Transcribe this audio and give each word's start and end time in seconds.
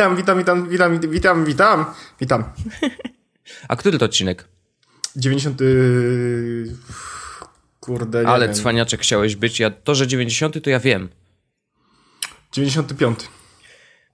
Witam, 0.00 0.16
witam, 0.16 0.38
witam, 0.38 0.68
witam, 0.68 1.00
witam, 1.10 1.44
witam, 1.44 1.84
witam. 2.20 2.44
A 3.68 3.76
który 3.76 3.98
to 3.98 4.04
odcinek? 4.04 4.48
90. 5.16 5.60
Kurde, 7.80 8.22
nie 8.22 8.28
Ale 8.28 8.46
wiem. 8.46 8.54
cwaniaczek 8.54 9.00
chciałeś 9.00 9.36
być. 9.36 9.60
Ja, 9.60 9.70
to, 9.70 9.94
że 9.94 10.06
90 10.06 10.64
to 10.64 10.70
ja 10.70 10.80
wiem. 10.80 11.08
95. 12.52 13.18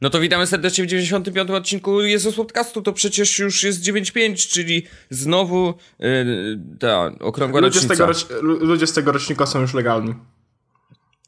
No 0.00 0.10
to 0.10 0.20
witamy 0.20 0.46
serdecznie 0.46 0.84
w 0.84 0.86
95 0.86 1.50
odcinku 1.50 2.00
Jezus 2.00 2.34
Podcastu. 2.34 2.82
To 2.82 2.92
przecież 2.92 3.38
już 3.38 3.62
jest 3.62 3.82
9.5, 3.82 4.48
czyli 4.48 4.86
znowu 5.10 5.74
yy, 5.98 6.60
ta 6.80 7.04
okrągła 7.20 7.60
Ludzie 7.60 7.80
z, 7.80 7.82
rocznica. 7.82 7.94
tego 8.06 8.12
roc- 8.12 8.42
lu- 8.42 8.66
ludzie 8.66 8.86
z 8.86 8.92
tego 8.92 9.12
rocznika 9.12 9.46
są 9.46 9.60
już 9.60 9.74
legalni. 9.74 10.14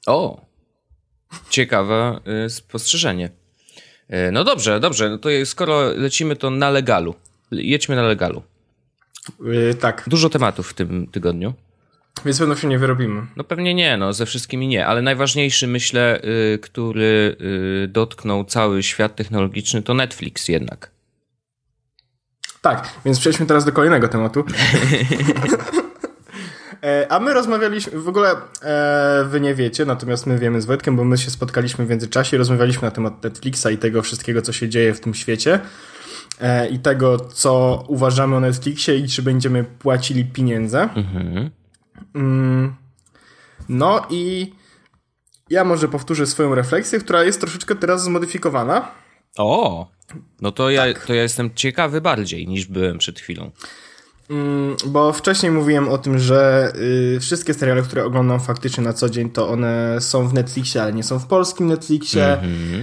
O! 0.06 0.46
Ciekawe 1.50 2.20
y, 2.46 2.50
spostrzeżenie. 2.50 3.30
Y, 4.10 4.32
no 4.32 4.44
dobrze, 4.44 4.80
dobrze. 4.80 5.10
No 5.10 5.18
to 5.18 5.28
skoro 5.44 5.80
lecimy, 5.96 6.36
to 6.36 6.50
na 6.50 6.70
legalu. 6.70 7.14
Jedźmy 7.50 7.96
na 7.96 8.02
legalu. 8.02 8.42
Yy, 9.44 9.74
tak, 9.74 10.04
Dużo 10.06 10.30
tematów 10.30 10.68
w 10.68 10.74
tym 10.74 11.06
tygodniu. 11.06 11.54
więc 12.24 12.38
pewno 12.38 12.56
się 12.56 12.68
nie 12.68 12.78
wyrobimy. 12.78 13.26
No 13.36 13.44
pewnie 13.44 13.74
nie, 13.74 13.96
no 13.96 14.12
ze 14.12 14.26
wszystkimi 14.26 14.68
nie, 14.68 14.86
ale 14.86 15.02
najważniejszy 15.02 15.66
myślę, 15.66 16.20
y, 16.54 16.58
który 16.58 17.36
y, 17.84 17.88
dotknął 17.88 18.44
cały 18.44 18.82
świat 18.82 19.16
technologiczny 19.16 19.82
to 19.82 19.94
Netflix 19.94 20.48
jednak. 20.48 20.90
Tak, 22.62 22.88
więc 23.04 23.20
przejdźmy 23.20 23.46
teraz 23.46 23.64
do 23.64 23.72
kolejnego 23.72 24.09
tematu. 24.09 24.45
E, 26.82 27.12
A 27.12 27.20
my 27.20 27.34
rozmawialiśmy, 27.34 28.00
w 28.00 28.09
ogóle 28.09 28.37
e, 28.62 29.24
wy 29.28 29.41
nie 29.41 29.55
wiecie, 29.55 29.84
natomiast 29.84 30.27
my 30.27 30.38
wiemy 30.38 30.60
z 30.60 30.66
Wojtkiem, 30.66 30.96
bo 30.96 31.04
my 31.04 31.18
się 31.18 31.30
spotkaliśmy 31.30 31.87
w 31.87 31.90
międzyczasie 31.90 32.37
i 32.37 32.38
rozmawialiśmy 32.38 32.82
na 32.82 32.90
temat 32.90 33.24
Netflixa 33.24 33.66
i 33.73 33.79
tego 33.79 34.02
wszystkiego, 34.02 34.43
co 34.43 34.52
się 34.52 34.68
dzieje 34.68 34.95
w 34.95 35.01
tym 35.01 35.15
świecie 35.15 35.60
e, 36.40 36.68
i 36.68 36.79
tego, 36.79 37.18
co 37.21 37.84
uważamy 37.88 38.37
o 38.37 38.40
Netflixie 38.40 38.96
i 38.96 39.09
czy 39.09 39.23
będziemy 39.23 39.65
płacili 39.65 40.24
pieniądze. 40.24 40.88
Mhm. 40.96 41.51
Mm, 42.15 42.74
no 43.68 44.06
i 44.10 44.52
ja 45.51 45.65
może 45.65 45.88
powtórzę 45.88 46.26
swoją 46.26 46.54
refleksję, 46.54 46.99
która 46.99 47.24
jest 47.24 47.40
troszeczkę 47.40 47.74
teraz 47.74 48.04
zmodyfikowana. 48.04 48.90
O! 49.38 49.88
No 50.40 50.52
to 50.52 50.71
ja, 50.71 50.95
to 51.06 51.15
ja 51.15 51.23
jestem 51.23 51.51
ciekawy 51.54 52.01
bardziej 52.01 52.49
niż 52.49 52.66
byłem 52.66 52.99
przed 52.99 53.21
chwilą. 53.21 53.51
Mm, 54.30 54.76
Bo 54.87 55.12
wcześniej 55.12 55.52
mówiłem 55.52 55.88
o 55.88 55.98
tym, 55.98 56.18
że 56.18 56.73
y, 57.16 57.21
wszystkie 57.21 57.54
seriale, 57.54 57.82
które 57.82 58.04
oglądam 58.04 58.40
faktycznie 58.40 58.84
na 58.84 58.93
co 58.93 59.10
dzień, 59.10 59.30
to 59.30 59.48
one 59.48 59.96
są 60.01 60.29
w 60.29 60.34
Netflixie, 60.34 60.82
ale 60.82 60.93
nie 60.93 61.02
są 61.02 61.18
w 61.18 61.26
polskim 61.26 61.66
Netflixie. 61.66 62.40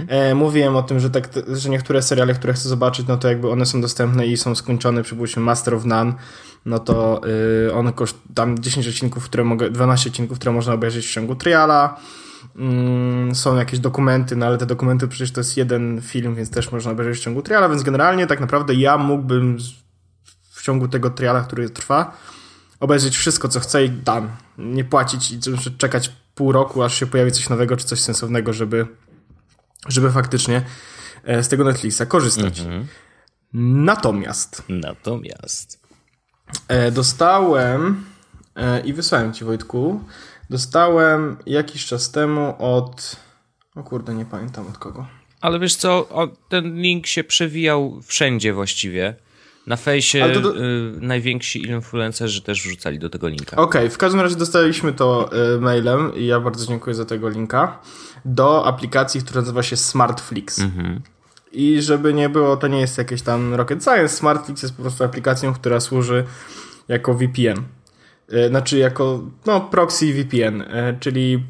E, 0.08 0.34
mówiłem 0.34 0.76
o 0.76 0.82
tym, 0.82 1.00
że, 1.00 1.10
tak, 1.10 1.28
że 1.52 1.68
niektóre 1.68 2.02
seriale, 2.02 2.34
które 2.34 2.52
chcę 2.52 2.68
zobaczyć, 2.68 3.06
no 3.06 3.16
to 3.16 3.28
jakby 3.28 3.50
one 3.50 3.66
są 3.66 3.80
dostępne 3.80 4.26
i 4.26 4.36
są 4.36 4.54
skończone, 4.54 5.02
przypuśćmy 5.02 5.42
Master 5.42 5.74
of 5.74 5.84
None, 5.84 6.12
no 6.66 6.78
to 6.78 7.20
y, 7.68 7.74
one 7.74 7.92
koszt, 7.92 8.18
tam 8.34 8.58
10 8.58 8.88
odcinków, 8.88 9.24
które 9.24 9.44
mogę, 9.44 9.70
12 9.70 10.10
odcinków, 10.10 10.38
które 10.38 10.52
można 10.52 10.74
obejrzeć 10.74 11.06
w 11.06 11.12
ciągu 11.12 11.34
triala. 11.34 11.96
Mm, 12.56 13.34
są 13.34 13.56
jakieś 13.56 13.80
dokumenty, 13.80 14.36
no 14.36 14.46
ale 14.46 14.58
te 14.58 14.66
dokumenty 14.66 15.08
przecież 15.08 15.32
to 15.32 15.40
jest 15.40 15.56
jeden 15.56 16.00
film, 16.02 16.34
więc 16.34 16.50
też 16.50 16.72
można 16.72 16.90
obejrzeć 16.90 17.18
w 17.18 17.24
ciągu 17.24 17.42
triala, 17.42 17.68
więc 17.68 17.82
generalnie 17.82 18.26
tak 18.26 18.40
naprawdę 18.40 18.74
ja 18.74 18.98
mógłbym 18.98 19.58
ciągu 20.66 20.88
tego 20.88 21.10
triala, 21.10 21.40
który 21.40 21.70
trwa, 21.70 22.16
obejrzeć 22.80 23.16
wszystko, 23.16 23.48
co 23.48 23.60
chcę 23.60 23.84
i 23.84 23.90
dam. 23.90 24.30
Nie 24.58 24.84
płacić 24.84 25.30
i 25.30 25.40
czekać 25.78 26.10
pół 26.34 26.52
roku, 26.52 26.82
aż 26.82 26.94
się 26.94 27.06
pojawi 27.06 27.32
coś 27.32 27.48
nowego, 27.48 27.76
czy 27.76 27.84
coś 27.84 28.00
sensownego, 28.00 28.52
żeby, 28.52 28.86
żeby 29.88 30.12
faktycznie 30.12 30.62
e, 31.24 31.42
z 31.42 31.48
tego 31.48 31.64
Netflixa 31.64 32.02
korzystać. 32.08 32.62
Natomiast 33.52 34.62
Natomiast. 34.68 35.80
e, 36.68 36.90
dostałem 36.90 38.04
e, 38.56 38.80
i 38.80 38.92
wysłałem 38.92 39.32
ci 39.32 39.44
Wojtku, 39.44 40.00
dostałem 40.50 41.36
jakiś 41.46 41.86
czas 41.86 42.10
temu 42.10 42.54
od 42.58 43.16
o 43.74 43.82
kurde, 43.82 44.14
nie 44.14 44.24
pamiętam 44.24 44.66
od 44.66 44.78
kogo. 44.78 45.06
Ale 45.40 45.58
wiesz 45.58 45.76
co, 45.76 46.08
ten 46.48 46.76
link 46.80 47.06
się 47.06 47.24
przewijał 47.24 48.00
wszędzie 48.02 48.52
właściwie. 48.52 49.25
Na 49.66 49.76
fejsie 49.76 50.28
do- 50.40 50.56
y, 50.56 50.92
najwięksi 51.00 51.66
influencerzy 51.68 52.42
też 52.42 52.62
wrzucali 52.62 52.98
do 52.98 53.10
tego 53.10 53.28
linka. 53.28 53.56
Okej, 53.56 53.90
w 53.90 53.98
każdym 53.98 54.20
razie 54.20 54.36
dostaliśmy 54.36 54.92
to 54.92 55.30
e, 55.54 55.60
mailem 55.60 56.14
i 56.14 56.26
ja 56.26 56.40
bardzo 56.40 56.66
dziękuję 56.66 56.94
za 56.94 57.04
tego 57.04 57.28
linka 57.28 57.78
do 58.24 58.66
aplikacji, 58.66 59.20
która 59.20 59.40
nazywa 59.40 59.62
się 59.62 59.76
Smartflix. 59.76 60.60
I 61.52 61.82
żeby 61.82 62.14
nie 62.14 62.28
było, 62.28 62.56
to 62.56 62.68
nie 62.68 62.80
jest 62.80 62.98
jakieś 62.98 63.22
tam 63.22 63.54
rocket 63.54 63.84
science. 63.84 64.08
Smartflix 64.08 64.62
jest 64.62 64.74
po 64.76 64.82
prostu 64.82 65.04
aplikacją, 65.04 65.54
która 65.54 65.80
służy 65.80 66.24
jako 66.88 67.14
VPN. 67.14 67.62
E, 68.28 68.48
Znaczy 68.48 68.78
jako 68.78 69.22
no, 69.46 69.60
proxy 69.60 70.12
VPN, 70.12 70.62
e, 70.62 70.96
czyli 71.00 71.44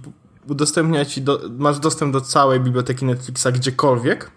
udostępnia 0.49 1.05
ci, 1.05 1.23
do, 1.23 1.41
masz 1.59 1.79
dostęp 1.79 2.13
do 2.13 2.21
całej 2.21 2.61
biblioteki 2.61 3.05
Netflixa 3.05 3.47
gdziekolwiek. 3.53 4.31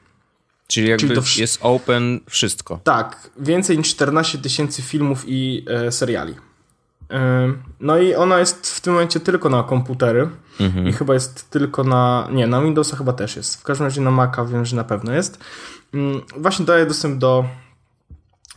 Czyli 0.70 0.88
jakby 0.90 1.08
czyli 1.08 1.20
wsz- 1.22 1.40
jest 1.40 1.60
open 1.62 2.20
wszystko. 2.30 2.80
Tak, 2.84 3.30
więcej 3.40 3.78
niż 3.78 3.90
14 3.90 4.38
tysięcy 4.38 4.82
filmów 4.82 5.24
i 5.28 5.66
e, 5.70 5.92
seriali. 5.92 6.36
E, 7.12 7.54
no 7.80 7.98
i 7.98 8.16
ona 8.16 8.40
jest 8.40 8.68
w 8.76 8.82
tym 8.82 8.94
momencie 8.94 9.20
tylko 9.20 9.50
na 9.50 9.64
komputery 9.64 10.30
i 10.90 10.94
chyba 10.94 11.14
jest 11.14 11.50
tylko 11.50 11.84
na... 11.84 12.28
Nie, 12.32 12.48
na 12.48 12.62
Windowsa 12.62 12.98
chyba 12.98 13.14
też 13.14 13.36
jest. 13.36 13.56
W 13.62 13.64
każdym 13.64 13.86
razie 13.88 14.02
na 14.02 14.12
Maca 14.12 14.46
wiem, 14.46 14.66
że 14.66 14.76
na 14.76 14.84
pewno 14.84 15.14
jest. 15.14 15.40
Mm, 15.94 16.22
Właśnie 16.38 16.66
daje 16.66 16.86
dostęp 16.86 17.18
do 17.20 17.46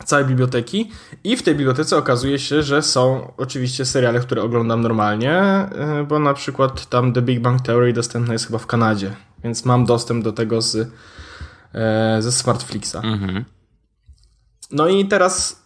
całej 0.05 0.25
biblioteki 0.25 0.91
i 1.23 1.37
w 1.37 1.43
tej 1.43 1.55
bibliotece 1.55 1.97
okazuje 1.97 2.39
się, 2.39 2.63
że 2.63 2.81
są 2.81 3.31
oczywiście 3.37 3.85
seriale, 3.85 4.19
które 4.19 4.41
oglądam 4.43 4.81
normalnie, 4.81 5.31
e, 5.39 6.05
bo 6.09 6.19
na 6.19 6.33
przykład 6.33 6.89
tam 6.89 7.13
The 7.13 7.21
Big 7.21 7.39
Bang 7.39 7.61
Theory 7.61 7.93
dostępna 7.93 8.33
jest 8.33 8.45
chyba 8.47 8.59
w 8.59 8.67
Kanadzie, 8.67 9.13
więc 9.43 9.65
mam 9.65 9.85
dostęp 9.85 10.23
do 10.23 10.31
tego 10.33 10.61
z, 10.61 10.89
ze 12.19 12.31
Smartflixa. 12.31 12.95
Mhm. 12.95 13.45
No 14.71 14.87
i 14.87 15.05
teraz 15.05 15.63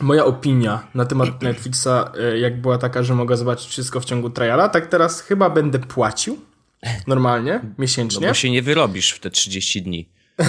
moja 0.00 0.24
opinia 0.24 0.86
na 0.94 1.04
temat 1.04 1.42
Netflixa, 1.42 1.86
e, 2.18 2.38
jak 2.38 2.60
była 2.60 2.78
taka, 2.78 3.02
że 3.02 3.14
mogę 3.14 3.36
zobaczyć 3.36 3.68
wszystko 3.68 4.00
w 4.00 4.04
ciągu 4.04 4.30
triala, 4.30 4.68
tak 4.68 4.86
teraz 4.86 5.20
chyba 5.20 5.50
będę 5.50 5.78
płacił 5.78 6.38
normalnie, 7.06 7.60
No 7.62 7.70
miesięcznie. 7.78 8.28
bo 8.28 8.34
się 8.34 8.50
nie 8.50 8.62
wyrobisz 8.62 9.10
w 9.12 9.20
te 9.20 9.30
30 9.30 9.82
dni. 9.82 10.08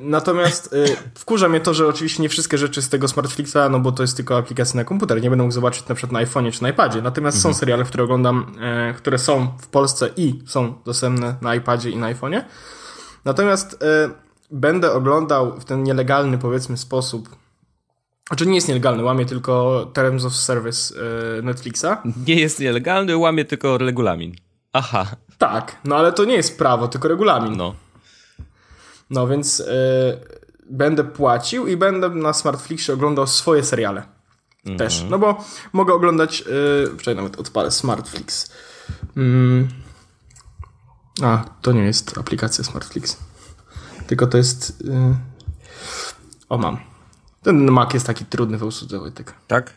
Natomiast 0.00 0.72
y, 0.72 0.96
wkurza 1.14 1.48
mnie 1.48 1.60
to, 1.60 1.74
że 1.74 1.86
oczywiście 1.86 2.22
nie 2.22 2.28
wszystkie 2.28 2.58
rzeczy 2.58 2.82
z 2.82 2.88
tego 2.88 3.08
Smartflixa, 3.08 3.56
no 3.70 3.80
bo 3.80 3.92
to 3.92 4.02
jest 4.02 4.16
tylko 4.16 4.38
aplikacja 4.38 4.76
na 4.76 4.84
komputer, 4.84 5.22
nie 5.22 5.30
będę 5.30 5.42
mógł 5.42 5.54
zobaczyć 5.54 5.88
na 5.88 5.94
przykład 5.94 6.12
na 6.12 6.26
iPhone'ie 6.26 6.52
czy 6.52 6.62
na 6.62 6.68
iPadzie. 6.68 7.02
Natomiast 7.02 7.40
są 7.40 7.54
seriale, 7.54 7.84
które 7.84 8.04
oglądam, 8.04 8.56
e, 8.60 8.94
które 8.94 9.18
są 9.18 9.58
w 9.60 9.66
Polsce 9.66 10.10
i 10.16 10.42
są 10.46 10.74
dostępne 10.84 11.34
na 11.40 11.54
iPadzie 11.54 11.90
i 11.90 11.96
na 11.96 12.14
iPhone'ie. 12.14 12.42
Natomiast 13.24 13.82
e, 13.82 14.10
będę 14.50 14.92
oglądał 14.92 15.60
w 15.60 15.64
ten 15.64 15.82
nielegalny, 15.82 16.38
powiedzmy, 16.38 16.76
sposób. 16.76 17.28
Znaczy 18.28 18.46
nie 18.46 18.54
jest 18.54 18.68
nielegalny, 18.68 19.02
łamie 19.02 19.26
tylko 19.26 19.86
Terms 19.94 20.24
of 20.24 20.32
Service 20.34 20.94
e, 21.38 21.42
Netflixa. 21.42 21.86
Nie 22.26 22.34
jest 22.34 22.60
nielegalny, 22.60 23.16
łamie 23.16 23.44
tylko 23.44 23.78
regulamin. 23.78 24.34
Aha, 24.72 25.06
Tak, 25.38 25.76
no 25.84 25.96
ale 25.96 26.12
to 26.12 26.24
nie 26.24 26.34
jest 26.34 26.58
prawo, 26.58 26.88
tylko 26.88 27.08
regulamin. 27.08 27.56
no. 27.56 27.74
No 29.10 29.26
więc 29.26 29.60
y, 29.60 29.64
będę 30.70 31.04
płacił 31.04 31.66
i 31.66 31.76
będę 31.76 32.08
na 32.08 32.32
Smartflixie 32.32 32.94
oglądał 32.94 33.26
swoje 33.26 33.64
seriale. 33.64 34.02
Też. 34.78 35.04
No 35.10 35.18
bo 35.18 35.44
mogę 35.72 35.94
oglądać. 35.94 36.40
Yy, 36.40 36.96
wczoraj 36.98 37.16
nawet 37.16 37.40
odpalę 37.40 37.70
Smartflix. 37.70 38.50
Mm. 39.16 39.68
A, 41.22 41.44
to 41.62 41.72
nie 41.72 41.82
jest 41.82 42.18
aplikacja 42.18 42.64
Smartflix. 42.64 43.16
Tylko 44.06 44.26
to 44.26 44.36
jest. 44.38 44.80
y, 44.80 45.16
O, 46.48 46.58
mam. 46.58 46.78
Ten 47.42 47.70
Mac 47.70 47.94
jest 47.94 48.06
taki 48.06 48.24
trudny 48.24 48.58
w 48.58 48.62
obsłudze, 48.62 48.98
Wojtek. 48.98 49.34
Tak? 49.46 49.74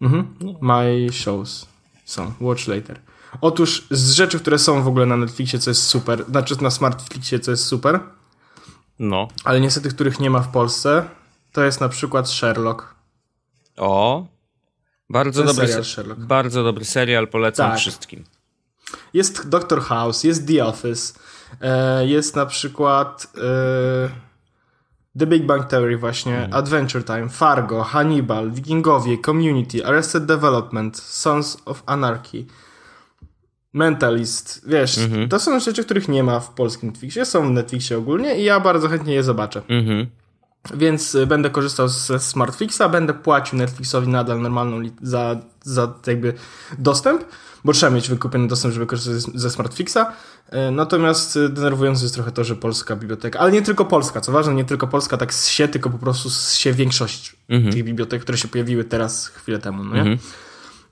Mhm. 0.00 0.34
My 0.60 1.06
shows 1.12 1.66
są. 2.04 2.32
Watch 2.40 2.66
later. 2.68 3.00
Otóż 3.40 3.86
z 3.90 4.10
rzeczy, 4.12 4.38
które 4.40 4.58
są 4.58 4.82
w 4.82 4.88
ogóle 4.88 5.06
na 5.06 5.16
Netflixie, 5.16 5.58
co 5.58 5.70
jest 5.70 5.82
super, 5.82 6.24
znaczy 6.28 6.62
na 6.62 6.70
Smartflixie, 6.70 7.40
co 7.40 7.50
jest 7.50 7.64
super, 7.64 8.00
No. 8.98 9.28
ale 9.44 9.60
niestety 9.60 9.88
których 9.88 10.20
nie 10.20 10.30
ma 10.30 10.40
w 10.40 10.48
Polsce, 10.48 11.08
to 11.52 11.64
jest 11.64 11.80
na 11.80 11.88
przykład 11.88 12.30
Sherlock. 12.30 12.94
O. 13.76 14.26
Bardzo 15.10 15.44
dobry 15.44 15.66
serial 15.66 15.84
se- 15.84 15.90
Sherlock. 15.90 16.20
Bardzo 16.20 16.64
dobry 16.64 16.84
serial, 16.84 17.28
polecam 17.28 17.70
Tak. 17.70 17.78
wszystkim. 17.80 18.24
Jest 19.14 19.48
Doctor 19.48 19.80
House, 19.80 20.24
jest 20.24 20.48
The 20.48 20.64
Office, 20.64 21.18
e, 21.60 22.06
jest 22.06 22.36
na 22.36 22.46
przykład 22.46 23.32
e, 23.36 24.08
The 25.18 25.26
Big 25.26 25.46
Bang 25.46 25.66
Theory 25.66 25.98
właśnie, 25.98 26.48
Adventure 26.52 27.04
Time, 27.04 27.28
Fargo, 27.28 27.84
Hannibal, 27.84 28.50
Wikingowie, 28.50 29.18
Community, 29.18 29.86
Arrested 29.86 30.24
Development, 30.24 30.96
Sons 30.96 31.58
of 31.64 31.82
Anarchy. 31.86 32.44
Mentalist, 33.72 34.68
wiesz, 34.68 34.98
mhm. 34.98 35.28
to 35.28 35.38
są 35.38 35.60
rzeczy, 35.60 35.84
których 35.84 36.08
nie 36.08 36.22
ma 36.22 36.40
w 36.40 36.50
polskim 36.50 36.88
Netflixie, 36.88 37.24
są 37.24 37.48
w 37.48 37.50
Netflixie 37.50 37.98
ogólnie 37.98 38.40
i 38.40 38.44
ja 38.44 38.60
bardzo 38.60 38.88
chętnie 38.88 39.14
je 39.14 39.22
zobaczę. 39.22 39.62
Mhm. 39.68 40.06
Więc 40.74 41.14
y, 41.14 41.26
będę 41.26 41.50
korzystał 41.50 41.88
ze 41.88 42.18
Smartflixa, 42.18 42.82
będę 42.90 43.14
płacił 43.14 43.58
Netflixowi 43.58 44.08
nadal 44.08 44.40
normalną 44.40 44.82
za, 45.02 45.36
za 45.62 45.94
jakby 46.06 46.34
dostęp, 46.78 47.24
bo 47.64 47.72
trzeba 47.72 47.92
mieć 47.92 48.08
wykupiony 48.08 48.48
dostęp, 48.48 48.74
żeby 48.74 48.86
korzystać 48.86 49.34
ze 49.34 49.50
Smartflixa. 49.50 49.96
Y, 49.96 50.70
natomiast 50.70 51.36
y, 51.36 51.48
denerwujące 51.48 52.02
jest 52.02 52.14
trochę 52.14 52.32
to, 52.32 52.44
że 52.44 52.56
polska 52.56 52.96
biblioteka, 52.96 53.38
ale 53.38 53.52
nie 53.52 53.62
tylko 53.62 53.84
polska, 53.84 54.20
co 54.20 54.32
ważne, 54.32 54.54
nie 54.54 54.64
tylko 54.64 54.86
polska 54.86 55.16
tak 55.16 55.34
z 55.34 55.48
się, 55.48 55.68
tylko 55.68 55.90
po 55.90 55.98
prostu 55.98 56.30
z 56.30 56.54
się 56.54 56.72
większość 56.72 57.36
mhm. 57.48 57.72
tych 57.72 57.84
bibliotek, 57.84 58.22
które 58.22 58.38
się 58.38 58.48
pojawiły 58.48 58.84
teraz 58.84 59.26
chwilę 59.26 59.58
temu, 59.58 59.84
no 59.84 59.94
nie? 59.94 60.00
Mhm. 60.00 60.18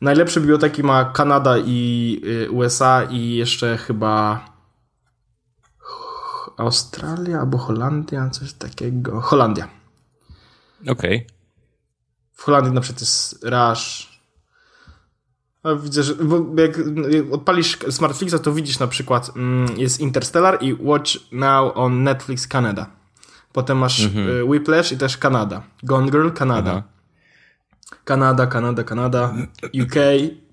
Najlepsze 0.01 0.41
biblioteki 0.41 0.83
ma 0.83 1.05
Kanada 1.05 1.59
i 1.59 2.21
USA 2.51 3.03
i 3.11 3.35
jeszcze 3.35 3.77
chyba 3.77 4.45
Australia 6.57 7.41
albo 7.41 7.59
Holandia, 7.59 8.31
coś 8.31 8.53
takiego. 8.53 9.21
Holandia. 9.21 9.69
Okej. 10.83 10.93
Okay. 10.93 11.27
W 12.33 12.43
Holandii 12.43 12.73
na 12.73 12.81
przykład 12.81 13.01
jest 13.01 13.45
Rush. 13.45 14.11
A 15.63 15.75
widzę, 15.75 16.03
że 16.03 16.15
jak 16.57 16.79
odpalisz 17.31 17.79
Smartflixa, 17.91 18.39
to 18.43 18.53
widzisz 18.53 18.79
na 18.79 18.87
przykład 18.87 19.31
mm, 19.37 19.79
jest 19.79 20.01
Interstellar 20.01 20.59
i 20.63 20.75
Watch 20.75 21.13
Now 21.33 21.73
on 21.75 22.03
Netflix 22.03 22.47
Canada. 22.47 22.87
Potem 23.53 23.79
masz 23.79 24.05
mhm. 24.05 24.29
Y, 24.29 24.45
Whiplash 24.45 24.93
i 24.93 24.97
też 24.97 25.17
Kanada. 25.17 25.63
Gone 25.83 26.11
Girl, 26.11 26.31
Kanada. 26.31 26.71
Aha. 26.71 26.83
Kanada, 28.05 28.47
Kanada, 28.47 28.85
Kanada, 28.85 29.35
UK, 29.83 29.95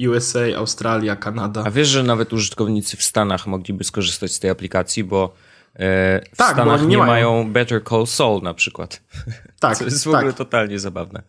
USA, 0.10 0.40
Australia, 0.58 1.16
Kanada. 1.16 1.64
A 1.66 1.72
wiesz, 1.72 1.88
że 1.88 2.04
nawet 2.04 2.34
użytkownicy 2.34 2.98
w 2.98 3.04
Stanach 3.04 3.48
mogliby 3.48 3.84
skorzystać 3.84 4.32
z 4.32 4.40
tej 4.40 4.50
aplikacji, 4.50 5.04
bo 5.04 5.34
w 6.34 6.38
tak, 6.38 6.54
Stanach 6.54 6.82
nie, 6.82 6.88
nie 6.88 6.98
mają. 6.98 7.12
mają 7.12 7.52
Better 7.52 7.84
Call 7.90 8.08
Saul 8.08 8.42
na 8.42 8.54
przykład. 8.54 9.02
Tak. 9.60 9.78
Co 9.78 9.84
jest 9.84 10.04
w 10.04 10.08
ogóle 10.08 10.24
tak. 10.24 10.38
totalnie 10.38 10.80
zabawne. 10.80 11.24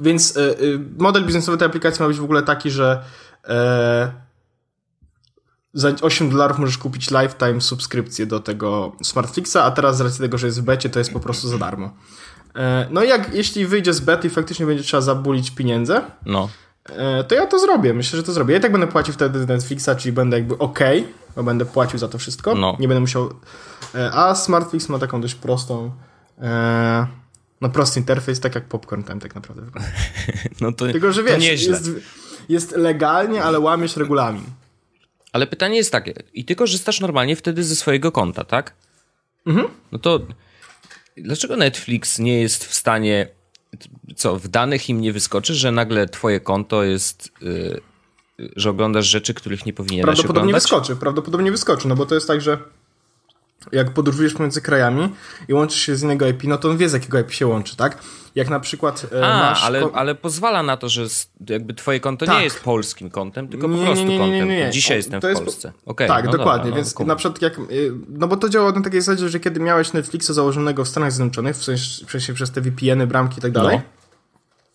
Więc 0.00 0.36
y, 0.36 0.40
y, 0.40 0.78
model 0.98 1.24
biznesowy 1.24 1.58
tej 1.58 1.66
aplikacji 1.66 2.02
ma 2.02 2.08
być 2.08 2.18
w 2.18 2.24
ogóle 2.24 2.42
taki, 2.42 2.70
że 2.70 3.04
y, 3.44 3.50
za 5.74 5.92
8 6.02 6.30
dolarów 6.30 6.58
możesz 6.58 6.78
kupić 6.78 7.10
lifetime 7.10 7.60
subskrypcję 7.60 8.26
do 8.26 8.40
tego 8.40 8.92
Smartflixa, 9.02 9.56
a 9.56 9.70
teraz 9.70 9.96
z 9.96 10.00
racji 10.00 10.20
tego, 10.20 10.38
że 10.38 10.46
jest 10.46 10.60
w 10.60 10.64
becie, 10.64 10.90
to 10.90 10.98
jest 10.98 11.12
po 11.12 11.20
prostu 11.20 11.48
za 11.48 11.58
darmo. 11.58 11.90
No 12.90 13.04
i 13.04 13.08
jak, 13.08 13.34
jeśli 13.34 13.66
wyjdzie 13.66 13.92
z 13.92 14.00
bety 14.00 14.26
i 14.26 14.30
faktycznie 14.30 14.66
będzie 14.66 14.82
trzeba 14.82 15.00
zabulić 15.00 15.50
pieniądze, 15.50 16.02
no. 16.26 16.48
to 17.28 17.34
ja 17.34 17.46
to 17.46 17.58
zrobię. 17.58 17.94
Myślę, 17.94 18.16
że 18.16 18.22
to 18.22 18.32
zrobię. 18.32 18.52
Ja 18.52 18.58
i 18.58 18.62
tak 18.62 18.72
będę 18.72 18.86
płacił 18.86 19.14
wtedy 19.14 19.46
Netflixa, 19.46 19.88
czyli 19.98 20.12
będę 20.12 20.38
jakby 20.38 20.58
ok, 20.58 20.78
bo 21.36 21.42
będę 21.42 21.64
płacił 21.64 21.98
za 21.98 22.08
to 22.08 22.18
wszystko. 22.18 22.54
No. 22.54 22.76
Nie 22.80 22.88
będę 22.88 23.00
musiał. 23.00 23.34
E, 23.94 24.10
a 24.12 24.34
Smartflix 24.34 24.88
ma 24.88 24.98
taką 24.98 25.20
dość 25.20 25.34
prostą. 25.34 25.90
E, 26.42 27.06
no 27.60 27.68
prosty 27.68 28.00
interfejs, 28.00 28.40
tak 28.40 28.54
jak 28.54 28.64
popcorn 28.64 29.02
tam 29.02 29.20
tak 29.20 29.34
naprawdę 29.34 29.62
No 30.60 30.72
to, 30.72 30.86
Tylko, 30.86 31.12
że 31.12 31.22
wiesz, 31.22 31.62
jest, 31.62 31.90
jest 32.48 32.76
legalnie, 32.76 33.42
ale 33.42 33.60
łamiesz 33.60 33.96
regulamin. 33.96 34.44
Ale 35.32 35.46
pytanie 35.46 35.76
jest 35.76 35.92
takie, 35.92 36.14
i 36.34 36.44
ty 36.44 36.54
korzystasz 36.54 37.00
normalnie 37.00 37.36
wtedy 37.36 37.64
ze 37.64 37.76
swojego 37.76 38.12
konta, 38.12 38.44
tak? 38.44 38.74
Mhm. 39.46 39.68
No 39.92 39.98
to 39.98 40.20
dlaczego 41.16 41.56
Netflix 41.56 42.18
nie 42.18 42.40
jest 42.40 42.64
w 42.64 42.74
stanie, 42.74 43.28
co, 44.16 44.38
w 44.38 44.48
danych 44.48 44.88
im 44.88 45.00
nie 45.00 45.12
wyskoczy, 45.12 45.54
że 45.54 45.72
nagle 45.72 46.08
twoje 46.08 46.40
konto 46.40 46.82
jest 46.82 47.32
y, 47.42 47.80
że 48.56 48.70
oglądasz 48.70 49.06
rzeczy, 49.06 49.34
których 49.34 49.66
nie 49.66 49.72
powinieneś 49.72 50.04
prawdopodobnie 50.04 50.40
oglądać? 50.40 50.62
Wyskoczy, 50.62 50.96
prawdopodobnie 50.96 51.50
wyskoczy, 51.50 51.88
no 51.88 51.96
bo 51.96 52.06
to 52.06 52.14
jest 52.14 52.26
tak, 52.26 52.40
że 52.40 52.58
jak 53.72 53.90
podróżujesz 53.90 54.34
pomiędzy 54.34 54.62
krajami 54.62 55.08
i 55.48 55.54
łączysz 55.54 55.80
się 55.80 55.96
z 55.96 56.02
innego 56.02 56.28
IP, 56.28 56.44
no 56.44 56.58
to 56.58 56.70
on 56.70 56.76
wie 56.76 56.88
z 56.88 56.92
jakiego 56.92 57.18
IP 57.18 57.32
się 57.32 57.46
łączy, 57.46 57.76
tak? 57.76 57.98
Jak 58.34 58.48
na 58.48 58.60
przykład 58.60 59.06
e, 59.12 59.26
A, 59.26 59.38
masz... 59.38 59.64
ale, 59.64 59.88
ale 59.92 60.14
pozwala 60.14 60.62
na 60.62 60.76
to, 60.76 60.88
że 60.88 61.06
jakby 61.48 61.74
twoje 61.74 62.00
konto 62.00 62.26
tak. 62.26 62.36
nie 62.36 62.44
jest 62.44 62.60
polskim 62.60 63.10
kontem, 63.10 63.48
tylko 63.48 63.68
nie, 63.68 63.78
po 63.78 63.84
prostu 63.84 64.06
nie, 64.06 64.18
nie, 64.18 64.30
nie, 64.30 64.46
nie. 64.46 64.70
Dzisiaj 64.70 64.96
jestem 64.96 65.20
w 65.20 65.22
Polsce. 65.22 65.68
Jest... 65.68 65.86
Okay, 65.86 66.08
tak, 66.08 66.24
no 66.24 66.32
dokładnie, 66.32 66.70
dobra, 66.70 66.70
no, 66.70 66.76
więc 66.76 66.98
na 66.98 67.16
przykład 67.16 67.42
jak... 67.42 67.58
Y, 67.58 67.92
no 68.08 68.28
bo 68.28 68.36
to 68.36 68.48
działa 68.48 68.72
na 68.72 68.80
takiej 68.80 69.00
zasadzie, 69.00 69.28
że 69.28 69.40
kiedy 69.40 69.60
miałeś 69.60 69.92
Netflixa 69.92 70.30
założonego 70.30 70.84
w 70.84 70.88
Stanach 70.88 71.12
Zjednoczonych, 71.12 71.56
w 71.56 72.10
sensie 72.10 72.34
przez 72.34 72.50
te 72.50 72.60
VPN-y, 72.60 73.06
bramki 73.06 73.38
i 73.38 73.42
tak 73.42 73.52
dalej, 73.52 73.76
no. 73.76 73.82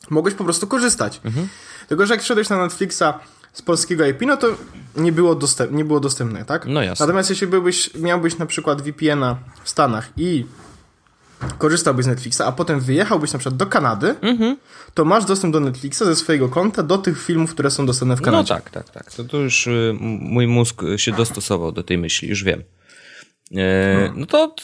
mogłeś 0.09 0.33
po 0.33 0.43
prostu 0.43 0.67
korzystać. 0.67 1.21
Mhm. 1.25 1.47
Tylko, 1.87 2.05
że 2.05 2.13
jak 2.13 2.23
wszedłeś 2.23 2.49
na 2.49 2.57
Netflixa 2.57 3.03
z 3.57 3.61
polskiego 3.61 4.05
IP, 4.05 4.21
no 4.21 4.37
to 4.37 4.47
nie 4.95 5.11
było, 5.11 5.35
dostęp, 5.35 5.71
nie 5.71 5.85
było 5.85 5.99
dostępne, 5.99 6.45
tak? 6.45 6.65
No 6.65 6.81
jasne. 6.81 7.05
Natomiast 7.05 7.29
jeśli 7.29 7.47
byłbyś, 7.47 7.93
miałbyś 7.95 8.37
na 8.37 8.45
przykład 8.45 8.81
VPN-a 8.81 9.37
w 9.63 9.69
Stanach 9.69 10.09
i 10.17 10.45
korzystałbyś 11.57 12.05
z 12.05 12.07
Netflixa, 12.07 12.41
a 12.41 12.51
potem 12.51 12.79
wyjechałbyś 12.79 13.33
na 13.33 13.39
przykład 13.39 13.57
do 13.57 13.65
Kanady, 13.65 14.13
mm-hmm. 14.13 14.55
to 14.93 15.05
masz 15.05 15.25
dostęp 15.25 15.53
do 15.53 15.59
Netflixa 15.59 15.97
ze 15.97 16.15
swojego 16.15 16.49
konta 16.49 16.83
do 16.83 16.97
tych 16.97 17.23
filmów, 17.23 17.51
które 17.51 17.71
są 17.71 17.85
dostępne 17.85 18.15
w 18.15 18.21
Kanadzie. 18.21 18.53
No 18.53 18.59
tak, 18.59 18.69
tak, 18.69 18.89
tak. 18.89 19.11
To, 19.11 19.23
to 19.23 19.37
już 19.37 19.67
y, 19.67 19.95
mój 19.99 20.47
mózg 20.47 20.81
się 20.97 21.11
dostosował 21.11 21.71
do 21.71 21.83
tej 21.83 21.97
myśli, 21.97 22.29
już 22.29 22.43
wiem. 22.43 22.63
E, 23.55 24.07
no. 24.07 24.13
no 24.15 24.25
to 24.25 24.55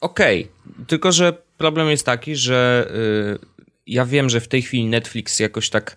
okej. 0.00 0.48
Okay. 0.70 0.86
Tylko, 0.86 1.12
że 1.12 1.32
problem 1.58 1.88
jest 1.88 2.06
taki, 2.06 2.36
że 2.36 2.90
y, 3.34 3.46
ja 3.86 4.04
wiem, 4.04 4.30
że 4.30 4.40
w 4.40 4.48
tej 4.48 4.62
chwili 4.62 4.86
Netflix 4.86 5.40
jakoś 5.40 5.70
tak 5.70 5.96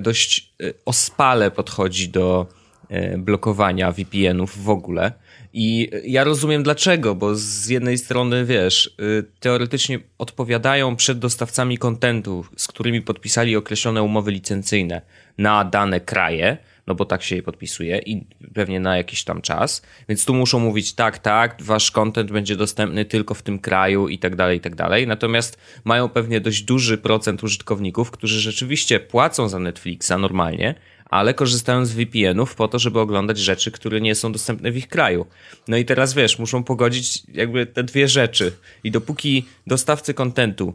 dość 0.00 0.52
e, 0.62 0.72
ospale 0.84 1.50
podchodzi 1.50 2.08
do 2.08 2.46
e, 2.88 3.18
blokowania 3.18 3.92
VPN-ów 3.92 4.64
w 4.64 4.70
ogóle. 4.70 5.12
I 5.52 5.90
ja 6.04 6.24
rozumiem 6.24 6.62
dlaczego, 6.62 7.14
bo 7.14 7.34
z 7.34 7.68
jednej 7.68 7.98
strony, 7.98 8.44
wiesz, 8.44 8.96
teoretycznie 9.40 10.00
odpowiadają 10.18 10.96
przed 10.96 11.18
dostawcami 11.18 11.78
kontentu, 11.78 12.44
z 12.56 12.68
którymi 12.68 13.02
podpisali 13.02 13.56
określone 13.56 14.02
umowy 14.02 14.30
licencyjne 14.30 15.02
na 15.38 15.64
dane 15.64 16.00
kraje, 16.00 16.56
no 16.86 16.94
bo 16.94 17.04
tak 17.04 17.22
się 17.22 17.36
je 17.36 17.42
podpisuje 17.42 17.98
i 17.98 18.26
pewnie 18.54 18.80
na 18.80 18.96
jakiś 18.96 19.24
tam 19.24 19.42
czas. 19.42 19.82
Więc 20.08 20.24
tu 20.24 20.34
muszą 20.34 20.58
mówić 20.58 20.92
tak, 20.92 21.18
tak, 21.18 21.56
wasz 21.62 21.90
content 21.90 22.32
będzie 22.32 22.56
dostępny 22.56 23.04
tylko 23.04 23.34
w 23.34 23.42
tym 23.42 23.58
kraju 23.58 24.08
i 24.08 24.18
tak 24.18 24.36
dalej, 24.36 24.58
i 24.58 24.60
tak 24.60 24.74
dalej. 24.74 25.06
Natomiast 25.06 25.58
mają 25.84 26.08
pewnie 26.08 26.40
dość 26.40 26.62
duży 26.62 26.98
procent 26.98 27.44
użytkowników, 27.44 28.10
którzy 28.10 28.40
rzeczywiście 28.40 29.00
płacą 29.00 29.48
za 29.48 29.58
Netflixa 29.58 30.12
normalnie, 30.18 30.74
ale 31.10 31.34
korzystają 31.34 31.84
z 31.84 31.92
VPN-ów 31.92 32.54
po 32.54 32.68
to, 32.68 32.78
żeby 32.78 33.00
oglądać 33.00 33.38
rzeczy, 33.38 33.70
które 33.70 34.00
nie 34.00 34.14
są 34.14 34.32
dostępne 34.32 34.72
w 34.72 34.76
ich 34.76 34.88
kraju. 34.88 35.26
No 35.68 35.76
i 35.76 35.84
teraz 35.84 36.14
wiesz, 36.14 36.38
muszą 36.38 36.64
pogodzić 36.64 37.22
jakby 37.34 37.66
te 37.66 37.84
dwie 37.84 38.08
rzeczy. 38.08 38.52
I 38.84 38.90
dopóki 38.90 39.46
dostawcy 39.66 40.14
kontentu 40.14 40.74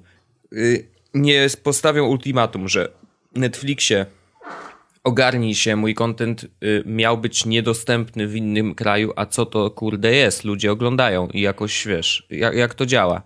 yy, 0.52 0.86
nie 1.14 1.48
postawią 1.64 2.06
ultimatum, 2.06 2.68
że 2.68 2.90
Netflixie 3.36 4.06
ogarnij 5.04 5.56
się, 5.56 5.76
mój 5.76 5.94
content 5.94 6.44
y, 6.44 6.84
miał 6.86 7.18
być 7.18 7.46
niedostępny 7.46 8.28
w 8.28 8.36
innym 8.36 8.76
kraju, 8.76 9.14
a 9.16 9.26
co 9.26 9.46
to 9.46 9.72
kurde 9.72 10.12
jest? 10.16 10.44
Ludzie 10.44 10.72
oglądają 10.72 11.28
i 11.28 11.42
jakoś 11.42 11.88
wiesz, 11.88 12.28
jak, 12.30 12.56
jak 12.56 12.74
to 12.74 12.86
działa. 12.86 13.22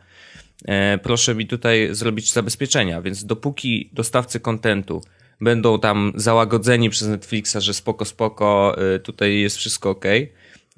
E, 0.67 0.97
proszę 0.97 1.35
mi 1.35 1.47
tutaj 1.47 1.87
zrobić 1.91 2.33
zabezpieczenia, 2.33 3.01
więc 3.01 3.25
dopóki 3.25 3.89
dostawcy 3.93 4.39
kontentu 4.39 5.01
będą 5.41 5.79
tam 5.79 6.13
załagodzeni 6.15 6.89
przez 6.89 7.07
Netflixa, 7.07 7.57
że 7.59 7.73
spoko, 7.73 8.05
spoko, 8.05 8.75
y, 8.95 8.99
tutaj 8.99 9.39
jest 9.39 9.57
wszystko 9.57 9.89
ok, 9.89 10.05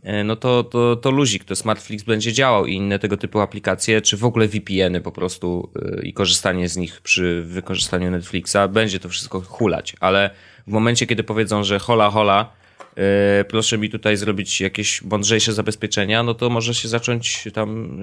e, 0.04 0.24
no 0.24 0.36
to, 0.36 0.64
to, 0.64 0.96
to 0.96 1.12
luzik, 1.12 1.44
to 1.44 1.56
Smartflix 1.56 2.04
będzie 2.04 2.34
działał 2.34 2.66
i 2.66 2.76
inne 2.76 3.00
tego 3.00 3.18
typu 3.18 3.40
aplikacje, 3.40 4.02
czy 4.02 4.18
w 4.18 4.26
ogóle 4.26 4.48
VPN-y 4.48 5.02
po 5.02 5.12
prostu 5.12 5.72
y, 6.00 6.02
i 6.06 6.14
korzystanie 6.14 6.70
z 6.70 6.78
nich 6.78 7.02
przy 7.02 7.44
wykorzystaniu 7.48 8.12
Netflixa, 8.12 8.58
będzie 8.70 9.00
to 9.00 9.10
wszystko 9.10 9.42
hulać, 9.42 9.96
ale 10.00 10.30
w 10.68 10.72
momencie, 10.72 11.08
kiedy 11.08 11.24
powiedzą, 11.24 11.64
że 11.64 11.80
hola, 11.80 12.10
hola, 12.10 12.52
yy, 12.96 13.04
proszę 13.50 13.78
mi 13.78 13.90
tutaj 13.90 14.18
zrobić 14.18 14.62
jakieś 14.62 15.02
mądrzejsze 15.02 15.54
zabezpieczenia, 15.54 16.24
no 16.24 16.34
to 16.34 16.50
może 16.50 16.74
się 16.74 16.88
zacząć 16.88 17.48
tam 17.54 18.00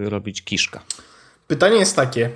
yy, 0.00 0.10
robić 0.10 0.44
kiszka. 0.44 0.80
Pytanie 1.46 1.76
jest 1.76 1.96
takie, 1.96 2.30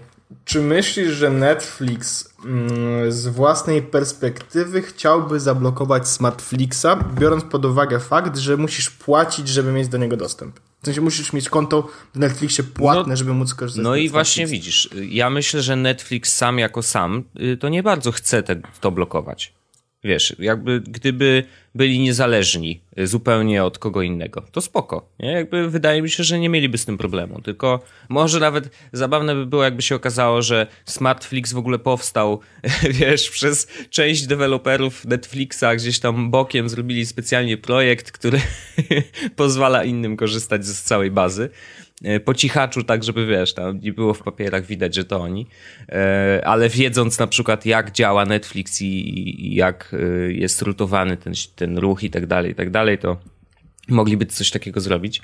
czy 0.44 0.60
myślisz, 0.60 1.12
że 1.12 1.30
Netflix 1.30 2.34
mm, 2.44 3.12
z 3.12 3.26
własnej 3.26 3.82
perspektywy 3.82 4.82
chciałby 4.82 5.40
zablokować 5.40 6.08
Smartflixa, 6.08 6.86
biorąc 7.14 7.44
pod 7.44 7.64
uwagę 7.64 8.00
fakt, 8.00 8.36
że 8.36 8.56
musisz 8.56 8.90
płacić, 8.90 9.48
żeby 9.48 9.72
mieć 9.72 9.88
do 9.88 9.98
niego 9.98 10.16
dostęp? 10.16 10.60
W 10.82 10.84
sensie 10.84 11.00
musisz 11.00 11.32
mieć 11.32 11.48
konto 11.48 11.88
w 12.14 12.18
Netflixie 12.18 12.64
płatne, 12.64 13.10
no, 13.10 13.16
żeby 13.16 13.34
móc 13.34 13.54
korzystać 13.54 13.84
No 13.84 13.96
i 13.96 14.08
właśnie 14.08 14.46
widzisz, 14.46 14.88
ja 15.08 15.30
myślę, 15.30 15.62
że 15.62 15.76
Netflix 15.76 16.36
sam 16.36 16.58
jako 16.58 16.82
sam 16.82 17.24
y, 17.40 17.56
to 17.56 17.68
nie 17.68 17.82
bardzo 17.82 18.12
chce 18.12 18.42
te, 18.42 18.60
to 18.80 18.90
blokować. 18.90 19.57
Wiesz, 20.04 20.36
jakby 20.38 20.80
gdyby 20.80 21.44
byli 21.74 21.98
niezależni 21.98 22.80
zupełnie 22.96 23.64
od 23.64 23.78
kogo 23.78 24.02
innego, 24.02 24.42
to 24.52 24.60
spoko. 24.60 25.08
Nie? 25.18 25.32
Jakby 25.32 25.70
wydaje 25.70 26.02
mi 26.02 26.10
się, 26.10 26.24
że 26.24 26.38
nie 26.38 26.48
mieliby 26.48 26.78
z 26.78 26.84
tym 26.84 26.98
problemu. 26.98 27.40
Tylko 27.42 27.82
może 28.08 28.40
nawet 28.40 28.70
zabawne 28.92 29.34
by 29.34 29.46
było, 29.46 29.64
jakby 29.64 29.82
się 29.82 29.94
okazało, 29.94 30.42
że 30.42 30.66
Smartflix 30.84 31.52
w 31.52 31.58
ogóle 31.58 31.78
powstał, 31.78 32.40
wiesz, 33.00 33.30
przez 33.30 33.66
część 33.90 34.26
deweloperów 34.26 35.04
Netflixa 35.04 35.64
gdzieś 35.76 35.98
tam 36.00 36.30
bokiem 36.30 36.68
zrobili 36.68 37.06
specjalnie 37.06 37.56
projekt, 37.56 38.12
który 38.12 38.40
pozwala 39.36 39.84
innym 39.84 40.16
korzystać 40.16 40.66
z 40.66 40.82
całej 40.82 41.10
bazy. 41.10 41.50
E, 42.04 42.20
po 42.20 42.34
cichaczu, 42.34 42.84
tak 42.84 43.04
żeby 43.04 43.26
wiesz, 43.26 43.54
tam 43.54 43.80
nie 43.80 43.92
było 43.92 44.14
w 44.14 44.22
papierach 44.22 44.66
widać, 44.66 44.94
że 44.94 45.04
to 45.04 45.20
oni, 45.20 45.46
e, 45.88 46.42
ale 46.44 46.68
wiedząc 46.68 47.18
na 47.18 47.26
przykład 47.26 47.66
jak 47.66 47.92
działa 47.92 48.24
Netflix 48.24 48.82
i, 48.82 49.54
jak 49.54 49.94
e, 49.94 50.32
jest 50.32 50.62
rutowany 50.62 51.16
ten, 51.16 51.32
ten 51.56 51.78
ruch 51.78 52.02
i 52.02 52.10
tak 52.10 52.26
dalej, 52.26 52.52
i 52.52 52.54
tak 52.54 52.70
dalej, 52.70 52.98
to 52.98 53.16
mogliby 53.88 54.26
coś 54.26 54.50
takiego 54.50 54.80
zrobić. 54.80 55.22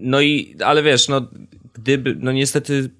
No 0.00 0.20
i, 0.20 0.56
ale 0.64 0.82
wiesz, 0.82 1.08
no 1.08 1.28
gdyby, 1.74 2.16
no 2.18 2.32
niestety 2.32 2.90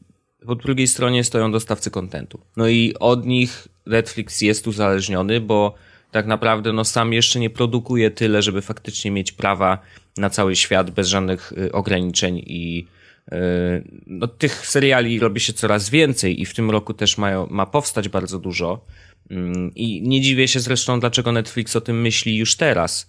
po 0.47 0.55
drugiej 0.55 0.89
stronie 0.89 1.25
stoją 1.25 1.53
dostawcy 1.53 1.91
kontentu. 1.91 2.41
No 2.57 2.69
i 2.69 2.95
od 3.01 3.27
nich 3.27 3.69
Netflix 3.87 4.41
jest 4.41 4.67
uzależniony, 4.67 5.41
bo 5.41 5.75
tak 6.11 6.27
naprawdę 6.27 6.73
no 6.73 6.85
sam 6.85 7.13
jeszcze 7.13 7.41
nie 7.41 7.51
produkuje 7.51 8.11
tyle, 8.11 8.43
żeby 8.43 8.63
faktycznie 8.63 9.11
mieć 9.11 9.33
prawa 9.33 9.79
na 10.17 10.31
cały 10.31 10.57
świat 10.57 10.91
bez 10.91 11.09
żadnych 11.09 11.53
y, 11.53 11.73
ograniczeń 11.73 12.39
i 12.39 12.87
y, 13.33 13.37
no, 14.07 14.27
tych 14.27 14.67
seriali 14.67 15.21
robi 15.21 15.41
się 15.41 15.53
coraz 15.53 15.91
więcej 15.91 16.41
i 16.41 16.47
w 16.47 16.55
tym 16.55 16.71
roku 16.71 16.95
też 16.95 17.19
mają, 17.19 17.47
ma 17.51 17.67
powstać 17.67 18.09
bardzo 18.09 18.39
dużo. 18.39 18.85
Mm, 19.31 19.75
I 19.75 20.03
nie 20.03 20.21
dziwię 20.21 20.49
się 20.49 20.61
zresztą, 20.61 21.01
dlaczego 21.01 21.33
Netflix 21.33 21.77
o 21.77 21.81
tym 21.81 22.01
myśli 22.01 22.37
już 22.37 22.57
teraz 22.57 23.09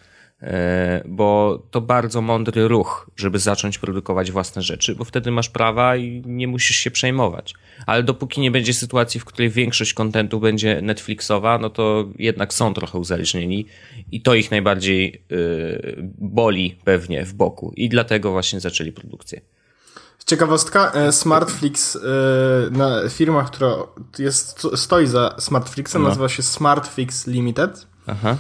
bo 1.06 1.60
to 1.72 1.82
bardzo 1.82 2.22
mądry 2.22 2.68
ruch, 2.68 3.10
żeby 3.16 3.40
zacząć 3.40 3.80
produkować 3.80 4.32
własne 4.32 4.62
rzeczy, 4.62 4.96
bo 4.96 5.04
wtedy 5.04 5.32
masz 5.32 5.50
prawa 5.50 5.98
i 5.98 6.24
nie 6.26 6.48
musisz 6.48 6.78
się 6.78 6.92
przejmować. 6.92 7.54
Ale 7.86 8.04
dopóki 8.04 8.42
nie 8.42 8.52
będzie 8.52 8.74
sytuacji, 8.74 9.20
w 9.20 9.26
której 9.26 9.50
większość 9.50 9.94
kontentu 9.94 10.40
będzie 10.40 10.82
Netflixowa, 10.82 11.58
no 11.58 11.70
to 11.70 12.06
jednak 12.18 12.54
są 12.54 12.74
trochę 12.74 12.98
uzależnieni 12.98 13.66
i 14.12 14.22
to 14.22 14.36
ich 14.36 14.52
najbardziej 14.52 15.22
yy, 15.30 15.96
boli 16.18 16.80
pewnie 16.84 17.26
w 17.26 17.34
boku 17.34 17.74
i 17.76 17.90
dlatego 17.90 18.32
właśnie 18.32 18.60
zaczęli 18.60 18.92
produkcję. 18.92 19.42
Ciekawostka, 20.26 20.92
e, 20.92 21.12
Smartflix, 21.12 21.98
na 22.72 23.10
firma, 23.10 23.44
która 23.44 23.76
jest, 24.20 24.68
stoi 24.76 25.08
za 25.08 25.36
Smartflixem, 25.40 26.02
no. 26.02 26.08
nazywa 26.08 26.30
się 26.30 26.44
Smartfix 26.44 27.28
Limited. 27.28 27.88
Aha 28.08 28.38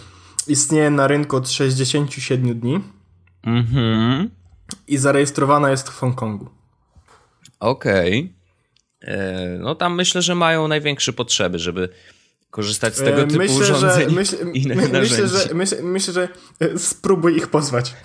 istnieje 0.47 0.89
na 0.89 1.07
rynku 1.07 1.35
od 1.35 1.49
67 1.49 2.59
dni. 2.59 2.79
Mhm. 3.43 4.29
I 4.87 4.97
zarejestrowana 4.97 5.69
jest 5.69 5.89
w 5.89 5.97
Hongkongu. 5.97 6.49
Okej. 7.59 8.19
Okay. 8.19 8.35
E, 9.13 9.57
no 9.59 9.75
tam 9.75 9.95
myślę, 9.95 10.21
że 10.21 10.35
mają 10.35 10.67
największe 10.67 11.13
potrzeby, 11.13 11.59
żeby 11.59 11.89
korzystać 12.51 12.95
z 12.95 12.99
tego 12.99 13.21
e, 13.21 13.27
typu 13.27 13.37
myślę, 13.37 13.55
urządzeń 13.55 14.09
że, 14.09 14.15
myśl, 14.15 14.35
i 14.53 14.67
my, 14.67 14.75
myślę, 14.75 15.27
że, 15.27 15.53
myślę, 15.53 15.77
myślę, 15.83 16.13
że 16.13 16.27
e, 16.59 16.77
spróbuj 16.77 17.37
ich 17.37 17.47
pozwać. 17.47 17.93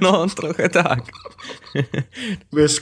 No, 0.00 0.26
trochę 0.26 0.68
tak. 0.68 1.00
Wiesz, 2.52 2.80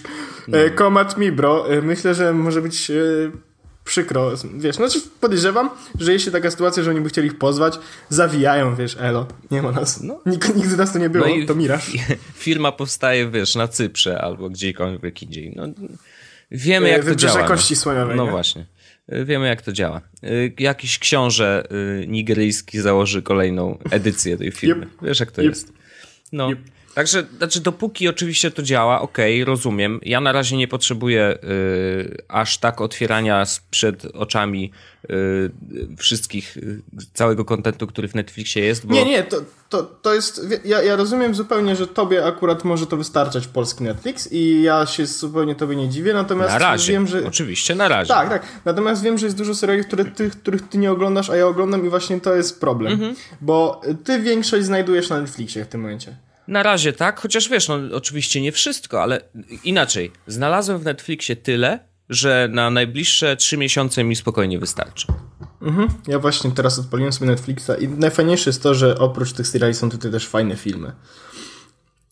no. 0.48 0.58
come 0.78 1.00
at 1.00 1.18
me, 1.18 1.32
bro. 1.32 1.66
Myślę, 1.82 2.14
że 2.14 2.32
może 2.32 2.62
być 2.62 2.92
przykro, 3.90 4.32
wiesz, 4.54 4.78
no 4.78 4.88
znaczy 4.88 5.06
podejrzewam, 5.20 5.70
że 6.00 6.12
jeśli 6.12 6.32
taka 6.32 6.50
sytuacja, 6.50 6.82
że 6.82 6.90
oni 6.90 7.00
by 7.00 7.08
chcieli 7.08 7.26
ich 7.26 7.38
pozwać, 7.38 7.78
zawijają, 8.08 8.76
wiesz, 8.76 8.96
elo, 9.00 9.26
nie 9.50 9.62
ma 9.62 9.72
nas, 9.72 10.02
no. 10.02 10.20
Nik 10.26 10.54
nigdy 10.56 10.76
nas 10.76 10.92
tu 10.92 10.98
nie 10.98 11.10
było, 11.10 11.26
no 11.40 11.46
to 11.46 11.54
miraż. 11.54 11.90
Firma 12.34 12.72
powstaje, 12.72 13.30
wiesz, 13.30 13.54
na 13.54 13.68
Cyprze 13.68 14.20
albo 14.20 14.50
gdziekolwiek 14.50 15.22
indziej, 15.22 15.52
no 15.56 15.66
wiemy 16.50 16.88
jak 16.88 17.04
to 17.04 17.14
działa. 17.14 17.42
kości 17.42 17.74
no. 17.74 17.80
słoniowej. 17.80 18.16
No 18.16 18.24
nie? 18.24 18.30
właśnie. 18.30 18.66
Wiemy, 19.08 19.48
jak 19.48 19.62
to 19.62 19.72
działa. 19.72 20.00
Y, 20.24 20.52
jakiś 20.58 20.98
książę 20.98 21.64
y, 22.02 22.06
nigeryjski 22.06 22.80
założy 22.80 23.22
kolejną 23.22 23.78
edycję 23.90 24.36
tej 24.36 24.52
firmy. 24.52 24.86
Yep. 24.86 24.92
Wiesz, 25.02 25.20
jak 25.20 25.32
to 25.32 25.42
yep. 25.42 25.48
jest. 25.48 25.72
No. 26.32 26.50
Yep. 26.50 26.58
Także, 26.94 27.26
znaczy, 27.38 27.60
dopóki 27.60 28.08
oczywiście 28.08 28.50
to 28.50 28.62
działa, 28.62 29.00
okej, 29.00 29.42
okay, 29.42 29.52
rozumiem. 29.52 30.00
Ja 30.02 30.20
na 30.20 30.32
razie 30.32 30.56
nie 30.56 30.68
potrzebuję 30.68 31.38
y, 31.44 32.22
aż 32.28 32.58
tak 32.58 32.80
otwierania 32.80 33.44
przed 33.70 34.04
oczami 34.04 34.72
y, 35.10 35.50
wszystkich, 35.98 36.56
y, 36.56 36.82
całego 37.14 37.44
kontentu, 37.44 37.86
który 37.86 38.08
w 38.08 38.14
Netflixie 38.14 38.64
jest. 38.64 38.86
Bo... 38.86 38.94
Nie, 38.94 39.04
nie, 39.04 39.22
to, 39.22 39.36
to, 39.68 39.82
to 39.82 40.14
jest. 40.14 40.46
Ja, 40.64 40.82
ja 40.82 40.96
rozumiem 40.96 41.34
zupełnie, 41.34 41.76
że 41.76 41.86
tobie 41.86 42.26
akurat 42.26 42.64
może 42.64 42.86
to 42.86 42.96
wystarczać 42.96 43.46
polski 43.46 43.84
Netflix 43.84 44.32
i 44.32 44.62
ja 44.62 44.86
się 44.86 45.06
zupełnie 45.06 45.54
tobie 45.54 45.76
nie 45.76 45.88
dziwię, 45.88 46.14
natomiast 46.14 46.52
na 46.52 46.58
razie, 46.58 46.92
wiem, 46.92 47.06
że. 47.06 47.26
Oczywiście, 47.26 47.74
na 47.74 47.88
razie. 47.88 48.08
Tak, 48.08 48.28
tak. 48.28 48.42
Natomiast 48.64 49.02
wiem, 49.02 49.18
że 49.18 49.26
jest 49.26 49.36
dużo 49.36 49.54
seriali, 49.54 49.84
które 49.84 50.04
ty, 50.04 50.30
których 50.30 50.68
ty 50.68 50.78
nie 50.78 50.92
oglądasz, 50.92 51.30
a 51.30 51.36
ja 51.36 51.46
oglądam 51.46 51.86
i 51.86 51.88
właśnie 51.88 52.20
to 52.20 52.34
jest 52.34 52.60
problem. 52.60 52.92
Mhm. 52.92 53.14
Bo 53.40 53.80
ty 54.04 54.20
większość 54.20 54.64
znajdujesz 54.64 55.08
na 55.08 55.20
Netflixie 55.20 55.64
w 55.64 55.68
tym 55.68 55.80
momencie. 55.80 56.29
Na 56.50 56.62
razie 56.62 56.92
tak, 56.92 57.20
chociaż 57.20 57.48
wiesz, 57.48 57.68
no 57.68 57.78
oczywiście 57.92 58.40
nie 58.40 58.52
wszystko, 58.52 59.02
ale 59.02 59.20
inaczej. 59.64 60.12
Znalazłem 60.26 60.78
w 60.78 60.84
Netflixie 60.84 61.36
tyle, 61.36 61.78
że 62.08 62.48
na 62.52 62.70
najbliższe 62.70 63.36
trzy 63.36 63.56
miesiące 63.56 64.04
mi 64.04 64.16
spokojnie 64.16 64.58
wystarczy. 64.58 65.06
Mhm. 65.62 65.88
Ja 66.06 66.18
właśnie 66.18 66.50
teraz 66.50 66.78
odpaliłem 66.78 67.12
sobie 67.12 67.30
Netflixa 67.30 67.70
i 67.80 67.88
najfajniejsze 67.88 68.50
jest 68.50 68.62
to, 68.62 68.74
że 68.74 68.98
oprócz 68.98 69.32
tych 69.32 69.48
seriali 69.48 69.74
są 69.74 69.90
tutaj 69.90 70.12
też 70.12 70.26
fajne 70.26 70.56
filmy. 70.56 70.92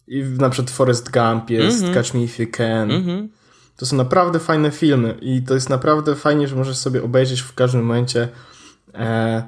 I 0.08 0.22
na 0.22 0.50
przykład 0.50 0.70
Forest 0.70 1.10
Gump 1.10 1.50
jest, 1.50 1.78
mhm. 1.78 1.94
Catch 1.94 2.14
Me 2.14 2.20
If 2.20 2.42
You 2.42 2.48
Can. 2.52 2.90
Mhm. 2.90 3.28
To 3.76 3.86
są 3.86 3.96
naprawdę 3.96 4.38
fajne 4.38 4.70
filmy 4.70 5.14
i 5.20 5.42
to 5.42 5.54
jest 5.54 5.70
naprawdę 5.70 6.14
fajnie, 6.14 6.48
że 6.48 6.56
możesz 6.56 6.76
sobie 6.76 7.02
obejrzeć 7.02 7.40
w 7.40 7.54
każdym 7.54 7.80
momencie 7.80 8.28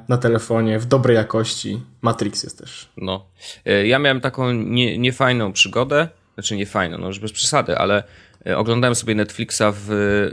na 0.08 0.18
telefonie 0.18 0.78
w 0.78 0.86
dobrej 0.86 1.16
jakości. 1.16 1.82
Matrix 2.02 2.42
jest 2.42 2.58
też. 2.58 2.88
No. 2.96 3.26
E, 3.64 3.86
ja 3.86 3.98
miałem 3.98 4.20
taką 4.20 4.52
nie, 4.52 4.98
niefajną 4.98 5.52
przygodę, 5.52 6.08
znaczy 6.34 6.56
niefajną, 6.56 6.98
no 6.98 7.06
już 7.06 7.18
bez 7.18 7.32
przesady, 7.32 7.78
ale 7.78 8.02
e, 8.46 8.58
oglądałem 8.58 8.94
sobie 8.94 9.14
Netflixa 9.14 9.62
w 9.72 10.30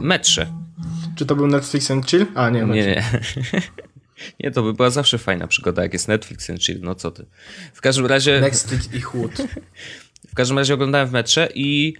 metrze. 0.00 0.46
Czy 1.16 1.26
to 1.26 1.36
był 1.36 1.46
Netflix 1.46 1.90
and 1.90 2.10
Chill? 2.10 2.26
A, 2.34 2.50
nie. 2.50 2.62
Nie, 2.62 2.86
nie. 2.86 3.04
Nie, 4.40 4.50
to 4.50 4.62
by 4.62 4.72
była 4.72 4.90
zawsze 4.90 5.18
fajna 5.18 5.46
przygoda, 5.46 5.82
jak 5.82 5.92
jest 5.92 6.08
Netflix 6.08 6.50
and 6.50 6.62
Chill, 6.64 6.80
no 6.82 6.94
co 6.94 7.10
ty. 7.10 7.26
W 7.72 7.80
każdym 7.80 8.06
razie... 8.06 8.40
Netflix 8.40 8.94
i 8.94 9.00
chłód. 9.00 9.32
W 10.32 10.34
każdym 10.34 10.58
razie 10.58 10.74
oglądałem 10.74 11.08
w 11.08 11.12
metrze 11.12 11.48
i 11.54 11.94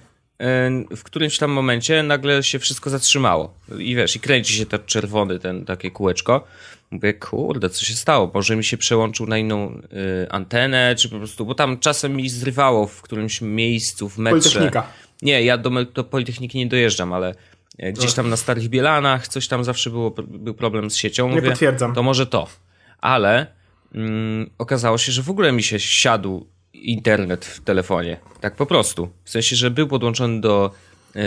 w 0.97 1.03
którymś 1.03 1.39
tam 1.39 1.51
momencie 1.51 2.03
nagle 2.03 2.43
się 2.43 2.59
wszystko 2.59 2.91
zatrzymało. 2.91 3.55
I 3.79 3.95
wiesz, 3.95 4.17
i 4.17 4.21
kręci 4.21 4.55
się 4.55 4.67
to 4.67 4.79
czerwony, 4.79 5.39
ten 5.39 5.65
takie 5.65 5.91
kółeczko. 5.91 6.45
Mówię, 6.91 7.15
kurde, 7.15 7.71
co 7.71 7.85
się 7.85 7.95
stało? 7.95 8.31
Może 8.35 8.57
mi 8.57 8.65
się 8.65 8.77
przełączył 8.77 9.27
na 9.27 9.39
inną 9.39 9.81
y, 10.25 10.31
antenę, 10.31 10.95
czy 10.99 11.09
po 11.09 11.19
prostu, 11.19 11.47
bo 11.47 11.55
tam 11.55 11.79
czasem 11.79 12.17
mi 12.17 12.29
zrywało 12.29 12.87
w 12.87 13.03
którymś 13.03 13.41
miejscu, 13.41 14.09
w 14.09 14.19
metrze. 14.19 14.41
Politechnika. 14.41 14.87
Nie, 15.23 15.43
ja 15.43 15.59
do, 15.59 15.85
do 15.85 16.05
Politechniki 16.05 16.59
nie 16.59 16.67
dojeżdżam, 16.67 17.13
ale 17.13 17.35
e, 17.79 17.93
gdzieś 17.93 18.13
tam 18.13 18.31
na 18.31 18.37
Starych 18.37 18.69
Bielanach 18.69 19.29
coś 19.29 19.49
tam 19.49 19.65
zawsze 19.65 19.91
było, 19.91 20.11
był 20.11 20.55
problem 20.55 20.91
z 20.91 20.97
siecią. 20.97 21.29
Mówię, 21.29 21.43
nie 21.43 21.49
potwierdzam. 21.49 21.95
To 21.95 22.03
może 22.03 22.27
to. 22.27 22.49
Ale 22.99 23.47
mm, 23.95 24.51
okazało 24.59 24.99
się, 24.99 25.13
że 25.13 25.23
w 25.23 25.31
ogóle 25.31 25.53
mi 25.53 25.63
się 25.63 25.81
siadł 25.81 26.47
internet 26.91 27.45
w 27.45 27.61
telefonie. 27.61 28.17
Tak 28.41 28.57
po 28.57 28.67
prostu. 28.67 29.11
W 29.25 29.31
sensie, 29.31 29.57
że 29.57 29.71
był 29.71 29.89
podłączony 29.89 30.41
do, 30.41 30.71
yy, 31.15 31.23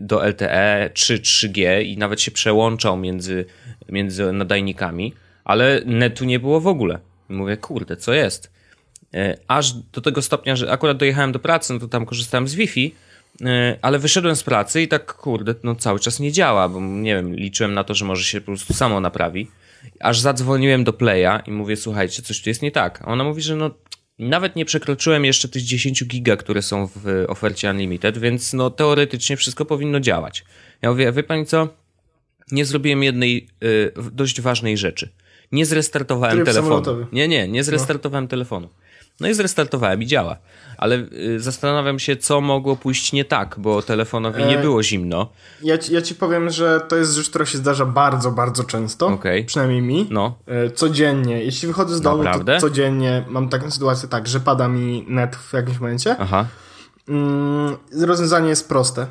do 0.00 0.26
LTE 0.26 0.90
czy 0.94 1.18
3G 1.18 1.84
i 1.84 1.98
nawet 1.98 2.20
się 2.20 2.30
przełączał 2.30 2.96
między, 2.96 3.44
między 3.88 4.32
nadajnikami, 4.32 5.14
ale 5.44 5.82
netu 5.86 6.24
nie 6.24 6.40
było 6.40 6.60
w 6.60 6.66
ogóle. 6.66 6.98
Mówię, 7.28 7.56
kurde, 7.56 7.96
co 7.96 8.12
jest? 8.12 8.50
Yy, 9.12 9.38
aż 9.48 9.72
do 9.72 10.00
tego 10.00 10.22
stopnia, 10.22 10.56
że 10.56 10.72
akurat 10.72 10.96
dojechałem 10.96 11.32
do 11.32 11.38
pracy, 11.38 11.72
no 11.72 11.78
to 11.78 11.88
tam 11.88 12.06
korzystałem 12.06 12.48
z 12.48 12.54
Wi-Fi, 12.54 12.94
yy, 13.40 13.48
ale 13.82 13.98
wyszedłem 13.98 14.36
z 14.36 14.42
pracy 14.42 14.82
i 14.82 14.88
tak, 14.88 15.14
kurde, 15.14 15.54
no 15.62 15.74
cały 15.74 16.00
czas 16.00 16.20
nie 16.20 16.32
działa, 16.32 16.68
bo 16.68 16.80
nie 16.80 17.14
wiem, 17.14 17.34
liczyłem 17.34 17.74
na 17.74 17.84
to, 17.84 17.94
że 17.94 18.04
może 18.04 18.24
się 18.24 18.40
po 18.40 18.46
prostu 18.46 18.74
samo 18.74 19.00
naprawi. 19.00 19.50
Aż 20.00 20.20
zadzwoniłem 20.20 20.84
do 20.84 20.92
Playa 20.92 21.42
i 21.46 21.50
mówię, 21.50 21.76
słuchajcie, 21.76 22.22
coś 22.22 22.42
tu 22.42 22.50
jest 22.50 22.62
nie 22.62 22.70
tak. 22.70 23.02
A 23.02 23.06
ona 23.06 23.24
mówi, 23.24 23.42
że 23.42 23.56
no 23.56 23.70
nawet 24.18 24.56
nie 24.56 24.64
przekroczyłem 24.64 25.24
jeszcze 25.24 25.48
tych 25.48 25.62
10 25.62 26.04
giga, 26.04 26.36
które 26.36 26.62
są 26.62 26.88
w 26.96 27.24
ofercie 27.28 27.70
Unlimited, 27.70 28.18
więc 28.18 28.52
no 28.52 28.70
teoretycznie 28.70 29.36
wszystko 29.36 29.64
powinno 29.64 30.00
działać. 30.00 30.44
Ja 30.82 30.90
mówię, 30.90 31.12
wie 31.12 31.22
pani 31.22 31.46
co? 31.46 31.68
Nie 32.52 32.64
zrobiłem 32.64 33.02
jednej 33.02 33.48
y, 33.64 33.92
dość 34.12 34.40
ważnej 34.40 34.76
rzeczy. 34.76 35.08
Nie 35.52 35.66
zrestartowałem 35.66 36.36
Tryb 36.36 36.46
telefonu. 36.46 37.06
Nie, 37.12 37.28
nie, 37.28 37.48
nie 37.48 37.64
zrestartowałem 37.64 38.24
no. 38.24 38.28
telefonu. 38.28 38.68
No 39.20 39.28
i 39.28 39.34
zrestartowałem 39.34 40.02
i 40.02 40.06
działa. 40.06 40.36
Ale 40.76 40.96
y, 40.96 41.40
zastanawiam 41.40 41.98
się, 41.98 42.16
co 42.16 42.40
mogło 42.40 42.76
pójść 42.76 43.12
nie 43.12 43.24
tak, 43.24 43.54
bo 43.58 43.82
telefonowi 43.82 44.44
nie 44.44 44.58
e, 44.58 44.62
było 44.62 44.82
zimno. 44.82 45.28
Ja 45.62 45.78
ci, 45.78 45.94
ja 45.94 46.02
ci 46.02 46.14
powiem, 46.14 46.50
że 46.50 46.80
to 46.88 46.96
jest 46.96 47.14
rzecz, 47.14 47.28
która 47.30 47.46
się 47.46 47.58
zdarza 47.58 47.86
bardzo, 47.86 48.30
bardzo 48.30 48.64
często. 48.64 49.06
Okay. 49.06 49.44
Przynajmniej 49.44 49.82
mi. 49.82 50.06
No. 50.10 50.38
E, 50.46 50.70
codziennie. 50.70 51.44
Jeśli 51.44 51.68
wychodzę 51.68 51.96
z 51.96 52.00
domu, 52.00 52.22
Naprawdę? 52.22 52.54
to 52.54 52.60
codziennie 52.60 53.24
mam 53.28 53.48
taką 53.48 53.70
sytuację 53.70 54.08
tak, 54.08 54.28
że 54.28 54.40
pada 54.40 54.68
mi 54.68 55.04
net 55.08 55.36
w 55.36 55.52
jakimś 55.52 55.78
momencie. 55.78 56.16
Aha. 56.18 56.46
Mm, 57.08 57.76
rozwiązanie 58.00 58.48
jest 58.48 58.68
proste. 58.68 59.06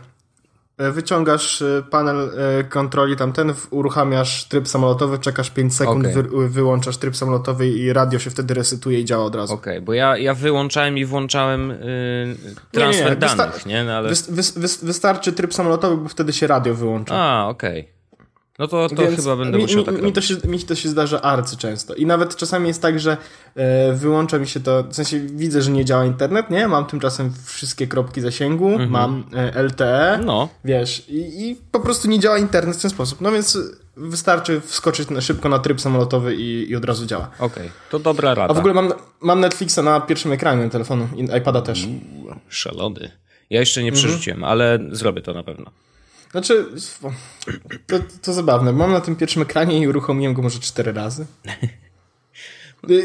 E, 0.78 0.92
wyciągasz 0.92 1.62
e, 1.62 1.84
panel 1.90 2.32
e, 2.60 2.64
kontroli 2.64 3.16
tamten, 3.16 3.54
uruchamiasz 3.70 4.48
tryb 4.48 4.68
samolotowy, 4.68 5.20
czekasz 5.20 5.50
5 5.50 5.76
sekund, 5.76 6.08
okay. 6.08 6.24
wy, 6.24 6.50
wyłączasz 6.50 6.98
tryb 6.98 7.16
samolotowy 7.16 7.68
i 7.68 7.94
radio 7.94 8.20
się 8.20 8.30
wtedy 8.30 8.54
resetuje 8.54 9.00
i 9.00 9.06
działa 9.06 9.26
od 9.26 9.36
razu. 9.36 9.54
Okej, 9.54 9.74
okay, 9.74 9.82
bo 9.82 9.94
ja, 9.94 10.18
ja 10.18 10.34
wyłączałem 10.34 10.98
i 10.98 11.06
włączałem 11.06 11.70
yy, 11.70 11.76
transfer 12.72 13.06
nie, 13.06 13.28
nie, 13.28 13.32
nie. 13.32 13.38
danych, 13.38 13.66
nie? 13.66 13.84
No, 13.84 13.94
ale... 13.94 14.10
wystarczy 14.84 15.34
tryb 15.34 15.54
samolotowy, 15.54 15.98
bo 15.98 16.10
wtedy 16.10 16.34
się 16.34 16.48
radio 16.48 16.76
wyłącza. 16.76 17.16
A, 17.16 17.48
okej. 17.48 17.82
Okay. 17.82 17.97
No 18.60 18.68
to, 18.68 18.90
to 18.90 18.96
chyba 19.16 19.36
będę 19.36 19.58
mi, 19.58 19.64
musiał 19.64 19.84
tak 19.84 19.96
mi, 19.96 20.02
mi 20.02 20.14
to, 20.14 20.22
się, 20.22 20.36
mi 20.46 20.60
to 20.60 20.76
się 20.76 20.90
zdarza 20.90 21.22
arcy 21.22 21.58
często. 21.58 21.96
I 21.96 22.06
nawet 22.06 22.36
czasami 22.36 22.68
jest 22.68 22.82
tak, 22.82 23.00
że 23.00 23.18
e, 23.56 23.94
wyłącza 23.94 24.40
mi 24.40 24.48
się 24.48 24.60
to, 24.60 24.84
w 24.84 24.96
sensie 24.96 25.20
widzę, 25.20 25.62
że 25.62 25.72
nie 25.72 25.86
działa 25.86 26.06
internet, 26.06 26.50
nie? 26.50 26.68
Mam 26.68 26.86
tymczasem 26.86 27.34
wszystkie 27.46 27.88
kropki 27.88 28.22
zasięgu, 28.22 28.70
mhm. 28.70 28.90
mam 28.90 29.24
e, 29.34 29.64
LTE, 29.64 30.20
no. 30.26 30.50
wiesz, 30.66 31.10
i, 31.10 31.50
i, 31.50 31.56
po 31.72 31.80
prostu 31.80 32.08
nie 32.08 32.20
działa 32.20 32.38
internet 32.38 32.78
w 32.78 32.82
ten 32.82 32.92
sposób. 32.92 33.22
No 33.22 33.32
więc 33.32 33.58
wystarczy 33.98 34.62
wskoczyć 34.62 35.10
na, 35.10 35.22
szybko 35.22 35.50
na 35.50 35.60
tryb 35.60 35.82
samolotowy 35.82 36.36
i, 36.36 36.70
i 36.70 36.76
od 36.76 36.86
razu 36.86 37.06
działa. 37.06 37.30
Okej, 37.40 37.48
okay. 37.48 37.70
to 37.90 38.00
dobra 38.00 38.34
rada. 38.34 38.52
A 38.52 38.54
w 38.54 38.60
ogóle 38.60 38.74
mam, 38.74 38.94
mam 39.22 39.40
Netflixa 39.40 39.78
na 39.84 40.02
pierwszym 40.02 40.32
ekranie 40.32 40.70
telefonu 40.70 41.08
i 41.16 41.38
iPada 41.38 41.62
też. 41.62 41.86
Uuu, 41.86 42.36
szalony. 42.50 43.12
Ja 43.50 43.60
jeszcze 43.60 43.84
nie 43.84 43.90
mhm. 43.90 44.04
przerzuciłem, 44.04 44.38
mhm. 44.38 44.52
ale 44.52 44.80
zrobię 44.92 45.22
to 45.22 45.34
na 45.34 45.44
pewno. 45.44 45.72
Znaczy, 46.32 46.66
to, 47.88 48.00
to 48.22 48.34
zabawne. 48.34 48.72
Mam 48.72 48.92
na 48.92 49.02
tym 49.02 49.16
pierwszym 49.16 49.42
ekranie 49.42 49.80
i 49.80 49.88
uruchomiłem 49.88 50.34
go 50.34 50.42
może 50.42 50.60
cztery 50.60 50.94
razy. 50.94 51.26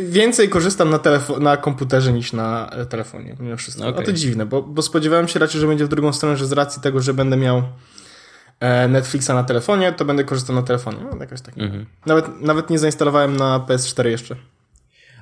Więcej 0.03 0.49
korzystam 0.49 0.91
na, 0.91 1.01
na 1.41 1.57
komputerze 1.57 2.13
niż 2.13 2.33
na 2.33 2.71
e, 2.71 2.87
telefonie, 2.87 3.37
mimo 3.41 3.57
wszystko. 3.57 3.89
Okay. 3.89 4.03
A 4.03 4.07
to 4.07 4.13
dziwne, 4.13 4.47
bo, 4.47 4.63
bo 4.63 4.83
spodziewałem 4.83 5.29
się 5.29 5.39
raczej, 5.39 5.61
że 5.61 5.67
będzie 5.67 5.85
w 5.85 5.89
drugą 5.89 6.13
stronę, 6.13 6.37
że 6.37 6.47
z 6.47 6.53
racji 6.53 6.83
tego, 6.83 7.01
że 7.01 7.15
będę 7.15 7.37
miał 7.37 7.63
e, 8.61 8.89
Netflixa 8.89 9.29
na 9.29 9.45
telefonie, 9.45 9.93
to 9.93 10.05
będę 10.05 10.25
korzystał 10.25 10.57
na 10.57 10.63
telefonie. 10.63 10.99
No, 11.11 11.17
jakoś 11.21 11.41
tak. 11.41 11.59
Mhm. 11.59 11.87
Nawet, 12.07 12.41
nawet 12.41 12.71
nie 12.71 12.79
zainstalowałem 12.79 13.37
na 13.37 13.59
PS4 13.59 14.07
jeszcze. 14.07 14.37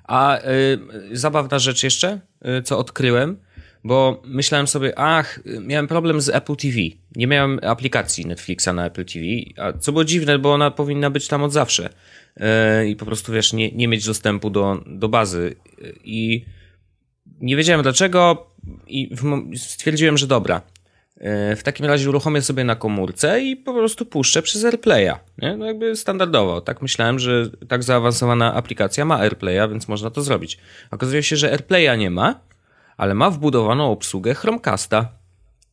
A 0.04 0.38
y, 0.38 1.19
zabawna 1.19 1.59
rzecz 1.59 1.83
jeszcze, 1.83 2.21
y, 2.59 2.62
co 2.62 2.78
odkryłem, 2.78 3.37
bo 3.85 4.23
myślałem 4.25 4.67
sobie, 4.67 4.99
ach, 4.99 5.41
miałem 5.61 5.87
problem 5.87 6.21
z 6.21 6.29
Apple 6.29 6.57
TV. 6.57 6.79
Nie 7.17 7.27
miałem 7.27 7.61
aplikacji 7.63 8.27
Netflixa 8.27 8.69
na 8.75 8.87
Apple 8.87 9.05
TV, 9.05 9.27
a 9.57 9.79
co 9.79 9.93
było 9.93 10.05
dziwne, 10.05 10.39
bo 10.39 10.53
ona 10.53 10.71
powinna 10.71 11.11
być 11.11 11.29
tam 11.29 11.43
od 11.43 11.53
zawsze. 11.53 11.91
Yy, 12.37 12.89
I 12.89 12.97
po 12.97 13.07
prostu, 13.07 13.33
wiesz, 13.33 13.53
nie, 13.53 13.73
nie 13.73 13.89
mieć 13.89 14.07
dostępu 14.07 14.51
do, 14.51 14.83
do 14.87 15.09
bazy. 15.09 15.57
I 16.05 16.45
nie 17.41 17.57
wiedziałem 17.57 17.83
dlaczego 17.83 18.47
i 18.87 19.17
stwierdziłem, 19.57 20.19
że 20.19 20.27
dobra. 20.27 20.63
Yy, 21.17 21.57
w 21.57 21.63
takim 21.63 21.87
razie 21.87 22.09
uruchomię 22.09 22.43
sobie 22.43 22.65
na 22.65 22.77
komórce 22.77 23.41
i 23.41 23.57
po 23.57 23.75
prostu 23.75 24.07
puszczę 24.07 24.43
przez 24.43 24.65
AirPlaya. 24.65 25.13
Nie? 25.39 25.57
No 25.57 25.67
jakby 25.67 25.97
standardowo. 25.97 26.61
Tak 26.61 26.83
myślałem, 26.83 27.19
że 27.19 27.51
tak 27.69 27.83
zaawansowana 27.83 28.55
aplikacja 28.55 29.05
ma 29.05 29.19
AirPlaya, 29.19 29.71
więc 29.71 29.89
można 29.89 30.11
to 30.11 30.23
zrobić. 30.23 30.59
Okazuje 30.91 31.23
się, 31.23 31.37
że 31.37 31.51
AirPlaya 31.51 31.99
nie 31.99 32.11
ma, 32.11 32.41
ale 33.00 33.14
ma 33.14 33.30
wbudowaną 33.30 33.92
obsługę 33.92 34.35
Chromecasta. 34.35 35.09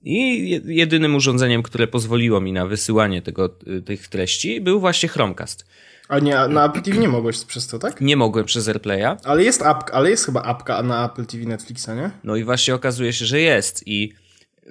I 0.03 0.49
jedynym 0.65 1.15
urządzeniem, 1.15 1.63
które 1.63 1.87
pozwoliło 1.87 2.41
mi 2.41 2.53
na 2.53 2.65
wysyłanie 2.65 3.21
tego, 3.21 3.49
y, 3.67 3.81
tych 3.81 4.07
treści, 4.07 4.61
był 4.61 4.79
właśnie 4.79 5.09
Chromecast. 5.09 5.65
A 6.09 6.19
nie, 6.19 6.47
na 6.47 6.65
Apple 6.65 6.81
TV 6.81 6.97
nie 6.97 7.07
mogłeś 7.07 7.45
przez 7.45 7.67
to, 7.67 7.79
tak? 7.79 8.01
Nie 8.01 8.17
mogłem 8.17 8.45
przez 8.45 8.67
AirPlaya. 8.67 9.17
Ale 9.23 9.43
jest 9.43 9.61
apka, 9.61 9.93
ale 9.93 10.09
jest 10.09 10.25
chyba 10.25 10.41
apka 10.41 10.83
na 10.83 11.05
Apple 11.05 11.25
TV 11.25 11.45
Netflixa, 11.45 11.87
nie? 11.95 12.11
No 12.23 12.35
i 12.35 12.43
właśnie 12.43 12.75
okazuje 12.75 13.13
się, 13.13 13.25
że 13.25 13.39
jest. 13.39 13.87
I 13.87 14.13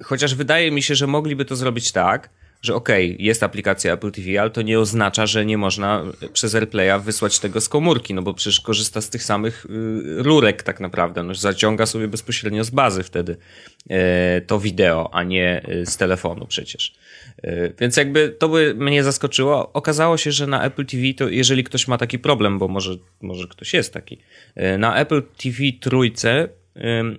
chociaż 0.03 0.35
wydaje 0.35 0.71
mi 0.71 0.81
się, 0.81 0.95
że 0.95 1.07
mogliby 1.07 1.45
to 1.45 1.55
zrobić 1.55 1.91
tak, 1.91 2.29
że 2.67 2.75
okej, 2.75 3.13
okay, 3.13 3.25
jest 3.25 3.43
aplikacja 3.43 3.93
Apple 3.93 4.11
TV, 4.11 4.41
ale 4.41 4.49
to 4.49 4.61
nie 4.61 4.79
oznacza, 4.79 5.25
że 5.25 5.45
nie 5.45 5.57
można 5.57 6.03
przez 6.33 6.55
AirPlaya 6.55 7.01
wysłać 7.03 7.39
tego 7.39 7.61
z 7.61 7.69
komórki, 7.69 8.13
no 8.13 8.21
bo 8.21 8.33
przecież 8.33 8.61
korzysta 8.61 9.01
z 9.01 9.09
tych 9.09 9.23
samych 9.23 9.65
y, 9.65 10.23
rurek 10.23 10.63
tak 10.63 10.79
naprawdę, 10.79 11.23
no, 11.23 11.35
zaciąga 11.35 11.85
sobie 11.85 12.07
bezpośrednio 12.07 12.63
z 12.63 12.69
bazy 12.69 13.03
wtedy 13.03 13.37
e, 13.89 14.41
to 14.41 14.59
wideo, 14.59 15.09
a 15.13 15.23
nie 15.23 15.69
y, 15.69 15.85
z 15.85 15.97
telefonu 15.97 16.45
przecież. 16.47 16.95
E, 17.43 17.69
więc 17.79 17.97
jakby 17.97 18.35
to 18.39 18.49
by 18.49 18.75
mnie 18.75 19.03
zaskoczyło. 19.03 19.73
Okazało 19.73 20.17
się, 20.17 20.31
że 20.31 20.47
na 20.47 20.63
Apple 20.63 20.85
TV 20.85 21.03
to 21.17 21.29
jeżeli 21.29 21.63
ktoś 21.63 21.87
ma 21.87 21.97
taki 21.97 22.19
problem, 22.19 22.59
bo 22.59 22.67
może, 22.67 22.97
może 23.21 23.47
ktoś 23.47 23.73
jest 23.73 23.93
taki, 23.93 24.17
e, 24.55 24.77
na 24.77 24.95
Apple 24.95 25.21
TV 25.37 25.57
trójce 25.81 26.49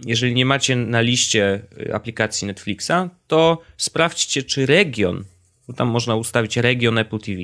jeżeli 0.06 0.34
nie 0.34 0.46
macie 0.46 0.76
na 0.76 1.00
liście 1.00 1.62
y, 1.80 1.94
aplikacji 1.94 2.46
Netflixa, 2.46 2.92
to 3.26 3.62
sprawdźcie, 3.76 4.42
czy 4.42 4.66
region, 4.66 5.24
bo 5.68 5.72
tam 5.72 5.88
można 5.88 6.14
ustawić 6.14 6.56
region 6.56 6.98
Apple 6.98 7.18
TV. 7.18 7.40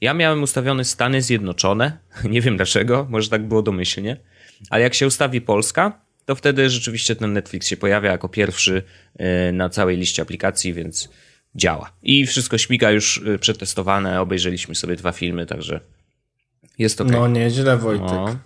Ja 0.00 0.14
miałem 0.14 0.42
ustawione 0.42 0.84
Stany 0.84 1.22
Zjednoczone, 1.22 1.98
nie 2.30 2.40
wiem 2.40 2.56
dlaczego, 2.56 3.06
może 3.10 3.28
tak 3.28 3.48
było 3.48 3.62
domyślnie, 3.62 4.16
ale 4.70 4.82
jak 4.82 4.94
się 4.94 5.06
ustawi 5.06 5.40
Polska, 5.40 6.00
to 6.24 6.34
wtedy 6.34 6.70
rzeczywiście 6.70 7.16
ten 7.16 7.32
Netflix 7.32 7.66
się 7.66 7.76
pojawia 7.76 8.12
jako 8.12 8.28
pierwszy 8.28 8.82
y, 9.20 9.52
na 9.52 9.68
całej 9.68 9.96
liście 9.96 10.22
aplikacji, 10.22 10.72
więc 10.72 11.08
działa. 11.54 11.92
I 12.02 12.26
wszystko 12.26 12.58
śmiga 12.58 12.90
już 12.90 13.16
y, 13.16 13.38
przetestowane, 13.38 14.20
obejrzeliśmy 14.20 14.74
sobie 14.74 14.96
dwa 14.96 15.12
filmy, 15.12 15.46
także 15.46 15.80
jest 16.78 17.00
ok. 17.00 17.08
No 17.10 17.28
nieźle 17.28 17.76
Wojtek. 17.76 18.08
No. 18.08 18.36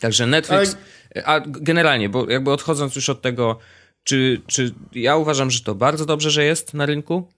Także 0.00 0.26
Netflix... 0.26 0.74
Ale 0.74 0.98
a 1.24 1.40
generalnie, 1.40 2.08
bo 2.08 2.30
jakby 2.30 2.50
odchodząc 2.52 2.96
już 2.96 3.08
od 3.08 3.22
tego, 3.22 3.58
czy, 4.04 4.40
czy 4.46 4.74
ja 4.92 5.16
uważam, 5.16 5.50
że 5.50 5.60
to 5.60 5.74
bardzo 5.74 6.06
dobrze, 6.06 6.30
że 6.30 6.44
jest 6.44 6.74
na 6.74 6.86
rynku. 6.86 7.28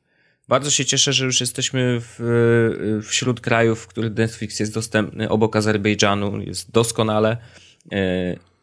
Bardzo 0.50 0.70
się 0.70 0.84
cieszę, 0.84 1.12
że 1.12 1.24
już 1.24 1.40
jesteśmy 1.40 2.00
w, 2.00 3.02
wśród 3.04 3.40
krajów, 3.40 3.80
w 3.80 3.86
których 3.86 4.14
Netflix 4.14 4.60
jest 4.60 4.74
dostępny, 4.74 5.28
obok 5.28 5.56
Azerbejdżanu, 5.56 6.40
jest 6.40 6.70
doskonale. 6.70 7.36
E, 7.92 7.96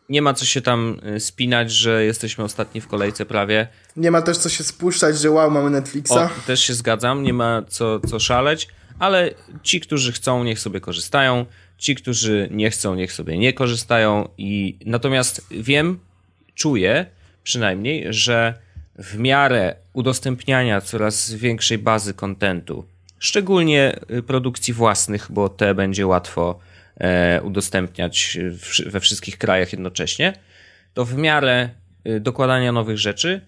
nie 0.10 0.22
ma 0.22 0.34
co 0.34 0.46
się 0.46 0.62
tam 0.62 1.00
e, 1.04 1.20
spinać, 1.20 1.72
że 1.72 2.06
jesteśmy 2.06 2.44
ostatni 2.44 2.82
w 2.82 2.88
kolejce 2.88 3.26
prawie. 3.26 3.68
Nie 3.96 4.12
ma 4.12 4.22
też 4.22 4.38
co 4.38 4.50
się 4.50 4.64
spuszczać, 4.64 5.20
że 5.20 5.32
wow, 5.32 5.52
mamy 5.52 5.70
Netflixa. 5.70 6.12
O, 6.12 6.30
też 6.48 6.60
się 6.60 6.74
zgadzam, 6.74 7.24
nie 7.24 7.34
ma 7.34 7.62
co, 7.68 8.00
co 8.00 8.20
szaleć, 8.20 8.68
ale 9.00 9.32
ci, 9.64 9.80
którzy 9.80 10.12
chcą, 10.12 10.44
niech 10.44 10.60
sobie 10.60 10.80
korzystają. 10.80 11.46
Ci, 11.78 11.96
którzy 11.96 12.48
nie 12.52 12.72
chcą, 12.72 12.96
niech 12.96 13.14
sobie 13.14 13.38
nie 13.38 13.54
korzystają. 13.54 14.30
I 14.38 14.78
natomiast 14.86 15.48
wiem, 15.52 16.00
czuję 16.56 17.06
przynajmniej, 17.44 18.06
że 18.10 18.67
w 18.98 19.18
miarę 19.18 19.76
udostępniania 19.94 20.82
coraz 20.82 21.34
większej 21.34 21.78
bazy 21.78 22.14
kontentu, 22.14 22.86
szczególnie 23.20 24.00
y, 24.12 24.24
produkcji 24.24 24.74
własnych, 24.74 25.28
bo 25.30 25.50
te 25.50 25.76
będzie 25.76 26.08
łatwo 26.08 26.60
e, 26.98 27.42
udostępniać 27.42 28.38
we 28.86 29.00
wszystkich 29.00 29.38
krajach 29.38 29.72
jednocześnie, 29.72 30.34
to 30.94 31.06
w 31.06 31.18
miarę 31.18 31.70
y, 32.08 32.20
dokładania 32.20 32.72
nowych 32.72 32.98
rzeczy 32.98 33.42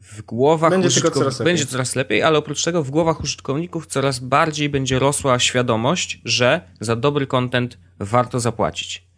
w 0.00 0.22
głowach 0.22 0.70
będzie, 0.70 0.88
użytkow... 0.88 1.14
coraz 1.14 1.42
będzie 1.42 1.66
coraz 1.66 1.96
lepiej, 1.96 2.22
ale 2.22 2.38
oprócz 2.38 2.64
tego 2.64 2.84
w 2.84 2.90
głowach 2.90 3.20
użytkowników 3.20 3.86
coraz 3.86 4.18
bardziej 4.18 4.68
będzie 4.68 4.98
rosła 4.98 5.38
świadomość, 5.38 6.20
że 6.24 6.60
za 6.80 6.96
dobry 6.96 7.26
content 7.26 7.78
warto 7.98 8.40
zapłacić. 8.40 9.09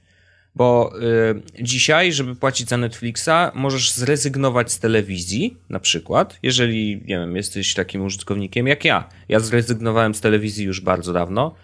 Bo 0.54 0.92
y, 1.58 1.62
dzisiaj, 1.62 2.12
żeby 2.12 2.36
płacić 2.36 2.68
za 2.68 2.76
Netflixa, 2.76 3.30
możesz 3.54 3.92
zrezygnować 3.92 4.72
z 4.72 4.78
telewizji, 4.78 5.56
na 5.68 5.80
przykład, 5.80 6.38
jeżeli, 6.42 6.96
nie 6.96 7.18
wiem, 7.18 7.36
jesteś 7.36 7.74
takim 7.74 8.02
użytkownikiem 8.02 8.66
jak 8.66 8.84
ja. 8.84 9.08
Ja 9.28 9.40
zrezygnowałem 9.40 10.14
z 10.14 10.20
telewizji 10.20 10.66
już 10.66 10.80
bardzo 10.80 11.12
dawno 11.12 11.54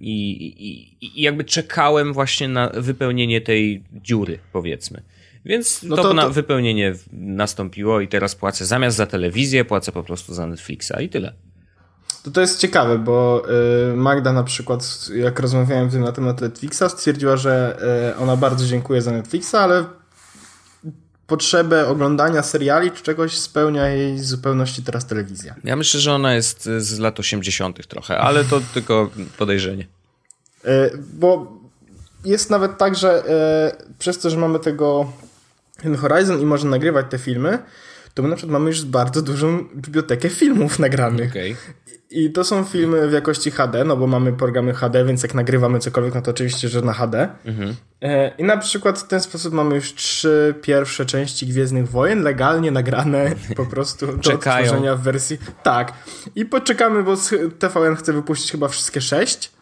i, 0.00 0.30
i, 0.58 0.96
i 1.18 1.22
jakby 1.22 1.44
czekałem 1.44 2.12
właśnie 2.12 2.48
na 2.48 2.68
wypełnienie 2.68 3.40
tej 3.40 3.82
dziury, 3.92 4.38
powiedzmy. 4.52 5.02
Więc 5.44 5.82
no 5.82 5.96
to, 5.96 6.02
to, 6.02 6.14
to, 6.14 6.30
wypełnienie 6.30 6.94
nastąpiło 7.12 8.00
i 8.00 8.08
teraz 8.08 8.34
płacę 8.34 8.66
zamiast 8.66 8.96
za 8.96 9.06
telewizję, 9.06 9.64
płacę 9.64 9.92
po 9.92 10.02
prostu 10.02 10.34
za 10.34 10.46
Netflixa 10.46 10.92
i 11.00 11.08
tyle. 11.08 11.32
To 12.22 12.30
to 12.30 12.40
jest 12.40 12.60
ciekawe, 12.60 12.98
bo 12.98 13.42
y, 13.92 13.96
Magda 13.96 14.32
na 14.32 14.44
przykład, 14.44 15.08
jak 15.14 15.40
rozmawiałem 15.40 15.90
z 15.90 15.92
tym 15.92 16.02
na 16.02 16.12
temat 16.12 16.40
Netflixa, 16.40 16.82
stwierdziła, 16.88 17.36
że 17.36 17.78
y, 18.12 18.16
ona 18.16 18.36
bardzo 18.36 18.66
dziękuję 18.66 19.02
za 19.02 19.10
Netflixa, 19.10 19.54
ale 19.54 19.84
potrzebę 21.26 21.88
oglądania 21.88 22.42
seriali 22.42 22.90
czy 22.90 23.02
czegoś 23.02 23.38
spełnia 23.38 23.88
jej 23.88 24.16
w 24.16 24.24
zupełności 24.24 24.82
teraz 24.82 25.06
telewizja. 25.06 25.54
Ja 25.64 25.76
myślę, 25.76 26.00
że 26.00 26.12
ona 26.12 26.34
jest 26.34 26.64
z 26.78 26.98
lat 26.98 27.20
80. 27.20 27.86
trochę, 27.86 28.18
ale 28.18 28.44
to 28.44 28.60
tylko 28.74 29.10
podejrzenie. 29.38 29.86
Y, 30.64 30.68
bo 31.12 31.58
jest 32.24 32.50
nawet 32.50 32.78
tak, 32.78 32.96
że 32.96 33.24
przez 33.98 34.18
to, 34.18 34.30
że 34.30 34.36
mamy 34.36 34.58
tego 34.58 35.12
ten 35.82 35.96
Horizon 35.96 36.40
i 36.40 36.46
można 36.46 36.70
nagrywać 36.70 37.06
te 37.10 37.18
filmy, 37.18 37.58
to 38.14 38.22
my 38.22 38.28
na 38.28 38.36
przykład 38.36 38.52
mamy 38.52 38.70
już 38.70 38.84
bardzo 38.84 39.22
dużą 39.22 39.64
bibliotekę 39.76 40.28
filmów 40.28 40.78
nagranych. 40.78 41.30
Okay. 41.30 41.56
I 42.12 42.30
to 42.30 42.44
są 42.44 42.64
filmy 42.64 43.08
w 43.08 43.12
jakości 43.12 43.50
HD, 43.50 43.84
no 43.84 43.96
bo 43.96 44.06
mamy 44.06 44.32
programy 44.32 44.74
HD, 44.74 45.04
więc 45.04 45.22
jak 45.22 45.34
nagrywamy 45.34 45.78
cokolwiek, 45.78 46.14
no 46.14 46.22
to 46.22 46.30
oczywiście, 46.30 46.68
że 46.68 46.82
na 46.82 46.92
HD. 46.92 47.28
Mhm. 47.44 47.76
E, 48.02 48.28
I 48.38 48.44
na 48.44 48.56
przykład 48.56 48.98
w 48.98 49.06
ten 49.06 49.20
sposób 49.20 49.52
mamy 49.54 49.74
już 49.74 49.94
trzy 49.94 50.54
pierwsze 50.62 51.06
części 51.06 51.46
Gwiezdnych 51.46 51.90
Wojen 51.90 52.22
legalnie 52.22 52.70
nagrane 52.70 53.30
po 53.56 53.66
prostu 53.66 54.06
do 54.06 54.18
Czekają. 54.18 54.64
odtworzenia 54.64 54.96
w 54.96 55.02
wersji. 55.02 55.38
Tak. 55.62 55.92
I 56.36 56.44
poczekamy, 56.44 57.02
bo 57.02 57.14
TVN 57.58 57.96
chce 57.96 58.12
wypuścić 58.12 58.52
chyba 58.52 58.68
wszystkie 58.68 59.00
sześć 59.00 59.52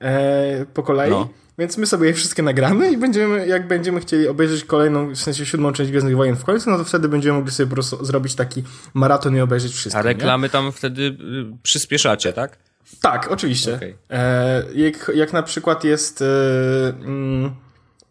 e, 0.00 0.66
po 0.74 0.82
kolei. 0.82 1.10
No. 1.10 1.28
Więc 1.58 1.76
my 1.76 1.86
sobie 1.86 2.08
je 2.08 2.14
wszystkie 2.14 2.42
nagramy 2.42 2.90
i 2.90 2.96
będziemy, 2.96 3.46
jak 3.46 3.68
będziemy 3.68 4.00
chcieli 4.00 4.28
obejrzeć 4.28 4.64
kolejną, 4.64 5.10
w 5.10 5.18
sensie 5.18 5.46
siódmą 5.46 5.72
część 5.72 5.90
Gwiezdnych 5.90 6.16
Wojen 6.16 6.36
w 6.36 6.44
końcu, 6.44 6.70
no 6.70 6.78
to 6.78 6.84
wtedy 6.84 7.08
będziemy 7.08 7.38
mogli 7.38 7.52
sobie 7.52 7.66
po 7.66 7.74
prostu 7.74 8.04
zrobić 8.04 8.34
taki 8.34 8.62
maraton 8.94 9.36
i 9.36 9.40
obejrzeć 9.40 9.72
wszystko. 9.72 9.98
A 9.98 10.02
reklamy 10.02 10.46
nie? 10.46 10.50
tam 10.50 10.72
wtedy 10.72 11.02
y, 11.02 11.16
przyspieszacie, 11.62 12.32
tak? 12.32 12.58
Tak, 13.00 13.30
oczywiście. 13.30 13.74
Okay. 13.74 13.94
E, 14.10 14.64
jak, 14.74 15.10
jak 15.14 15.32
na 15.32 15.42
przykład 15.42 15.84
jest 15.84 16.22
e, 16.22 16.24
mm, 16.88 17.54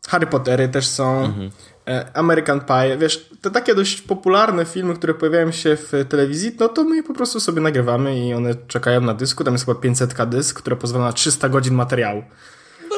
Harry 0.07 0.27
Pottery 0.27 0.69
też 0.69 0.87
są, 0.87 1.25
mhm. 1.25 1.49
e, 1.87 2.17
American 2.17 2.61
Pie, 2.61 2.97
wiesz, 2.97 3.29
te 3.41 3.51
takie 3.51 3.75
dość 3.75 4.01
popularne 4.01 4.65
filmy, 4.65 4.93
które 4.93 5.13
pojawiają 5.13 5.51
się 5.51 5.75
w 5.75 5.91
telewizji, 6.09 6.55
no 6.59 6.69
to 6.69 6.83
my 6.83 6.95
je 6.95 7.03
po 7.03 7.13
prostu 7.13 7.39
sobie 7.39 7.61
nagrywamy 7.61 8.27
i 8.27 8.33
one 8.33 8.55
czekają 8.67 9.01
na 9.01 9.13
dysku, 9.13 9.43
tam 9.43 9.53
jest 9.53 9.65
chyba 9.65 9.79
500 9.79 10.29
dysk, 10.29 10.59
które 10.59 10.75
pozwala 10.75 11.05
na 11.05 11.13
300 11.13 11.49
godzin 11.49 11.73
materiału. 11.73 12.23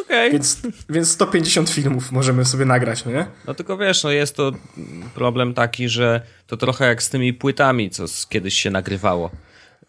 Okay. 0.06 0.32
Więc, 0.32 0.62
więc 0.90 1.12
150 1.12 1.70
filmów 1.70 2.12
możemy 2.12 2.46
sobie 2.46 2.66
nagrać, 2.66 3.06
no 3.06 3.12
nie? 3.12 3.26
No 3.48 3.54
tylko 3.54 3.78
wiesz, 3.78 4.04
no 4.04 4.12
jest 4.12 4.36
to 4.36 4.52
problem 5.16 5.54
taki, 5.54 5.90
że 5.90 6.22
to 6.48 6.58
trochę 6.58 6.88
jak 6.88 7.04
z 7.04 7.10
tymi 7.10 7.34
płytami, 7.34 7.90
co 7.90 8.06
kiedyś 8.30 8.54
się 8.54 8.72
nagrywało. 8.72 9.32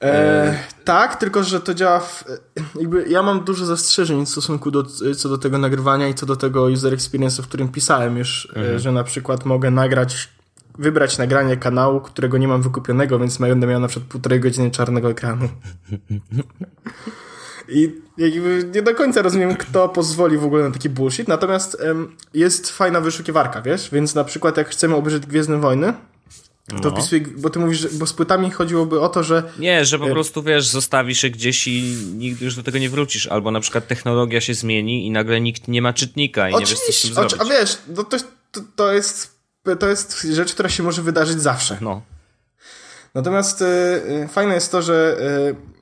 E, 0.03 0.59
tak, 0.85 1.17
tylko 1.17 1.45
że 1.45 1.61
to 1.61 1.75
działa 1.75 2.01
w, 2.01 2.25
jakby 2.81 3.09
ja 3.09 3.23
mam 3.23 3.45
dużo 3.45 3.67
zastrzeżeń 3.67 4.27
w 4.27 4.29
stosunku 4.29 4.71
do, 4.71 4.85
co 5.17 5.29
do 5.29 5.39
tego 5.39 5.59
nagrywania 5.59 6.09
i 6.09 6.15
co 6.15 6.27
do 6.27 6.37
tego 6.37 6.63
user 6.63 6.95
experience, 6.95 7.43
o 7.43 7.45
którym 7.45 7.69
pisałem 7.69 8.17
już, 8.17 8.49
e, 8.57 8.57
mhm. 8.57 8.79
że 8.79 8.93
na 8.93 9.05
przykład 9.05 9.45
mogę 9.45 9.71
nagrać, 9.71 10.29
wybrać 10.79 11.19
nagranie 11.19 11.57
kanału, 11.57 12.01
którego 12.01 12.39
nie 12.39 12.49
mam 12.49 12.63
wykupionego, 12.63 13.19
więc 13.19 13.39
będę 13.39 13.67
miał 13.67 13.81
na 13.81 13.89
przykład 13.89 14.11
półtorej 14.11 14.41
godziny 14.41 14.71
czarnego 14.71 15.11
ekranu. 15.11 15.49
I 17.69 17.93
jakby 18.19 18.71
nie 18.75 18.83
do 18.83 18.95
końca 18.95 19.23
rozumiem, 19.23 19.57
kto 19.57 19.89
pozwoli 19.89 20.39
w 20.39 20.45
ogóle 20.45 20.65
na 20.65 20.71
taki 20.71 20.89
bullshit, 20.89 21.29
natomiast 21.29 21.77
jest 22.35 22.71
fajna 22.71 23.01
wyszukiwarka, 23.01 23.63
wiesz? 23.63 23.91
Więc 23.93 24.15
na 24.15 24.25
przykład 24.25 24.57
jak 24.57 24.69
chcemy 24.69 24.95
obejrzeć 24.95 25.27
Gwiezdne 25.27 25.61
Wojny, 25.61 25.93
to 26.67 26.91
no. 26.91 26.91
wpisuj, 26.91 27.21
bo 27.21 27.51
ty 27.51 27.59
mówisz, 27.59 27.79
że, 27.79 27.89
bo 27.93 28.07
z 28.07 28.13
płytami 28.13 28.51
chodziłoby 28.51 29.01
o 29.01 29.09
to, 29.09 29.23
że... 29.23 29.43
Nie, 29.59 29.85
że 29.85 29.99
po 29.99 30.07
prostu, 30.07 30.43
wiesz, 30.43 30.69
zostawisz 30.69 31.23
je 31.23 31.31
gdzieś 31.31 31.69
i 31.69 31.83
nigdy 32.15 32.45
już 32.45 32.57
do 32.57 32.63
tego 32.63 32.79
nie 32.79 32.91
wrócisz, 32.91 33.27
albo 33.27 33.51
na 33.51 33.61
przykład 33.61 33.87
technologia 33.87 34.41
się 34.41 34.55
zmieni 34.55 35.07
i 35.07 35.11
nagle 35.11 35.41
nikt 35.41 35.69
nie 35.69 35.83
ma 35.83 35.93
czytnika 35.93 36.51
i 36.51 36.53
Oczywiście, 36.53 36.77
nie 36.77 36.87
wiesz, 36.87 36.97
co 36.97 37.09
z 37.09 37.15
tym 37.15 37.15
zrobić. 37.15 37.37
A 37.39 37.45
wiesz, 37.45 37.79
no 37.89 38.05
to, 38.05 38.17
to, 38.53 38.61
to, 38.77 38.93
jest, 38.93 39.39
to 39.79 39.89
jest 39.89 40.23
rzecz, 40.23 40.55
która 40.55 40.69
się 40.69 40.83
może 40.83 41.03
wydarzyć 41.03 41.41
zawsze. 41.41 41.79
No. 41.81 42.03
Natomiast 43.15 43.63
y, 43.63 44.29
fajne 44.33 44.55
jest 44.55 44.73
to, 44.73 44.83
że 44.83 45.17
y, 45.51 45.76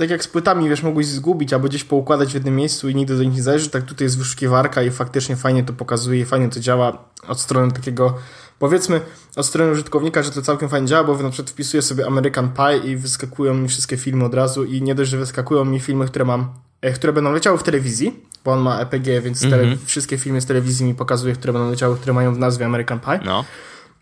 tak 0.00 0.10
jak 0.10 0.24
z 0.24 0.28
płytami, 0.28 0.68
wiesz, 0.68 0.82
mogłeś 0.82 1.06
zgubić 1.06 1.52
albo 1.52 1.68
gdzieś 1.68 1.84
poukładać 1.84 2.30
w 2.30 2.34
jednym 2.34 2.56
miejscu 2.56 2.88
i 2.88 2.94
nigdy 2.94 3.16
do 3.16 3.22
nich 3.22 3.34
nie 3.34 3.42
zależy, 3.42 3.70
tak 3.70 3.84
tutaj 3.84 4.04
jest 4.04 4.18
wyszukiwarka 4.18 4.82
i 4.82 4.90
faktycznie 4.90 5.36
fajnie 5.36 5.64
to 5.64 5.72
pokazuje 5.72 6.20
i 6.20 6.24
fajnie 6.24 6.48
to 6.48 6.60
działa 6.60 7.04
od 7.28 7.40
strony 7.40 7.72
takiego, 7.72 8.14
powiedzmy, 8.58 9.00
od 9.36 9.46
strony 9.46 9.72
użytkownika, 9.72 10.22
że 10.22 10.30
to 10.30 10.42
całkiem 10.42 10.68
fajnie 10.68 10.88
działa, 10.88 11.04
bo 11.04 11.22
na 11.22 11.30
przykład 11.30 11.50
wpisuję 11.50 11.82
sobie 11.82 12.06
American 12.06 12.50
Pie 12.52 12.90
i 12.90 12.96
wyskakują 12.96 13.54
mi 13.54 13.68
wszystkie 13.68 13.96
filmy 13.96 14.24
od 14.24 14.34
razu 14.34 14.64
i 14.64 14.82
nie 14.82 14.94
dość, 14.94 15.10
że 15.10 15.18
wyskakują 15.18 15.64
mi 15.64 15.80
filmy, 15.80 16.06
które 16.06 16.24
mam, 16.24 16.52
e, 16.80 16.92
które 16.92 17.12
będą 17.12 17.32
leciały 17.32 17.58
w 17.58 17.62
telewizji, 17.62 18.20
bo 18.44 18.52
on 18.52 18.60
ma 18.60 18.80
EPG, 18.80 19.20
więc 19.20 19.44
mm 19.44 19.60
-hmm. 19.60 19.76
wszystkie 19.86 20.18
filmy 20.18 20.40
z 20.40 20.46
telewizji 20.46 20.86
mi 20.86 20.94
pokazuje, 20.94 21.34
które 21.34 21.52
będą 21.52 21.70
leciały, 21.70 21.96
które 21.96 22.12
mają 22.12 22.34
w 22.34 22.38
nazwie 22.38 22.66
American 22.66 23.00
Pie. 23.00 23.20
No. 23.24 23.44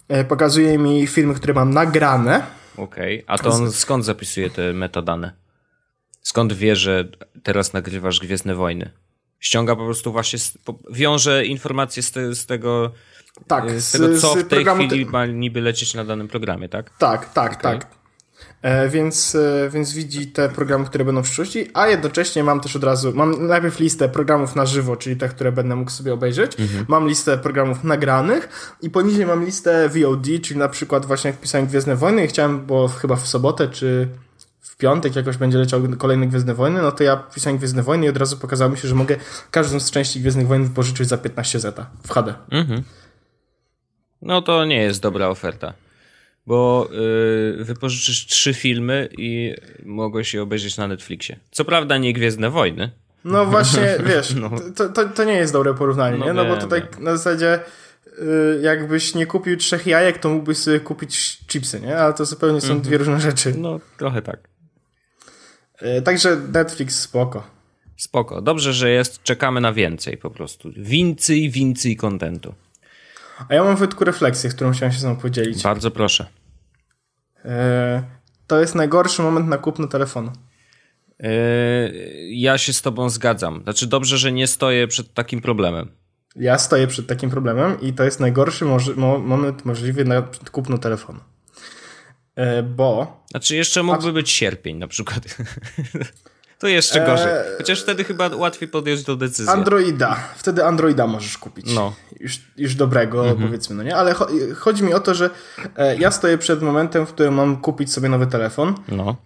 E, 0.08 0.24
pokazuje 0.24 0.78
mi 0.78 1.06
filmy, 1.06 1.34
które 1.34 1.54
mam 1.54 1.70
nagrane. 1.70 2.42
Okej, 2.76 3.24
okay. 3.24 3.34
a 3.34 3.38
to 3.38 3.50
on 3.50 3.72
skąd 3.72 4.04
zapisuje 4.04 4.50
te 4.50 4.72
metadane? 4.72 5.47
Skąd 6.28 6.52
wie, 6.52 6.76
że 6.76 7.08
teraz 7.42 7.72
nagrywasz 7.72 8.20
Gwiezdne 8.20 8.54
Wojny? 8.54 8.90
Ściąga 9.40 9.76
po 9.76 9.84
prostu 9.84 10.12
właśnie, 10.12 10.38
wiąże 10.90 11.46
informacje 11.46 12.02
z, 12.02 12.12
te, 12.12 12.34
z 12.34 12.46
tego, 12.46 12.92
tak, 13.46 13.80
z 13.80 13.92
tego, 13.92 14.18
co 14.18 14.34
z, 14.34 14.38
w 14.38 14.48
tej 14.48 14.64
chwili 14.64 15.06
te... 15.06 15.12
ma 15.12 15.26
niby 15.26 15.60
lecieć 15.60 15.94
na 15.94 16.04
danym 16.04 16.28
programie, 16.28 16.68
tak? 16.68 16.90
Tak, 16.98 17.32
tak, 17.32 17.52
okay. 17.52 17.62
tak. 17.62 17.86
E, 18.62 18.88
więc, 18.88 19.34
e, 19.34 19.70
więc 19.70 19.92
widzi 19.92 20.26
te 20.26 20.48
programy, 20.48 20.84
które 20.84 21.04
będą 21.04 21.22
w 21.22 21.24
przyszłości, 21.24 21.70
a 21.74 21.88
jednocześnie 21.88 22.44
mam 22.44 22.60
też 22.60 22.76
od 22.76 22.84
razu, 22.84 23.12
mam 23.14 23.46
najpierw 23.46 23.78
listę 23.78 24.08
programów 24.08 24.56
na 24.56 24.66
żywo, 24.66 24.96
czyli 24.96 25.16
te, 25.16 25.28
które 25.28 25.52
będę 25.52 25.76
mógł 25.76 25.90
sobie 25.90 26.12
obejrzeć, 26.12 26.60
mhm. 26.60 26.84
mam 26.88 27.08
listę 27.08 27.38
programów 27.38 27.84
nagranych 27.84 28.76
i 28.82 28.90
poniżej 28.90 29.26
mam 29.26 29.44
listę 29.44 29.88
VOD, 29.88 30.26
czyli 30.42 30.60
na 30.60 30.68
przykład 30.68 31.06
właśnie 31.06 31.30
jak 31.30 31.40
pisałem 31.40 31.66
Gwiezdne 31.66 31.96
Wojny 31.96 32.24
i 32.24 32.28
chciałem, 32.28 32.66
bo 32.66 32.88
chyba 32.88 33.16
w 33.16 33.28
sobotę 33.28 33.68
czy 33.68 34.08
piątek 34.78 35.16
jakoś 35.16 35.36
będzie 35.36 35.58
leciał 35.58 35.82
kolejny 35.98 36.26
Gwiezdne 36.26 36.54
Wojny, 36.54 36.82
no 36.82 36.92
to 36.92 37.04
ja 37.04 37.16
pisałem 37.16 37.58
Gwiezdne 37.58 37.82
Wojny 37.82 38.06
i 38.06 38.08
od 38.08 38.16
razu 38.16 38.36
pokazało 38.36 38.70
mi 38.70 38.78
się, 38.78 38.88
że 38.88 38.94
mogę 38.94 39.16
każdą 39.50 39.80
z 39.80 39.90
części 39.90 40.20
Gwiezdnych 40.20 40.46
Wojen 40.46 40.64
wypożyczyć 40.64 41.08
za 41.08 41.18
15 41.18 41.60
zeta 41.60 41.90
w 42.06 42.12
HD. 42.12 42.34
Mhm. 42.50 42.82
No 44.22 44.42
to 44.42 44.64
nie 44.64 44.82
jest 44.82 45.02
dobra 45.02 45.28
oferta. 45.28 45.74
Bo 46.46 46.88
yy, 47.56 47.64
wypożyczysz 47.64 48.26
trzy 48.26 48.54
filmy 48.54 49.08
i 49.18 49.54
mogłeś 49.84 50.34
je 50.34 50.42
obejrzeć 50.42 50.76
na 50.76 50.88
Netflixie. 50.88 51.38
Co 51.50 51.64
prawda 51.64 51.98
nie 51.98 52.12
Gwiezdne 52.12 52.50
Wojny. 52.50 52.90
No 53.24 53.46
właśnie, 53.46 53.96
wiesz, 54.08 54.34
no. 54.34 54.50
To, 54.76 54.88
to, 54.88 55.08
to, 55.08 55.24
nie 55.24 55.32
jest 55.32 55.52
dobre 55.52 55.74
porównanie, 55.74 56.18
no, 56.18 56.26
nie? 56.26 56.32
No 56.32 56.44
bo 56.44 56.56
tutaj 56.56 56.82
na 57.00 57.16
zasadzie 57.16 57.60
y, 58.06 58.60
jakbyś 58.62 59.14
nie 59.14 59.26
kupił 59.26 59.56
trzech 59.56 59.86
jajek, 59.86 60.18
to 60.18 60.28
mógłbyś 60.28 60.58
sobie 60.58 60.80
kupić 60.80 61.38
chipsy, 61.46 61.80
nie? 61.80 61.98
Ale 61.98 62.14
to 62.14 62.24
zupełnie 62.24 62.60
są 62.60 62.66
mm 62.66 62.78
-hmm. 62.78 62.84
dwie 62.84 62.98
różne 62.98 63.20
rzeczy. 63.20 63.54
No, 63.58 63.80
trochę 63.98 64.22
tak. 64.22 64.38
E, 65.80 66.02
także 66.02 66.36
Netflix 66.36 67.00
spoko. 67.00 67.42
Spoko. 67.96 68.42
Dobrze, 68.42 68.72
że 68.72 68.90
jest. 68.90 69.22
Czekamy 69.22 69.60
na 69.60 69.72
więcej 69.72 70.16
po 70.16 70.30
prostu. 70.30 70.70
Więcej, 70.76 71.50
więcej 71.50 71.96
kontentu. 71.96 72.54
A 73.48 73.54
ja 73.54 73.64
mam 73.64 73.76
wytku 73.76 74.04
refleksję, 74.04 74.50
którą 74.50 74.72
chciałem 74.72 74.92
się 74.92 74.98
z 75.00 75.02
wami 75.02 75.16
podzielić. 75.16 75.62
Bardzo 75.62 75.90
proszę. 75.90 76.26
E, 77.44 78.02
to 78.46 78.60
jest 78.60 78.74
najgorszy 78.74 79.22
moment 79.22 79.48
na 79.48 79.58
kupno 79.58 79.86
telefonu. 79.86 80.32
E, 81.20 81.30
ja 82.30 82.58
się 82.58 82.72
z 82.72 82.82
tobą 82.82 83.10
zgadzam. 83.10 83.62
Znaczy 83.62 83.86
dobrze, 83.86 84.18
że 84.18 84.32
nie 84.32 84.46
stoję 84.46 84.88
przed 84.88 85.14
takim 85.14 85.40
problemem. 85.40 85.88
Ja 86.36 86.58
stoję 86.58 86.86
przed 86.86 87.06
takim 87.06 87.30
problemem 87.30 87.80
i 87.80 87.92
to 87.92 88.04
jest 88.04 88.20
najgorszy 88.20 88.64
mo 88.96 89.18
moment 89.18 89.64
możliwy 89.64 90.04
na 90.04 90.22
kupno 90.52 90.78
telefonu. 90.78 91.20
E, 92.38 92.62
bo... 92.62 93.20
Znaczy 93.30 93.56
jeszcze 93.56 93.82
mógłby 93.82 94.12
być 94.12 94.30
sierpień 94.30 94.76
na 94.76 94.88
przykład. 94.88 95.18
to 96.58 96.68
jeszcze 96.68 97.06
gorzej. 97.06 97.32
E, 97.32 97.44
Chociaż 97.58 97.82
wtedy 97.82 98.04
chyba 98.04 98.28
łatwiej 98.28 98.68
podjąć 98.68 99.04
tą 99.04 99.16
decyzję. 99.16 99.52
Androida. 99.52 100.16
Wtedy 100.36 100.64
Androida 100.64 101.06
możesz 101.06 101.38
kupić. 101.38 101.74
No. 101.74 101.92
Już, 102.20 102.40
już 102.56 102.74
dobrego, 102.74 103.28
mhm. 103.28 103.48
powiedzmy, 103.48 103.76
no 103.76 103.82
nie? 103.82 103.96
Ale 103.96 104.14
chodzi 104.56 104.82
mi 104.82 104.94
o 104.94 105.00
to, 105.00 105.14
że 105.14 105.30
e, 105.76 105.96
ja 105.96 106.10
stoję 106.10 106.38
przed 106.38 106.62
momentem, 106.62 107.06
w 107.06 107.12
którym 107.12 107.34
mam 107.34 107.60
kupić 107.60 107.92
sobie 107.92 108.08
nowy 108.08 108.26
telefon. 108.26 108.74
No. 108.88 109.16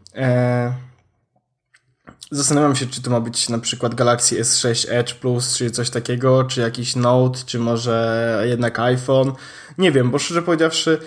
Zastanawiam 2.30 2.76
się, 2.76 2.86
czy 2.86 3.02
to 3.02 3.10
ma 3.10 3.20
być 3.20 3.48
na 3.48 3.58
przykład 3.58 3.94
Galaxy 3.94 4.40
S6 4.40 4.86
Edge 4.88 5.14
Plus, 5.14 5.56
czy 5.56 5.70
coś 5.70 5.90
takiego, 5.90 6.44
czy 6.44 6.60
jakiś 6.60 6.96
Note, 6.96 7.38
czy 7.46 7.58
może 7.58 8.44
jednak 8.46 8.78
iPhone. 8.78 9.32
Nie 9.78 9.92
wiem, 9.92 10.10
bo 10.10 10.18
szczerze 10.18 10.42
powiedziawszy, 10.42 10.98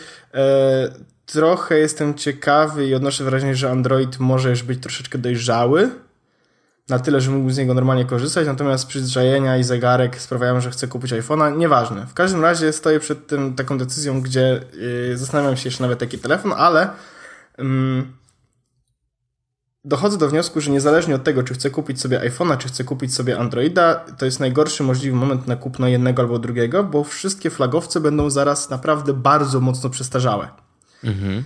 trochę 1.25 1.77
jestem 1.77 2.13
ciekawy 2.13 2.87
i 2.87 2.95
odnoszę 2.95 3.23
wrażenie, 3.23 3.55
że 3.55 3.71
Android 3.71 4.19
może 4.19 4.49
już 4.49 4.63
być 4.63 4.81
troszeczkę 4.83 5.17
dojrzały. 5.17 5.89
Na 6.89 6.99
tyle, 6.99 7.21
że 7.21 7.31
mógłbym 7.31 7.53
z 7.53 7.57
niego 7.57 7.73
normalnie 7.73 8.05
korzystać, 8.05 8.47
natomiast 8.47 8.87
przyzwyczajenia 8.87 9.57
i 9.57 9.63
zegarek 9.63 10.21
sprawiają, 10.21 10.61
że 10.61 10.71
chcę 10.71 10.87
kupić 10.87 11.11
iPhone'a. 11.11 11.57
Nieważne. 11.57 12.07
W 12.07 12.13
każdym 12.13 12.41
razie 12.41 12.73
stoję 12.73 12.99
przed 12.99 13.27
tym, 13.27 13.55
taką 13.55 13.77
decyzją, 13.77 14.21
gdzie 14.21 14.61
yy, 15.09 15.17
zastanawiam 15.17 15.57
się 15.57 15.67
jeszcze 15.67 15.83
nawet 15.83 15.99
taki 15.99 16.19
telefon, 16.19 16.53
ale 16.57 16.89
yy, 17.57 17.65
dochodzę 19.85 20.17
do 20.17 20.29
wniosku, 20.29 20.61
że 20.61 20.71
niezależnie 20.71 21.15
od 21.15 21.23
tego, 21.23 21.43
czy 21.43 21.53
chcę 21.53 21.69
kupić 21.69 22.01
sobie 22.01 22.19
iPhone'a, 22.19 22.57
czy 22.57 22.67
chcę 22.67 22.83
kupić 22.83 23.13
sobie 23.13 23.39
Androida, 23.39 23.95
to 23.95 24.25
jest 24.25 24.39
najgorszy 24.39 24.83
możliwy 24.83 25.15
moment 25.15 25.47
na 25.47 25.55
kupno 25.55 25.87
jednego 25.87 26.21
albo 26.21 26.39
drugiego, 26.39 26.83
bo 26.83 27.03
wszystkie 27.03 27.49
flagowce 27.49 27.99
będą 27.99 28.29
zaraz 28.29 28.69
naprawdę 28.69 29.13
bardzo 29.13 29.59
mocno 29.59 29.89
przestarzałe. 29.89 30.64
Mhm. 31.05 31.43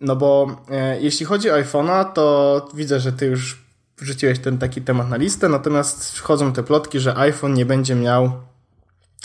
No 0.00 0.16
bo 0.16 0.56
e, 0.70 1.00
jeśli 1.00 1.26
chodzi 1.26 1.50
o 1.50 1.54
iPhone'a, 1.54 2.12
to 2.12 2.68
widzę, 2.74 3.00
że 3.00 3.12
ty 3.12 3.26
już 3.26 3.64
wrzuciłeś 3.98 4.38
ten 4.38 4.58
taki 4.58 4.82
temat 4.82 5.10
na 5.10 5.16
listę, 5.16 5.48
natomiast 5.48 6.20
chodzą 6.20 6.52
te 6.52 6.62
plotki, 6.62 7.00
że 7.00 7.16
iPhone 7.16 7.54
nie 7.54 7.66
będzie 7.66 7.94
miał 7.94 8.32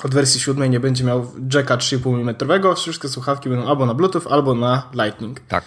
od 0.03 0.13
wersji 0.13 0.41
7 0.41 0.71
nie 0.71 0.79
będzie 0.79 1.03
miał 1.03 1.31
jacka 1.53 1.77
3,5 1.77 2.19
mm, 2.19 2.75
wszystkie 2.75 3.09
słuchawki 3.09 3.49
będą 3.49 3.67
albo 3.67 3.85
na 3.85 3.93
Bluetooth, 3.93 4.27
albo 4.29 4.55
na 4.55 4.83
Lightning. 4.93 5.39
Tak. 5.39 5.63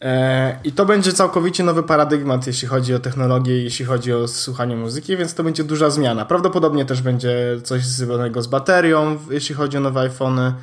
E, 0.00 0.58
I 0.64 0.72
to 0.72 0.86
będzie 0.86 1.12
całkowicie 1.12 1.64
nowy 1.64 1.82
paradygmat, 1.82 2.46
jeśli 2.46 2.68
chodzi 2.68 2.94
o 2.94 2.98
technologię, 2.98 3.62
jeśli 3.62 3.84
chodzi 3.84 4.12
o 4.12 4.28
słuchanie 4.28 4.76
muzyki, 4.76 5.16
więc 5.16 5.34
to 5.34 5.44
będzie 5.44 5.64
duża 5.64 5.90
zmiana. 5.90 6.24
Prawdopodobnie 6.24 6.84
też 6.84 7.02
będzie 7.02 7.60
coś 7.64 7.84
związanego 7.84 8.42
z 8.42 8.46
baterią, 8.46 9.18
jeśli 9.30 9.54
chodzi 9.54 9.76
o 9.76 9.80
nowe 9.80 10.00
iPhony. 10.00 10.54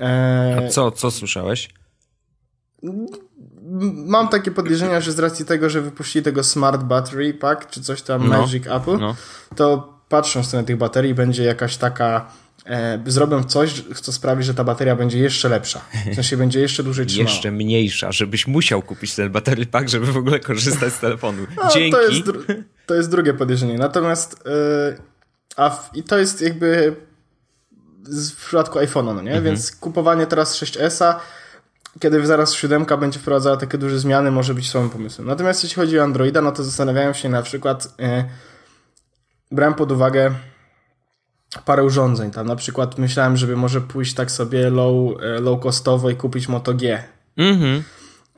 E, 0.00 0.64
A 0.66 0.68
co, 0.68 0.90
co 0.90 1.10
słyszałeś? 1.10 1.68
Mam 3.94 4.28
takie 4.28 4.50
podejrzenia, 4.50 5.00
że 5.00 5.12
z 5.12 5.18
racji 5.18 5.44
tego, 5.44 5.70
że 5.70 5.80
wypuścili 5.80 6.24
tego 6.24 6.44
Smart 6.44 6.82
Battery 6.82 7.34
Pack, 7.34 7.70
czy 7.70 7.82
coś 7.82 8.02
tam 8.02 8.28
no, 8.28 8.38
Magic 8.38 8.66
Apple, 8.66 8.98
no. 8.98 9.16
to 9.56 9.94
patrzą 10.08 10.42
w 10.42 10.46
stronę 10.46 10.64
tych 10.66 10.76
baterii, 10.76 11.14
będzie 11.14 11.44
jakaś 11.44 11.76
taka 11.76 12.32
e, 12.66 13.02
zrobią 13.06 13.44
coś, 13.44 13.84
co 14.02 14.12
sprawi, 14.12 14.44
że 14.44 14.54
ta 14.54 14.64
bateria 14.64 14.96
będzie 14.96 15.18
jeszcze 15.18 15.48
lepsza. 15.48 15.80
W 16.12 16.14
sensie 16.14 16.36
będzie 16.36 16.60
jeszcze 16.60 16.82
dłużej 16.82 17.06
trzymała. 17.06 17.30
Jeszcze 17.30 17.50
mniejsza, 17.50 18.12
żebyś 18.12 18.46
musiał 18.46 18.82
kupić 18.82 19.14
ten 19.14 19.32
batery 19.32 19.66
pack, 19.66 19.88
żeby 19.88 20.06
w 20.06 20.16
ogóle 20.16 20.40
korzystać 20.40 20.92
z 20.92 21.00
telefonu. 21.00 21.46
No, 21.56 21.70
Dzięki. 21.74 21.90
To 21.90 22.02
jest, 22.02 22.22
to 22.86 22.94
jest 22.94 23.10
drugie 23.10 23.34
podejrzenie. 23.34 23.78
Natomiast 23.78 24.42
e, 24.46 24.96
a 25.56 25.70
w, 25.70 25.96
i 25.96 26.02
to 26.02 26.18
jest 26.18 26.40
jakby 26.40 26.96
w 28.10 28.46
przypadku 28.46 28.78
iPhone'a, 28.78 29.14
no 29.14 29.22
nie? 29.22 29.30
Mhm. 29.30 29.44
Więc 29.44 29.76
kupowanie 29.76 30.26
teraz 30.26 30.62
6S-a 30.62 31.20
kiedy 32.00 32.26
zaraz 32.26 32.52
7 32.52 32.86
będzie 33.00 33.18
wprowadzała 33.18 33.56
takie 33.56 33.78
duże 33.78 33.98
zmiany, 33.98 34.30
może 34.30 34.54
być 34.54 34.70
słabym 34.70 34.90
pomysłem. 34.90 35.28
Natomiast 35.28 35.62
jeśli 35.62 35.76
chodzi 35.76 35.98
o 35.98 36.02
Androida, 36.02 36.40
no 36.40 36.52
to 36.52 36.64
zastanawiają 36.64 37.12
się 37.12 37.28
na 37.28 37.42
przykład, 37.42 37.94
e, 38.00 38.24
brałem 39.50 39.74
pod 39.74 39.92
uwagę 39.92 40.34
parę 41.64 41.84
urządzeń. 41.84 42.30
Tam 42.30 42.46
na 42.46 42.56
przykład 42.56 42.98
myślałem, 42.98 43.36
żeby 43.36 43.56
może 43.56 43.80
pójść 43.80 44.14
tak 44.14 44.30
sobie 44.30 44.70
low, 44.70 45.22
e, 45.22 45.40
low 45.40 45.62
costowo 45.62 46.10
i 46.10 46.16
kupić 46.16 46.48
Moto 46.48 46.74
G. 46.74 47.02
Mhm. 47.36 47.82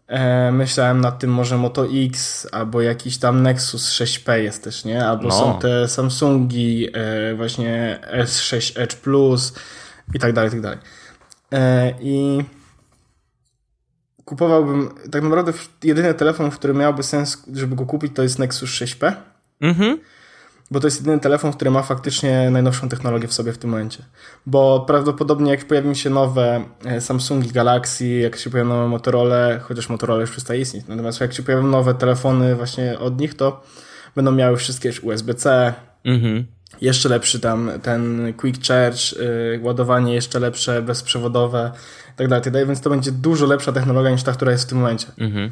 E, 0.08 0.52
myślałem 0.52 1.00
nad 1.00 1.18
tym 1.18 1.30
może 1.30 1.58
Moto 1.58 1.86
X 1.86 2.46
albo 2.52 2.82
jakiś 2.82 3.18
tam 3.18 3.42
Nexus 3.42 3.90
6P 3.90 4.32
jest 4.32 4.64
też, 4.64 4.84
nie? 4.84 5.06
Albo 5.06 5.28
no. 5.28 5.30
są 5.30 5.58
te 5.58 5.88
Samsungi 5.88 6.88
e, 6.92 7.34
właśnie 7.34 7.98
S6 8.12 8.80
Edge 8.80 8.96
Plus 8.96 9.54
i 10.14 10.18
tak 10.18 10.32
dalej, 10.32 10.48
i 10.48 10.52
tak 10.52 10.60
dalej. 10.60 10.78
E, 11.52 11.94
I 12.00 12.44
kupowałbym, 14.24 14.94
tak 15.12 15.22
naprawdę 15.22 15.52
jedyny 15.84 16.14
telefon, 16.14 16.50
który 16.50 16.74
miałby 16.74 17.02
sens, 17.02 17.42
żeby 17.54 17.76
go 17.76 17.86
kupić, 17.86 18.12
to 18.14 18.22
jest 18.22 18.38
Nexus 18.38 18.70
6P. 18.70 19.12
Mhm 19.60 19.98
bo 20.70 20.80
to 20.80 20.86
jest 20.86 21.00
jedyny 21.00 21.20
telefon, 21.20 21.52
który 21.52 21.70
ma 21.70 21.82
faktycznie 21.82 22.50
najnowszą 22.50 22.88
technologię 22.88 23.28
w 23.28 23.32
sobie 23.32 23.52
w 23.52 23.58
tym 23.58 23.70
momencie. 23.70 24.02
Bo 24.46 24.80
prawdopodobnie 24.80 25.50
jak 25.50 25.64
pojawią 25.64 25.94
się 25.94 26.10
nowe 26.10 26.64
e, 26.84 27.00
Samsungi 27.00 27.48
Galaxy, 27.48 28.06
jak 28.06 28.36
się 28.36 28.50
pojawią 28.50 28.70
nowe 28.70 28.88
Motorola, 28.88 29.58
chociaż 29.58 29.88
Motorola 29.88 30.20
już 30.20 30.30
przestaje 30.30 30.60
istnieć, 30.60 30.84
natomiast 30.88 31.20
jak 31.20 31.32
się 31.32 31.42
pojawią 31.42 31.66
nowe 31.66 31.94
telefony 31.94 32.56
właśnie 32.56 32.98
od 32.98 33.20
nich, 33.20 33.34
to 33.34 33.62
będą 34.16 34.32
miały 34.32 34.56
wszystkie 34.56 34.92
USB-C, 35.02 35.74
mhm. 36.04 36.44
jeszcze 36.80 37.08
lepszy 37.08 37.40
tam 37.40 37.70
ten 37.82 38.32
Quick 38.36 38.66
Charge, 38.66 39.12
yy, 39.12 39.60
ładowanie 39.62 40.14
jeszcze 40.14 40.40
lepsze, 40.40 40.82
bezprzewodowe, 40.82 41.72
tak 42.16 42.28
dalej, 42.28 42.44
tak 42.44 42.52
dalej, 42.52 42.66
więc 42.66 42.80
to 42.80 42.90
będzie 42.90 43.12
dużo 43.12 43.46
lepsza 43.46 43.72
technologia 43.72 44.10
niż 44.10 44.22
ta, 44.22 44.32
która 44.32 44.52
jest 44.52 44.64
w 44.64 44.68
tym 44.68 44.78
momencie. 44.78 45.06
Mhm. 45.18 45.50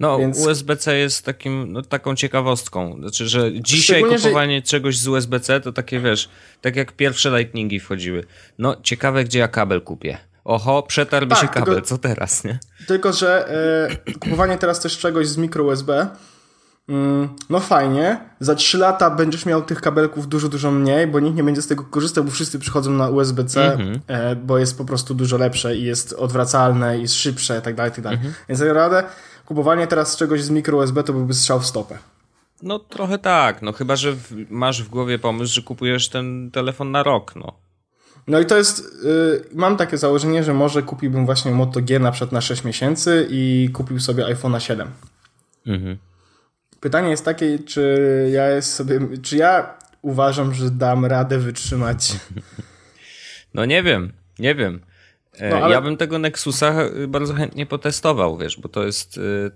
No, 0.00 0.18
Więc... 0.18 0.46
USB-C 0.46 0.96
jest 0.96 1.24
takim, 1.24 1.72
no, 1.72 1.82
taką 1.82 2.14
ciekawostką. 2.14 2.96
Znaczy, 3.00 3.28
że 3.28 3.60
dzisiaj 3.60 4.02
kupowanie 4.02 4.56
że... 4.56 4.62
czegoś 4.62 4.98
z 4.98 5.08
USB-C 5.08 5.60
to 5.60 5.72
takie, 5.72 6.00
wiesz, 6.00 6.28
tak 6.60 6.76
jak 6.76 6.92
pierwsze 6.92 7.38
Lightningi 7.38 7.80
wchodziły. 7.80 8.24
No, 8.58 8.76
ciekawe, 8.82 9.24
gdzie 9.24 9.38
ja 9.38 9.48
kabel 9.48 9.80
kupię. 9.80 10.18
Oho, 10.44 10.82
przetarł 10.82 11.26
tak, 11.26 11.38
się 11.38 11.48
kabel, 11.48 11.74
tylko, 11.74 11.88
co 11.88 11.98
teraz, 11.98 12.44
nie? 12.44 12.58
Tylko, 12.86 13.12
że 13.12 13.48
e, 14.08 14.14
kupowanie 14.14 14.58
teraz 14.58 14.80
też 14.80 14.98
czegoś 14.98 15.28
z 15.28 15.36
micro 15.36 15.64
USB, 15.64 16.08
mm, 16.88 17.28
no 17.50 17.60
fajnie, 17.60 18.20
za 18.40 18.54
3 18.54 18.78
lata 18.78 19.10
będziesz 19.10 19.46
miał 19.46 19.62
tych 19.62 19.80
kabelków 19.80 20.28
dużo, 20.28 20.48
dużo 20.48 20.70
mniej, 20.70 21.06
bo 21.06 21.20
nikt 21.20 21.36
nie 21.36 21.44
będzie 21.44 21.62
z 21.62 21.66
tego 21.66 21.84
korzystał, 21.84 22.24
bo 22.24 22.30
wszyscy 22.30 22.58
przychodzą 22.58 22.90
na 22.90 23.08
USB-C, 23.08 23.74
mm 23.74 23.94
-hmm. 23.94 24.00
e, 24.06 24.36
bo 24.36 24.58
jest 24.58 24.78
po 24.78 24.84
prostu 24.84 25.14
dużo 25.14 25.36
lepsze 25.36 25.76
i 25.76 25.82
jest 25.82 26.12
odwracalne, 26.12 26.98
i 26.98 27.02
jest 27.02 27.14
szybsze, 27.14 27.58
i 27.58 27.62
tak 27.62 27.74
dalej, 27.74 27.92
tak 27.92 28.00
dalej. 28.00 28.18
Mm 28.18 28.32
-hmm. 28.32 28.34
Więc 28.48 28.60
tak 28.60 28.68
naprawdę 28.68 29.02
kupowanie 29.46 29.86
teraz 29.86 30.16
czegoś 30.16 30.42
z 30.42 30.50
mikro 30.50 30.78
USB 30.78 31.02
to 31.02 31.12
byłby 31.12 31.34
strzał 31.34 31.60
w 31.60 31.66
stopę. 31.66 31.98
No 32.62 32.78
trochę 32.78 33.18
tak, 33.18 33.62
no 33.62 33.72
chyba, 33.72 33.96
że 33.96 34.12
w, 34.12 34.50
masz 34.50 34.82
w 34.82 34.88
głowie 34.88 35.18
pomysł, 35.18 35.54
że 35.54 35.62
kupujesz 35.62 36.08
ten 36.08 36.50
telefon 36.50 36.90
na 36.90 37.02
rok, 37.02 37.36
no. 37.36 37.52
No 38.26 38.40
i 38.40 38.46
to 38.46 38.56
jest, 38.56 39.04
yy, 39.04 39.44
mam 39.54 39.76
takie 39.76 39.98
założenie, 39.98 40.44
że 40.44 40.54
może 40.54 40.82
kupiłbym 40.82 41.26
właśnie 41.26 41.50
Moto 41.50 41.80
G 41.82 41.98
na 41.98 42.12
przykład 42.12 42.32
na 42.32 42.40
6 42.40 42.64
miesięcy 42.64 43.26
i 43.30 43.70
kupił 43.72 44.00
sobie 44.00 44.24
iPhone'a 44.24 44.58
7. 44.58 44.88
Mhm. 45.66 45.98
Pytanie 46.80 47.10
jest 47.10 47.24
takie, 47.24 47.58
czy 47.58 48.30
ja 48.32 48.48
jest 48.50 48.74
sobie, 48.74 49.00
czy 49.22 49.36
ja 49.36 49.78
uważam, 50.02 50.54
że 50.54 50.70
dam 50.70 51.04
radę 51.04 51.38
wytrzymać. 51.38 52.12
No 53.54 53.64
nie 53.64 53.82
wiem, 53.82 54.12
nie 54.38 54.54
wiem. 54.54 54.80
E, 55.38 55.50
no, 55.50 55.56
ale... 55.56 55.74
Ja 55.74 55.80
bym 55.80 55.96
tego 55.96 56.18
Nexusa 56.18 56.74
bardzo 57.08 57.34
chętnie 57.34 57.66
potestował, 57.66 58.38
wiesz, 58.38 58.60
bo 58.60 58.68
to 58.68 58.84
jest, 58.84 59.16
y, 59.16 59.50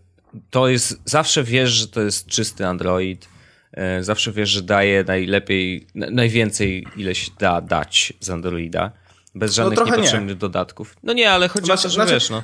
to 0.51 0.69
jest, 0.69 1.01
zawsze 1.05 1.45
wiesz, 1.45 1.71
że 1.71 1.89
to 1.89 2.01
jest 2.01 2.27
czysty 2.27 2.67
Android, 2.67 3.29
e, 3.73 4.03
zawsze 4.05 4.33
wiesz, 4.33 4.49
że 4.49 4.63
daje 4.63 5.05
najlepiej, 5.05 5.87
najwięcej 5.95 6.87
ileś 6.97 7.31
da 7.31 7.61
dać 7.61 8.13
z 8.21 8.31
Androida. 8.31 8.93
Bez 9.35 9.51
no, 9.51 9.55
żadnych 9.55 9.79
no, 9.79 9.87
niepotrzebnych 9.87 10.37
nie. 10.37 10.41
dodatków. 10.41 10.97
No 11.03 11.13
nie, 11.13 11.31
ale 11.31 11.49
chodzi 11.49 11.67
znaczy, 11.67 11.81
o 11.81 11.83
to, 11.83 11.89
że 11.89 11.95
znaczy, 11.95 12.13
wiesz, 12.13 12.31
no. 12.31 12.43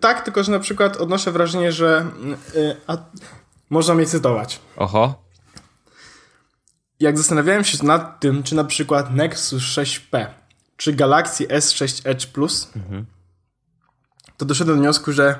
Tak, 0.00 0.24
tylko 0.24 0.44
że 0.44 0.52
na 0.52 0.58
przykład 0.58 0.96
odnoszę 0.96 1.32
wrażenie, 1.32 1.72
że 1.72 2.06
yy, 2.54 2.76
a, 2.86 2.96
można 3.70 3.94
mnie 3.94 4.06
cytować. 4.06 4.60
Oho. 4.76 5.26
Jak 7.00 7.18
zastanawiałem 7.18 7.64
się 7.64 7.84
nad 7.84 8.20
tym, 8.20 8.42
czy 8.42 8.54
na 8.54 8.64
przykład 8.64 9.14
Nexus 9.14 9.62
6P 9.62 10.26
czy 10.76 10.92
Galaxy 10.92 11.46
S6 11.46 12.08
Edge 12.08 12.26
Plus, 12.26 12.70
mhm. 12.76 13.06
to 14.36 14.44
doszedłem 14.44 14.76
do 14.76 14.82
wniosku, 14.82 15.12
że 15.12 15.38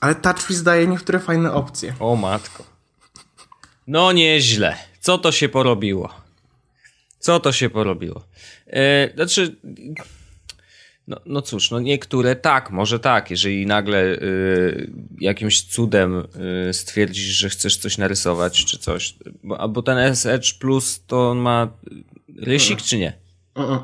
ale 0.00 0.14
TouchWiz 0.14 0.62
daje 0.62 0.86
niektóre 0.86 1.20
fajne 1.20 1.52
opcje. 1.52 1.94
O 2.00 2.16
matko. 2.16 2.64
No 3.86 4.12
nieźle. 4.12 4.76
Co 5.00 5.18
to 5.18 5.32
się 5.32 5.48
porobiło? 5.48 6.14
Co 7.18 7.40
to 7.40 7.52
się 7.52 7.70
porobiło? 7.70 8.24
E, 8.66 9.14
znaczy... 9.14 9.56
No, 11.08 11.20
no 11.26 11.42
cóż, 11.42 11.70
no 11.70 11.80
niektóre 11.80 12.36
tak, 12.36 12.70
może 12.70 13.00
tak, 13.00 13.30
jeżeli 13.30 13.66
nagle 13.66 14.04
y, 14.04 14.90
jakimś 15.20 15.62
cudem 15.62 16.26
y, 16.68 16.72
stwierdzisz, 16.72 17.24
że 17.24 17.48
chcesz 17.48 17.76
coś 17.76 17.98
narysować 17.98 18.64
czy 18.64 18.78
coś, 18.78 19.14
bo, 19.42 19.68
bo 19.68 19.82
ten 19.82 19.98
S 19.98 20.26
Edge 20.26 20.58
Plus 20.58 21.02
to 21.06 21.30
on 21.30 21.38
ma 21.38 21.68
rysik 22.36 22.82
czy 22.82 22.98
nie? 22.98 23.12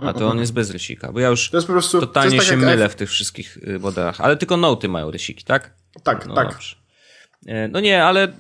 A 0.07 0.13
to 0.13 0.31
on 0.31 0.39
jest 0.39 0.53
bez 0.53 0.71
rysika, 0.71 1.13
bo 1.13 1.21
ja 1.21 1.29
już 1.29 1.51
to 1.51 1.57
jest 1.57 1.67
po 1.67 1.73
prostu, 1.73 2.01
totalnie 2.01 2.37
tak 2.37 2.47
się 2.47 2.57
mylę 2.57 2.89
w 2.89 2.95
tych 2.95 3.11
wszystkich 3.11 3.57
y, 3.57 3.79
modelach. 3.79 4.21
Ale 4.21 4.37
tylko 4.37 4.57
noty 4.57 4.89
mają 4.89 5.11
rysiki, 5.11 5.45
tak? 5.45 5.75
Tak, 6.03 6.27
no 6.27 6.35
tak. 6.35 6.49
Dobrze. 6.49 6.77
E, 7.47 7.69
no 7.69 7.81
nie, 7.81 8.05
ale 8.05 8.33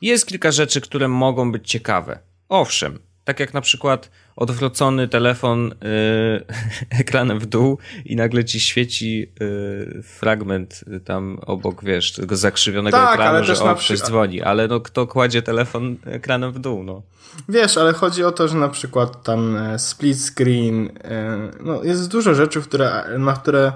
jest 0.00 0.26
kilka 0.26 0.52
rzeczy, 0.52 0.80
które 0.80 1.08
mogą 1.08 1.52
być 1.52 1.70
ciekawe. 1.70 2.18
Owszem, 2.48 2.98
tak 3.24 3.40
jak 3.40 3.54
na 3.54 3.60
przykład 3.60 4.10
odwrócony 4.38 5.08
telefon 5.08 5.64
yy, 5.68 6.44
ekranem 7.00 7.38
w 7.38 7.46
dół 7.46 7.78
i 8.04 8.16
nagle 8.16 8.44
ci 8.44 8.60
świeci 8.60 9.32
yy, 9.40 10.02
fragment 10.02 10.84
tam 11.04 11.38
obok, 11.46 11.84
wiesz, 11.84 12.12
tego 12.12 12.36
zakrzywionego 12.36 12.96
tak, 12.96 13.14
ekranu, 13.14 13.44
że 13.44 13.64
o, 13.64 13.74
ktoś 13.74 14.00
dzwoni, 14.00 14.42
ale 14.42 14.68
no 14.68 14.80
kto 14.80 15.06
kładzie 15.06 15.42
telefon 15.42 15.96
ekranem 16.04 16.52
w 16.52 16.58
dół, 16.58 16.84
no. 16.84 17.02
Wiesz, 17.48 17.76
ale 17.76 17.92
chodzi 17.92 18.24
o 18.24 18.32
to, 18.32 18.48
że 18.48 18.56
na 18.56 18.68
przykład 18.68 19.22
tam 19.22 19.56
e, 19.56 19.78
split 19.78 20.18
screen, 20.18 20.90
e, 21.04 21.38
no 21.60 21.84
jest 21.84 22.08
dużo 22.08 22.34
rzeczy, 22.34 22.62
które, 22.62 23.04
na 23.18 23.32
które 23.32 23.72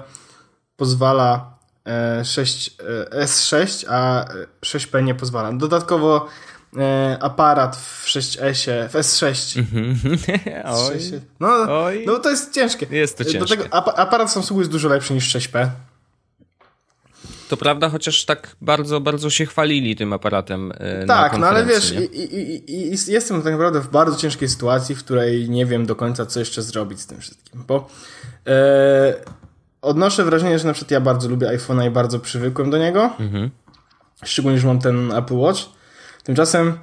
pozwala 0.75 1.53
6, 2.23 2.75
e, 3.11 3.25
S6, 3.25 3.85
a 3.89 4.25
6P 4.65 5.03
nie 5.03 5.15
pozwala. 5.15 5.53
Dodatkowo 5.53 6.27
aparat 7.19 7.75
w 7.75 8.05
6S, 8.05 8.89
w 8.89 8.93
S6. 8.93 9.63
Oj. 10.65 11.21
No, 11.39 11.47
Oj. 11.83 12.03
no 12.07 12.19
to 12.19 12.29
jest 12.29 12.53
ciężkie. 12.53 12.87
Jest 12.91 13.17
to 13.17 13.23
ciężkie. 13.23 13.39
Do 13.39 13.47
tego 13.47 13.73
aparat 13.73 14.31
Samsungu 14.31 14.61
jest 14.61 14.71
dużo 14.71 14.89
lepszy 14.89 15.13
niż 15.13 15.35
6P. 15.35 15.69
To 17.49 17.57
prawda, 17.57 17.89
chociaż 17.89 18.25
tak 18.25 18.55
bardzo, 18.61 19.01
bardzo 19.01 19.29
się 19.29 19.45
chwalili 19.45 19.95
tym 19.95 20.13
aparatem. 20.13 20.73
E, 20.77 21.05
tak, 21.05 21.37
no 21.37 21.47
ale 21.47 21.65
wiesz, 21.65 21.91
i, 21.91 22.23
i, 22.23 22.91
i, 22.91 23.11
jestem 23.11 23.41
tak 23.41 23.51
naprawdę 23.51 23.79
w 23.79 23.89
bardzo 23.89 24.17
ciężkiej 24.17 24.49
sytuacji, 24.49 24.95
w 24.95 24.99
której 24.99 25.49
nie 25.49 25.65
wiem 25.65 25.85
do 25.85 25.95
końca, 25.95 26.25
co 26.25 26.39
jeszcze 26.39 26.61
zrobić 26.61 27.01
z 27.01 27.07
tym 27.07 27.19
wszystkim. 27.19 27.63
Bo 27.67 27.89
e, 28.47 29.13
odnoszę 29.81 30.23
wrażenie, 30.23 30.59
że 30.59 30.67
na 30.67 30.73
przykład 30.73 30.91
ja 30.91 31.01
bardzo 31.01 31.29
lubię 31.29 31.47
iPhone'a 31.47 31.87
i 31.87 31.89
bardzo 31.89 32.19
przywykłem 32.19 32.69
do 32.69 32.77
niego. 32.77 33.09
Mhm. 33.19 33.49
Szczególnie, 34.23 34.59
że 34.59 34.67
mam 34.67 34.79
ten 34.79 35.11
Apple 35.11 35.37
Watch. 35.37 35.61
Tymczasem 36.23 36.79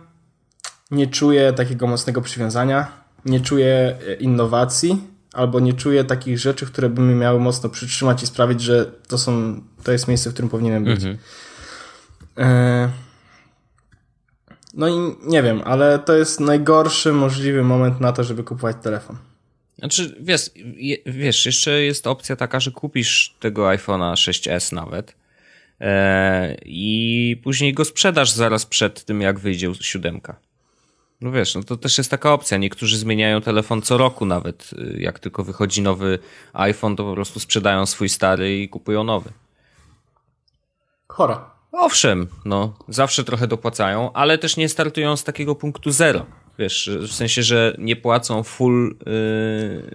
nie 0.91 1.07
czuję 1.07 1.53
takiego 1.53 1.87
mocnego 1.87 2.23
przywiązania, 2.23 2.93
nie 3.25 3.41
czuję 3.41 3.97
e, 4.09 4.15
innowacji, 4.15 5.05
albo 5.33 5.61
nie 5.61 5.73
czuję 5.73 6.05
takich 6.05 6.39
rzeczy, 6.39 6.67
które 6.67 6.89
by 6.89 7.03
mnie 7.03 7.15
miały 7.15 7.41
mocno 7.41 7.69
przytrzymać 7.69 8.23
i 8.23 8.27
sprawić, 8.27 8.61
że 8.61 8.93
to 9.09 9.19
są, 9.19 9.61
to 9.85 9.93
jest 9.93 10.09
miejsce, 10.09 10.31
w 10.31 10.33
którym 10.33 10.49
powinienem 10.49 10.85
być. 10.85 11.05
Mhm. 11.05 11.19
E... 12.39 12.91
No 14.75 14.89
i 14.89 15.17
nie 15.23 15.43
wiem, 15.43 15.63
ale 15.65 15.99
to 15.99 16.17
jest 16.17 16.41
najgorszy 16.41 17.13
możliwy 17.13 17.63
moment 17.65 18.01
na 18.01 18.13
to, 18.13 18.25
żeby 18.25 18.45
kupować 18.45 18.77
telefon. 18.83 19.17
Znaczy, 19.79 20.17
wiesz, 20.21 20.51
wiesz, 21.07 21.47
jeszcze 21.47 21.83
jest 21.83 22.07
opcja 22.07 22.37
taka, 22.37 22.61
że 22.61 22.71
kupisz 22.71 23.35
tego 23.41 23.63
iPhone'a 23.63 24.13
6s 24.13 24.73
nawet 24.73 25.15
i 26.65 27.41
później 27.45 27.75
go 27.75 27.85
sprzedasz 27.85 28.31
zaraz 28.31 28.67
przed 28.67 29.05
tym, 29.05 29.21
jak 29.21 29.39
wyjdzie 29.39 29.75
siódemka. 29.81 30.37
No 31.21 31.33
wiesz, 31.33 31.55
no 31.55 31.63
to 31.63 31.77
też 31.77 31.99
jest 31.99 32.11
taka 32.11 32.33
opcja. 32.33 32.59
Niektórzy 32.59 32.99
zmieniają 32.99 33.41
telefon 33.41 33.83
co 33.83 33.99
roku 33.99 34.27
nawet. 34.27 34.71
Y, 34.73 35.01
jak 35.01 35.19
tylko 35.19 35.45
wychodzi 35.45 35.83
nowy 35.83 36.19
iPhone, 36.53 36.97
to 36.97 37.05
po 37.05 37.15
prostu 37.15 37.41
sprzedają 37.41 37.87
swój 37.87 38.09
stary 38.09 38.61
i 38.61 38.69
kupują 38.69 39.05
nowy. 39.05 39.31
Chora. 41.09 41.51
Owszem, 41.73 42.29
no, 42.45 42.77
zawsze 42.89 43.25
trochę 43.25 43.47
dopłacają, 43.47 44.13
ale 44.13 44.39
też 44.39 44.57
nie 44.57 44.69
startują 44.69 45.17
z 45.17 45.25
takiego 45.25 45.55
punktu 45.55 45.91
zero. 45.91 46.27
Wiesz, 46.59 46.91
w 47.01 47.13
sensie, 47.13 47.43
że 47.43 47.75
nie 47.79 47.97
płacą 47.97 48.43
full, 48.43 48.97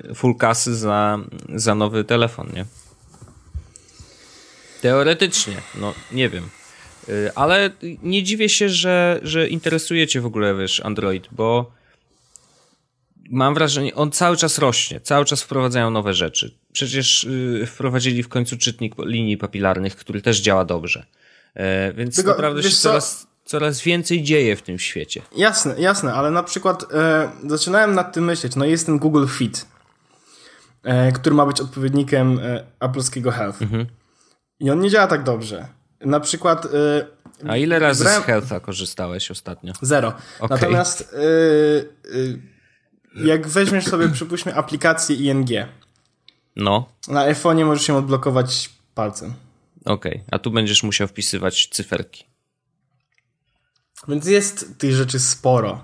yy, 0.07 0.15
full 0.15 0.35
kasy 0.35 0.75
za, 0.75 1.19
za 1.55 1.75
nowy 1.75 2.03
telefon, 2.03 2.47
nie? 2.55 2.65
Teoretycznie, 4.81 5.55
no 5.75 5.93
nie 6.11 6.29
wiem. 6.29 6.49
Yy, 7.07 7.31
ale 7.35 7.69
nie 8.03 8.23
dziwię 8.23 8.49
się, 8.49 8.69
że, 8.69 9.19
że 9.23 9.47
interesuje 9.47 10.07
cię 10.07 10.21
w 10.21 10.25
ogóle, 10.25 10.55
wiesz, 10.55 10.79
Android, 10.79 11.27
bo 11.31 11.71
mam 13.29 13.53
wrażenie, 13.53 13.95
on 13.95 14.11
cały 14.11 14.37
czas 14.37 14.57
rośnie, 14.57 14.99
cały 14.99 15.25
czas 15.25 15.41
wprowadzają 15.43 15.89
nowe 15.89 16.13
rzeczy. 16.13 16.55
Przecież 16.71 17.23
yy, 17.23 17.65
wprowadzili 17.65 18.23
w 18.23 18.29
końcu 18.29 18.57
czytnik 18.57 18.95
linii 18.99 19.37
papilarnych, 19.37 19.95
który 19.95 20.21
też 20.21 20.39
działa 20.39 20.65
dobrze. 20.65 21.05
E, 21.55 21.93
więc 21.93 22.15
Tylko, 22.15 22.31
naprawdę 22.31 22.63
się 22.63 22.69
coraz, 22.69 23.27
coraz 23.45 23.81
więcej 23.81 24.23
dzieje 24.23 24.55
w 24.55 24.61
tym 24.61 24.79
świecie. 24.79 25.21
Jasne, 25.37 25.75
jasne, 25.79 26.13
ale 26.13 26.31
na 26.31 26.43
przykład 26.43 26.93
e, 26.93 27.31
zaczynałem 27.47 27.95
nad 27.95 28.13
tym 28.13 28.25
myśleć. 28.25 28.55
No 28.55 28.65
jest 28.65 28.85
ten 28.85 28.99
Google 28.99 29.27
Fit, 29.27 29.65
e, 30.83 31.11
który 31.11 31.35
ma 31.35 31.45
być 31.45 31.61
odpowiednikiem 31.61 32.39
e, 32.39 32.63
Apple'skiego 32.79 33.31
Health. 33.31 33.61
Mhm. 33.61 33.85
I 34.59 34.69
on 34.69 34.79
nie 34.79 34.89
działa 34.89 35.07
tak 35.07 35.23
dobrze. 35.23 35.67
Na 36.01 36.19
przykład... 36.19 36.65
E, 36.65 37.49
A 37.49 37.57
ile 37.57 37.79
razy 37.79 38.03
z 38.03 38.07
Health'a 38.07 38.61
korzystałeś 38.61 39.31
ostatnio? 39.31 39.73
Zero. 39.81 40.13
Okay. 40.39 40.57
Natomiast 40.57 41.15
e, 43.15 43.25
jak 43.25 43.47
weźmiesz 43.47 43.85
sobie, 43.85 44.09
przypuśćmy, 44.09 44.55
aplikację 44.55 45.15
ING. 45.15 45.49
No. 46.55 46.89
Na 47.07 47.33
iPhone'ie 47.33 47.65
możesz 47.65 47.87
się 47.87 47.95
odblokować 47.95 48.69
palcem. 48.95 49.33
Okej, 49.85 50.11
okay. 50.11 50.25
a 50.31 50.39
tu 50.39 50.51
będziesz 50.51 50.83
musiał 50.83 51.07
wpisywać 51.07 51.67
cyferki. 51.71 52.25
Więc 54.07 54.27
jest 54.27 54.77
tych 54.77 54.95
rzeczy 54.95 55.19
sporo, 55.19 55.83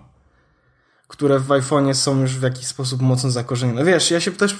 które 1.08 1.40
w 1.40 1.48
iPhone'ie 1.48 1.94
są 1.94 2.22
już 2.22 2.32
w 2.38 2.42
jakiś 2.42 2.68
sposób 2.68 3.02
mocno 3.02 3.32
zakorzenione. 3.32 3.86
Wiesz, 3.86 4.12
ja 4.12 4.20
się 4.20 4.32
też 4.32 4.56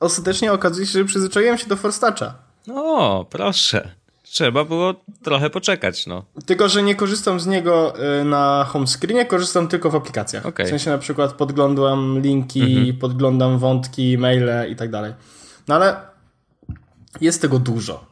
ostatecznie 0.00 0.52
okazuje 0.52 0.86
się, 0.86 0.92
że 0.92 1.04
przyzwyczaiłem 1.04 1.58
się 1.58 1.66
do 1.66 1.76
Forstacza. 1.76 2.45
O, 2.74 3.26
proszę. 3.30 3.90
Trzeba 4.22 4.64
było 4.64 4.94
trochę 5.22 5.50
poczekać, 5.50 6.06
no. 6.06 6.24
Tylko, 6.46 6.68
że 6.68 6.82
nie 6.82 6.94
korzystam 6.94 7.40
z 7.40 7.46
niego 7.46 7.94
y, 8.20 8.24
na 8.24 8.66
home 8.68 8.86
screenie, 8.86 9.26
korzystam 9.26 9.68
tylko 9.68 9.90
w 9.90 9.94
aplikacjach. 9.94 10.46
Okay. 10.46 10.66
W 10.66 10.68
sensie 10.68 10.90
na 10.90 10.98
przykład 10.98 11.32
podglądam 11.32 12.20
linki, 12.20 12.62
mhm. 12.62 12.98
podglądam 12.98 13.58
wątki, 13.58 14.18
maile 14.18 14.70
i 14.70 14.76
tak 14.76 14.90
dalej. 14.90 15.12
No 15.68 15.74
ale 15.74 15.96
jest 17.20 17.42
tego 17.42 17.58
dużo. 17.58 18.04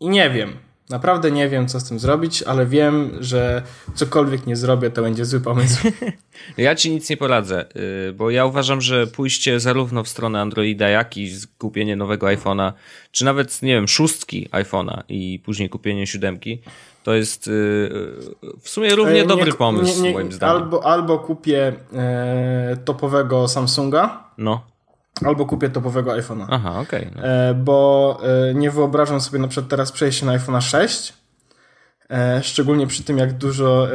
I 0.00 0.08
nie 0.08 0.30
wiem. 0.30 0.56
Naprawdę 0.90 1.30
nie 1.30 1.48
wiem, 1.48 1.68
co 1.68 1.80
z 1.80 1.88
tym 1.88 1.98
zrobić, 1.98 2.42
ale 2.42 2.66
wiem, 2.66 3.10
że 3.20 3.62
cokolwiek 3.94 4.46
nie 4.46 4.56
zrobię, 4.56 4.90
to 4.90 5.02
będzie 5.02 5.24
zły 5.24 5.40
pomysł. 5.40 5.88
ja 6.58 6.74
ci 6.74 6.90
nic 6.90 7.10
nie 7.10 7.16
poradzę, 7.16 7.66
y, 8.08 8.12
bo 8.12 8.30
ja 8.30 8.44
uważam, 8.44 8.80
że 8.80 9.06
pójście 9.06 9.60
zarówno 9.60 10.04
w 10.04 10.08
stronę 10.08 10.40
Androida, 10.40 10.88
jak 10.88 11.16
i 11.16 11.30
kupienie 11.58 11.96
nowego 11.96 12.26
iPhone'a, 12.26 12.72
czy 13.12 13.24
nawet, 13.24 13.62
nie 13.62 13.74
wiem, 13.74 13.88
szóstki 13.88 14.48
iPhone'a 14.52 15.02
i 15.08 15.40
później 15.44 15.68
kupienie 15.68 16.06
siódemki, 16.06 16.62
to 17.02 17.14
jest 17.14 17.48
y, 17.48 17.50
y, 17.50 18.60
w 18.60 18.68
sumie 18.68 18.94
równie 18.94 19.14
nie, 19.14 19.26
dobry 19.26 19.52
pomysł, 19.52 20.02
nie, 20.02 20.08
nie, 20.08 20.12
moim 20.12 20.32
zdaniem. 20.32 20.56
Albo, 20.56 20.86
albo 20.86 21.18
kupię 21.18 21.72
e, 21.92 22.76
topowego 22.84 23.48
Samsunga. 23.48 24.24
No 24.38 24.75
Albo 25.24 25.46
kupię 25.46 25.70
topowego 25.70 26.10
iPhone'a. 26.10 26.46
Aha, 26.50 26.80
okej. 26.80 27.08
Okay, 27.08 27.12
no. 27.16 27.28
e, 27.28 27.54
bo 27.54 28.18
e, 28.50 28.54
nie 28.54 28.70
wyobrażam 28.70 29.20
sobie 29.20 29.38
na 29.38 29.48
przykład 29.48 29.70
teraz 29.70 29.92
przejść 29.92 30.22
na 30.22 30.38
iPhone'a 30.38 30.60
6. 30.60 31.12
E, 32.10 32.42
szczególnie 32.42 32.86
przy 32.86 33.02
tym, 33.02 33.18
jak 33.18 33.32
dużo, 33.32 33.88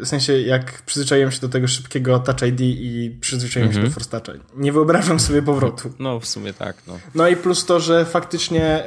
w 0.00 0.02
sensie 0.04 0.40
jak 0.40 0.82
przyzwyczaiłem 0.82 1.30
się 1.30 1.40
do 1.40 1.48
tego 1.48 1.68
szybkiego 1.68 2.18
Touch 2.18 2.42
ID 2.42 2.60
i 2.60 3.18
przyzwyczaiłem 3.20 3.72
się 3.72 3.78
do 3.78 3.86
mhm. 3.86 3.94
Force 3.94 4.20
Toucha. 4.20 4.44
Nie 4.56 4.72
wyobrażam 4.72 5.20
sobie 5.20 5.42
powrotu. 5.42 5.92
No, 5.98 6.20
w 6.20 6.26
sumie 6.26 6.52
tak. 6.52 6.76
No, 6.86 6.98
no 7.14 7.28
i 7.28 7.36
plus 7.36 7.66
to, 7.66 7.80
że 7.80 8.04
faktycznie 8.04 8.84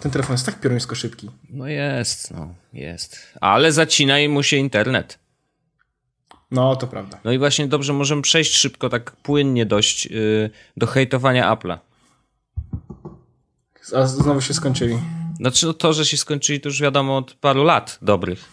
ten 0.00 0.10
telefon 0.10 0.34
jest 0.34 0.46
tak 0.46 0.60
pioruńsko 0.60 0.94
szybki. 0.94 1.30
No 1.50 1.68
jest, 1.68 2.30
no, 2.30 2.54
jest. 2.72 3.18
Ale 3.40 3.72
zacina 3.72 4.14
mu 4.28 4.42
się 4.42 4.56
internet. 4.56 5.23
No, 6.54 6.76
to 6.76 6.86
prawda. 6.86 7.18
No 7.24 7.32
i 7.32 7.38
właśnie 7.38 7.66
dobrze, 7.66 7.92
możemy 7.92 8.22
przejść 8.22 8.56
szybko, 8.56 8.88
tak 8.88 9.10
płynnie 9.10 9.66
dość 9.66 10.06
yy, 10.06 10.50
do 10.76 10.86
hejtowania 10.86 11.54
Apple'a. 11.56 11.78
A 13.96 14.06
znowu 14.06 14.40
się 14.40 14.54
skończyli. 14.54 14.98
Znaczy, 15.36 15.66
no 15.66 15.74
to, 15.74 15.92
że 15.92 16.04
się 16.04 16.16
skończyli, 16.16 16.60
to 16.60 16.68
już 16.68 16.80
wiadomo 16.80 17.16
od 17.16 17.34
paru 17.34 17.64
lat 17.64 17.98
dobrych. 18.02 18.44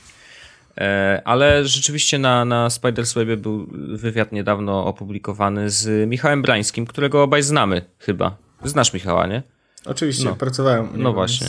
E, 0.77 1.21
ale 1.25 1.65
rzeczywiście 1.65 2.19
na, 2.19 2.45
na 2.45 2.69
Spiderswebie 2.69 3.37
był 3.37 3.67
wywiad 3.73 4.31
niedawno 4.31 4.85
opublikowany 4.85 5.69
z 5.69 6.09
Michałem 6.09 6.41
Brańskim, 6.41 6.85
którego 6.85 7.23
obaj 7.23 7.43
znamy 7.43 7.81
chyba. 7.99 8.37
Znasz 8.63 8.93
Michała, 8.93 9.27
nie? 9.27 9.43
Oczywiście, 9.85 10.25
no. 10.25 10.35
pracowałem. 10.35 10.89
No 10.93 11.13
właśnie. 11.13 11.47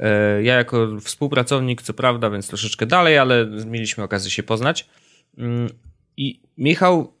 E, 0.00 0.42
ja 0.42 0.54
jako 0.54 0.88
współpracownik, 1.00 1.82
co 1.82 1.94
prawda, 1.94 2.30
więc 2.30 2.48
troszeczkę 2.48 2.86
dalej, 2.86 3.18
ale 3.18 3.46
mieliśmy 3.46 4.04
okazję 4.04 4.30
się 4.30 4.42
poznać. 4.42 4.88
Mm, 5.38 5.68
I 6.16 6.40
Michał, 6.58 7.12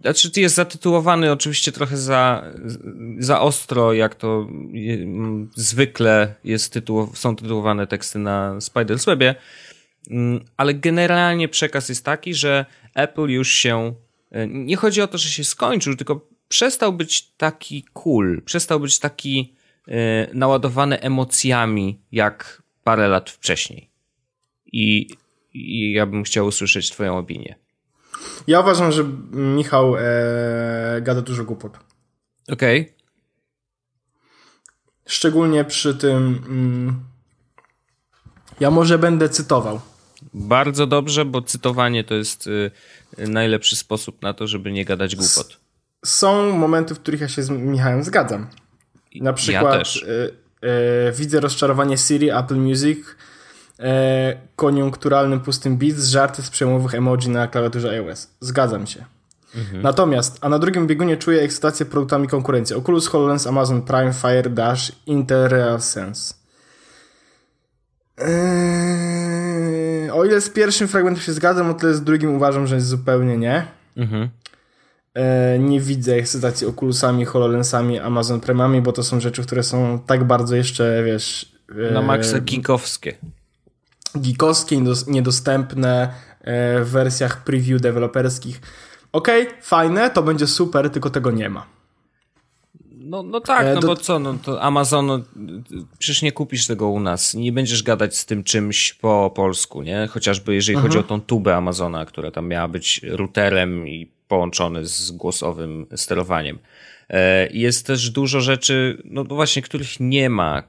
znaczy 0.00 0.40
jest 0.40 0.54
zatytułowany 0.54 1.32
oczywiście 1.32 1.72
trochę 1.72 1.96
za, 1.96 2.44
za 3.18 3.40
ostro, 3.40 3.92
jak 3.92 4.14
to 4.14 4.48
zwykle 5.54 6.34
jest 6.44 6.72
tytuł, 6.72 7.10
są 7.14 7.36
tytułowane 7.36 7.86
teksty 7.86 8.18
na 8.18 8.60
Spiderswebie, 8.60 9.34
mm, 10.10 10.44
ale 10.56 10.74
generalnie 10.74 11.48
przekaz 11.48 11.88
jest 11.88 12.04
taki, 12.04 12.34
że 12.34 12.66
Apple 12.94 13.28
już 13.28 13.48
się, 13.48 13.94
e, 14.30 14.46
nie 14.46 14.76
chodzi 14.76 15.02
o 15.02 15.06
to, 15.06 15.18
że 15.18 15.28
się 15.28 15.44
skończył, 15.44 15.96
tylko 15.96 16.28
przestał 16.48 16.92
być 16.92 17.30
taki 17.36 17.84
cool, 17.92 18.42
przestał 18.42 18.80
być 18.80 18.98
taki 18.98 19.54
e, 19.88 20.28
naładowany 20.34 21.00
emocjami 21.00 22.00
jak 22.12 22.62
parę 22.84 23.08
lat 23.08 23.30
wcześniej. 23.30 23.90
I 24.72 25.08
i 25.54 25.92
ja 25.92 26.06
bym 26.06 26.24
chciał 26.24 26.46
usłyszeć 26.46 26.90
Twoją 26.90 27.18
opinię. 27.18 27.54
Ja 28.46 28.60
uważam, 28.60 28.92
że 28.92 29.04
Michał 29.32 29.96
e, 29.96 30.02
gada 31.02 31.20
dużo 31.22 31.44
głupot. 31.44 31.78
Okej. 32.52 32.80
Okay. 32.80 32.94
Szczególnie 35.06 35.64
przy 35.64 35.94
tym. 35.94 36.44
Mm, 36.46 37.00
ja 38.60 38.70
może 38.70 38.98
będę 38.98 39.28
cytował. 39.28 39.80
Bardzo 40.34 40.86
dobrze, 40.86 41.24
bo 41.24 41.42
cytowanie 41.42 42.04
to 42.04 42.14
jest 42.14 42.46
y, 42.46 42.70
najlepszy 43.18 43.76
sposób 43.76 44.22
na 44.22 44.34
to, 44.34 44.46
żeby 44.46 44.72
nie 44.72 44.84
gadać 44.84 45.16
głupot. 45.16 45.60
są 46.04 46.52
momenty, 46.52 46.94
w 46.94 47.00
których 47.00 47.20
ja 47.20 47.28
się 47.28 47.42
z 47.42 47.50
Michałem 47.50 48.04
zgadzam. 48.04 48.46
Na 49.14 49.32
przykład 49.32 49.96
ja. 49.96 50.08
Y, 50.08 50.32
y, 51.08 51.12
widzę 51.12 51.40
rozczarowanie 51.40 51.98
Siri, 51.98 52.30
Apple 52.30 52.56
Music 52.56 52.98
e, 53.80 54.36
koniunkturalnym 54.56 55.40
pustym 55.40 55.76
beat 55.76 55.96
z 55.96 56.08
żarty 56.08 56.42
z 56.42 56.50
przemowych 56.50 56.94
emoji 56.94 57.28
na 57.28 57.48
klawiaturze 57.48 57.90
iOS. 57.90 58.28
Zgadzam 58.40 58.86
się. 58.86 59.04
Mhm. 59.56 59.82
Natomiast, 59.82 60.38
a 60.40 60.48
na 60.48 60.58
drugim 60.58 60.86
biegunie 60.86 61.16
czuję 61.16 61.42
ekscytację 61.42 61.86
produktami 61.86 62.28
konkurencji. 62.28 62.76
Oculus, 62.76 63.06
HoloLens, 63.06 63.46
Amazon 63.46 63.82
Prime, 63.82 64.12
Fire, 64.12 64.50
Dash, 64.50 64.92
Intel 65.06 65.48
Real 65.48 65.80
Sense. 65.80 66.34
Eee, 68.18 70.10
o 70.10 70.24
ile 70.24 70.40
z 70.40 70.48
pierwszym 70.48 70.88
fragmentem 70.88 71.22
się 71.22 71.32
zgadzam, 71.32 71.70
o 71.70 71.74
tyle 71.74 71.94
z 71.94 72.02
drugim 72.02 72.34
uważam, 72.36 72.66
że 72.66 72.80
zupełnie 72.80 73.36
nie. 73.36 73.66
Mhm. 73.96 74.28
Eee, 75.14 75.60
nie 75.60 75.80
widzę 75.80 76.14
ekscytacji 76.14 76.66
Oculusami, 76.66 77.24
HoloLensami, 77.24 77.98
Amazon 77.98 78.40
Prime'ami, 78.40 78.82
bo 78.82 78.92
to 78.92 79.02
są 79.02 79.20
rzeczy, 79.20 79.42
które 79.42 79.62
są 79.62 79.98
tak 80.06 80.24
bardzo 80.24 80.56
jeszcze, 80.56 81.02
wiesz... 81.04 81.54
Na 81.92 82.02
maksa 82.02 82.40
geekowskie. 82.40 83.14
Geekowskie, 84.14 84.82
niedostępne 85.06 86.14
e, 86.40 86.84
w 86.84 86.90
wersjach 86.90 87.44
preview 87.44 87.80
deweloperskich. 87.80 88.60
Okej, 89.12 89.48
okay, 89.48 89.62
fajne, 89.62 90.10
to 90.10 90.22
będzie 90.22 90.46
super, 90.46 90.90
tylko 90.90 91.10
tego 91.10 91.30
nie 91.30 91.50
ma. 91.50 91.66
No, 92.90 93.22
no 93.22 93.40
tak, 93.40 93.66
e, 93.66 93.74
no 93.74 93.80
do... 93.80 93.86
bo 93.86 93.96
co, 93.96 94.18
no 94.18 94.34
to 94.42 94.62
Amazon, 94.62 95.06
no, 95.06 95.20
przecież 95.98 96.22
nie 96.22 96.32
kupisz 96.32 96.66
tego 96.66 96.88
u 96.88 97.00
nas, 97.00 97.34
nie 97.34 97.52
będziesz 97.52 97.82
gadać 97.82 98.16
z 98.16 98.26
tym 98.26 98.44
czymś 98.44 98.92
po 98.92 99.32
polsku, 99.34 99.82
nie? 99.82 100.08
Chociażby 100.10 100.54
jeżeli 100.54 100.76
mhm. 100.76 100.92
chodzi 100.92 100.98
o 101.04 101.08
tą 101.08 101.20
tubę 101.20 101.56
Amazona, 101.56 102.04
która 102.06 102.30
tam 102.30 102.48
miała 102.48 102.68
być 102.68 103.00
routerem 103.08 103.88
i 103.88 104.10
połączony 104.28 104.86
z 104.86 105.10
głosowym 105.10 105.86
sterowaniem. 105.96 106.58
E, 107.10 107.48
jest 107.52 107.86
też 107.86 108.10
dużo 108.10 108.40
rzeczy, 108.40 109.02
no 109.04 109.24
właśnie, 109.24 109.62
których 109.62 110.00
nie 110.00 110.30
ma. 110.30 110.62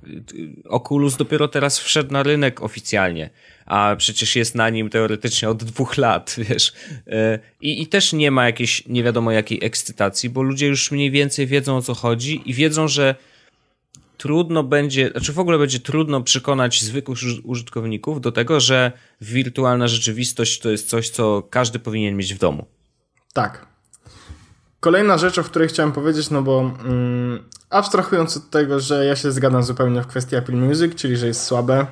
Oculus 0.66 1.18
dopiero 1.18 1.48
teraz 1.48 1.80
wszedł 1.80 2.14
na 2.14 2.24
rynek 2.24 2.64
oficjalnie, 2.64 3.30
a 3.66 3.96
przecież 3.98 4.36
jest 4.36 4.56
na 4.56 4.70
nim 4.70 4.90
teoretycznie 4.90 5.50
od 5.50 5.64
dwóch 5.64 5.98
lat, 5.98 6.36
wiesz. 6.50 6.74
E, 7.08 7.40
I, 7.62 7.82
I 7.82 7.88
też 7.88 8.14
nie 8.14 8.32
ma 8.32 8.46
jakiejś 8.46 8.88
nie 8.88 9.04
wiadomo 9.04 9.32
jakiej 9.32 9.60
ekscytacji, 9.64 10.30
bo 10.30 10.42
ludzie 10.42 10.68
już 10.68 10.92
mniej 10.92 11.12
więcej 11.12 11.48
wiedzą 11.48 11.78
o 11.78 11.82
co 11.82 11.94
chodzi 11.94 12.42
i 12.46 12.54
wiedzą, 12.54 12.88
że 12.88 13.16
trudno 14.18 14.64
będzie, 14.64 15.10
znaczy 15.10 15.34
w 15.34 15.40
ogóle 15.40 15.58
będzie 15.58 15.80
trudno 15.80 16.22
przekonać 16.22 16.84
zwykłych 16.84 17.20
użytkowników 17.44 18.22
do 18.22 18.32
tego, 18.32 18.60
że 18.60 18.92
wirtualna 19.22 19.88
rzeczywistość 19.88 20.60
to 20.60 20.72
jest 20.72 20.90
coś, 20.90 21.10
co 21.10 21.42
każdy 21.50 21.80
powinien 21.80 22.18
mieć 22.18 22.34
w 22.34 22.38
domu. 22.38 22.66
Tak. 23.34 23.75
Kolejna 24.86 25.18
rzecz, 25.18 25.40
o 25.40 25.44
której 25.44 25.68
chciałem 25.68 25.92
powiedzieć, 25.92 26.30
no 26.30 26.42
bo 26.42 26.72
mm, 26.86 27.44
abstrahując 27.70 28.38
od 28.38 28.50
tego, 28.50 28.80
że 28.80 29.06
ja 29.06 29.16
się 29.16 29.32
zgadzam 29.32 29.64
zupełnie 29.64 30.02
w 30.02 30.08
kwestii 30.08 30.36
Apple 30.36 30.54
Music, 30.54 30.96
czyli 30.96 31.18
że 31.18 31.28
jest 31.28 31.44
słabe. 31.44 31.86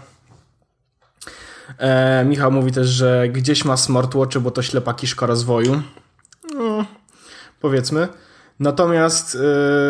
E, 1.78 2.26
Michał 2.26 2.52
mówi 2.52 2.72
też, 2.72 2.88
że 2.88 3.30
gdzieś 3.30 3.66
ma 3.66 3.78
smartwatch, 3.78 4.38
bo 4.38 4.52
to 4.52 4.62
ślepa 4.62 4.94
kiszka 4.94 5.26
rozwoju. 5.26 5.82
No, 6.54 6.86
powiedzmy. 7.62 8.08
Natomiast 8.60 9.36
e, 9.36 9.40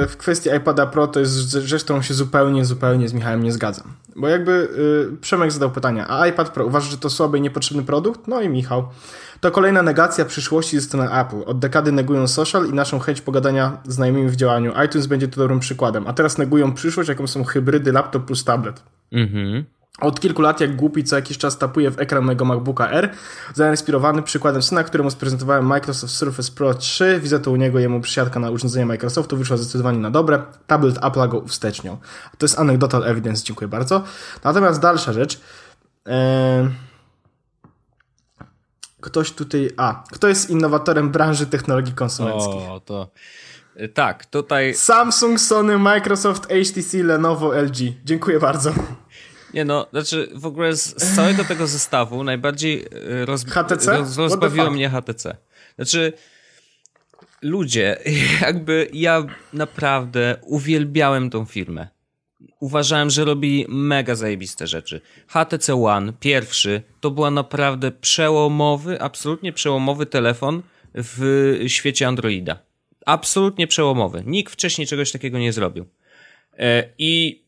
w 0.07 0.15
kwestii 0.17 0.49
iPada 0.57 0.85
Pro 0.85 1.07
to 1.07 1.19
jest 1.19 1.35
rzecz, 1.51 1.83
którą 1.83 2.01
się 2.01 2.13
zupełnie, 2.13 2.65
zupełnie 2.65 3.09
z 3.09 3.13
Michałem 3.13 3.43
nie 3.43 3.51
zgadzam. 3.51 3.87
Bo 4.15 4.27
jakby 4.27 4.69
e, 5.13 5.17
Przemek 5.17 5.51
zadał 5.51 5.71
pytanie, 5.71 6.05
a 6.07 6.27
iPad 6.27 6.49
Pro 6.49 6.65
uważasz, 6.65 6.91
że 6.91 6.97
to 6.97 7.09
słaby 7.09 7.37
i 7.37 7.41
niepotrzebny 7.41 7.83
produkt? 7.83 8.27
No 8.27 8.41
i 8.41 8.49
Michał. 8.49 8.87
To 9.39 9.51
kolejna 9.51 9.81
negacja 9.81 10.25
przyszłości 10.25 10.79
ze 10.79 10.85
strony 10.85 11.11
Apple. 11.11 11.41
Od 11.45 11.59
dekady 11.59 11.91
negują 11.91 12.27
social 12.27 12.69
i 12.69 12.73
naszą 12.73 12.99
chęć 12.99 13.21
pogadania 13.21 13.77
z 13.85 13.93
znajomymi 13.93 14.29
w 14.29 14.35
działaniu. 14.35 14.73
iTunes 14.85 15.07
będzie 15.07 15.27
tu 15.27 15.39
dobrym 15.39 15.59
przykładem. 15.59 16.07
A 16.07 16.13
teraz 16.13 16.37
negują 16.37 16.73
przyszłość, 16.73 17.09
jaką 17.09 17.27
są 17.27 17.43
hybrydy 17.43 17.91
laptop 17.91 18.25
plus 18.25 18.43
tablet. 18.43 18.83
Mhm. 19.11 19.65
Od 20.01 20.19
kilku 20.19 20.41
lat, 20.41 20.61
jak 20.61 20.75
głupi, 20.75 21.03
co 21.03 21.15
jakiś 21.15 21.37
czas 21.37 21.57
tapuje 21.57 21.91
w 21.91 21.99
ekran 21.99 22.23
mojego 22.23 22.45
MacBooka 22.45 22.89
R, 22.89 23.13
zainspirowany 23.53 24.21
przykładem 24.21 24.61
syna, 24.61 24.83
któremu 24.83 25.11
sprezentowałem 25.11 25.65
Microsoft 25.65 26.13
Surface 26.13 26.51
Pro 26.51 26.73
3. 26.73 27.19
Widzę 27.23 27.39
to 27.39 27.51
u 27.51 27.55
niego, 27.55 27.79
jemu 27.79 28.01
przysiadka 28.01 28.39
na 28.39 28.49
urządzenie 28.49 28.85
Microsoftu 28.85 29.37
wyszła 29.37 29.57
zdecydowanie 29.57 29.97
na 29.97 30.11
dobre. 30.11 30.43
Tablet 30.67 31.05
Apple 31.05 31.29
go 31.29 31.39
uwsteczniał. 31.39 31.97
To 32.37 32.45
jest 32.45 32.59
anecdotal 32.59 33.03
evidence, 33.03 33.43
dziękuję 33.43 33.67
bardzo. 33.67 34.03
Natomiast 34.43 34.81
dalsza 34.81 35.13
rzecz. 35.13 35.41
Eee... 36.05 36.69
Ktoś 39.01 39.31
tutaj. 39.31 39.69
A, 39.77 40.03
kto 40.11 40.27
jest 40.27 40.49
innowatorem 40.49 41.09
branży 41.09 41.45
technologii 41.45 41.93
konsumenckich? 41.93 42.69
O, 42.69 42.81
to. 42.85 43.09
Y, 43.81 43.89
tak, 43.89 44.25
tutaj. 44.25 44.73
Samsung, 44.73 45.39
Sony, 45.39 45.77
Microsoft, 45.77 46.47
HTC, 46.47 47.03
Lenovo, 47.03 47.61
LG. 47.61 47.77
Dziękuję 48.05 48.39
bardzo. 48.39 48.73
Nie 49.53 49.65
no, 49.65 49.87
znaczy 49.91 50.29
w 50.35 50.45
ogóle 50.45 50.75
z, 50.75 51.03
z 51.03 51.15
całego 51.15 51.43
tego 51.45 51.67
zestawu 51.67 52.23
najbardziej 52.23 52.85
y, 53.21 53.25
roz, 53.25 53.45
HTC? 53.45 53.97
Roz, 53.97 54.17
rozbawiło 54.17 54.71
mnie 54.71 54.89
HTC. 54.89 55.37
Znaczy, 55.75 56.13
ludzie, 57.41 57.99
jakby 58.41 58.89
ja 58.93 59.23
naprawdę 59.53 60.37
uwielbiałem 60.41 61.29
tą 61.29 61.45
firmę 61.45 61.87
uważałem, 62.63 63.09
że 63.09 63.25
robi 63.25 63.65
mega 63.69 64.15
zajebiste 64.15 64.67
rzeczy. 64.67 65.01
HTC 65.27 65.83
One, 65.85 66.13
pierwszy, 66.19 66.81
to 66.99 67.11
była 67.11 67.31
naprawdę 67.31 67.91
przełomowy, 67.91 69.01
absolutnie 69.01 69.53
przełomowy 69.53 70.05
telefon 70.05 70.61
w 70.93 71.57
świecie 71.67 72.07
Androida. 72.07 72.59
Absolutnie 73.05 73.67
przełomowy. 73.67 74.23
Nikt 74.25 74.53
wcześniej 74.53 74.87
czegoś 74.87 75.11
takiego 75.11 75.39
nie 75.39 75.53
zrobił. 75.53 75.85
E, 76.57 76.89
I 76.97 77.42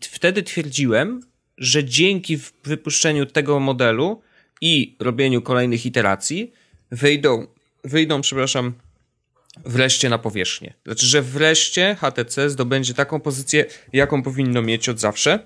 wtedy 0.00 0.42
twierdziłem, 0.42 1.20
że 1.58 1.84
dzięki 1.84 2.38
wypuszczeniu 2.64 3.26
tego 3.26 3.60
modelu 3.60 4.22
i 4.60 4.96
robieniu 5.00 5.42
kolejnych 5.42 5.86
iteracji 5.86 6.52
wyjdą, 6.90 7.46
wyjdą, 7.84 8.20
przepraszam, 8.20 8.74
wreszcie 9.64 10.08
na 10.08 10.18
powierzchnię. 10.18 10.74
Znaczy, 10.84 11.06
że 11.06 11.22
wreszcie 11.22 11.96
HTC 12.00 12.50
zdobędzie 12.50 12.94
taką 12.94 13.20
pozycję, 13.20 13.64
jaką 13.92 14.22
powinno 14.22 14.62
mieć 14.62 14.88
od 14.88 15.00
zawsze. 15.00 15.38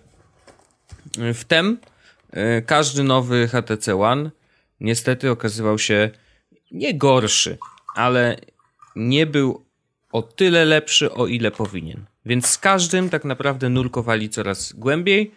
Wtem 1.35 1.79
e, 2.31 2.63
każdy 2.63 3.03
nowy 3.03 3.49
HTC 3.49 4.01
One 4.01 4.31
niestety 4.81 5.31
okazywał 5.31 5.79
się 5.79 6.11
nie 6.71 6.95
gorszy, 6.95 7.59
ale 7.95 8.37
nie 8.97 9.27
był 9.27 9.65
o 10.13 10.23
tyle 10.23 10.65
lepszy, 10.65 11.13
o 11.13 11.27
ile 11.27 11.51
powinien. 11.51 12.05
Więc 12.29 12.47
z 12.47 12.59
każdym 12.59 13.11
tak 13.11 13.25
naprawdę 13.25 13.69
nurkowali 13.69 14.29
coraz 14.29 14.73
głębiej, 14.73 15.31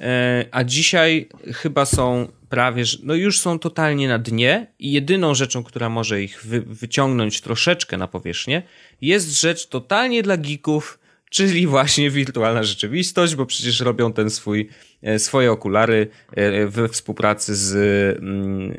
e, 0.00 0.44
a 0.50 0.64
dzisiaj 0.64 1.28
chyba 1.54 1.86
są 1.86 2.28
prawie, 2.48 2.84
no 3.02 3.14
już 3.14 3.40
są 3.40 3.58
totalnie 3.58 4.08
na 4.08 4.18
dnie 4.18 4.66
i 4.78 4.92
jedyną 4.92 5.34
rzeczą, 5.34 5.64
która 5.64 5.88
może 5.88 6.22
ich 6.22 6.44
wy, 6.44 6.60
wyciągnąć 6.60 7.40
troszeczkę 7.40 7.96
na 7.96 8.08
powierzchnię, 8.08 8.62
jest 9.00 9.40
rzecz 9.40 9.66
totalnie 9.66 10.22
dla 10.22 10.36
geeków, 10.36 10.98
czyli 11.30 11.66
właśnie 11.66 12.10
wirtualna 12.10 12.62
rzeczywistość, 12.62 13.34
bo 13.34 13.46
przecież 13.46 13.80
robią 13.80 14.12
ten 14.12 14.30
swój, 14.30 14.68
e, 15.02 15.18
swoje 15.18 15.52
okulary 15.52 16.08
e, 16.32 16.66
we 16.66 16.88
współpracy 16.88 17.56
z, 17.56 17.74
mm, 18.18 18.72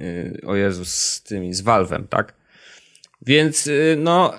o 0.45 0.55
Jezus, 0.55 0.89
z 0.89 1.23
tymi, 1.23 1.53
z 1.53 1.63
Valve'em, 1.63 2.03
tak? 2.09 2.33
Więc, 3.21 3.69
no, 3.97 4.33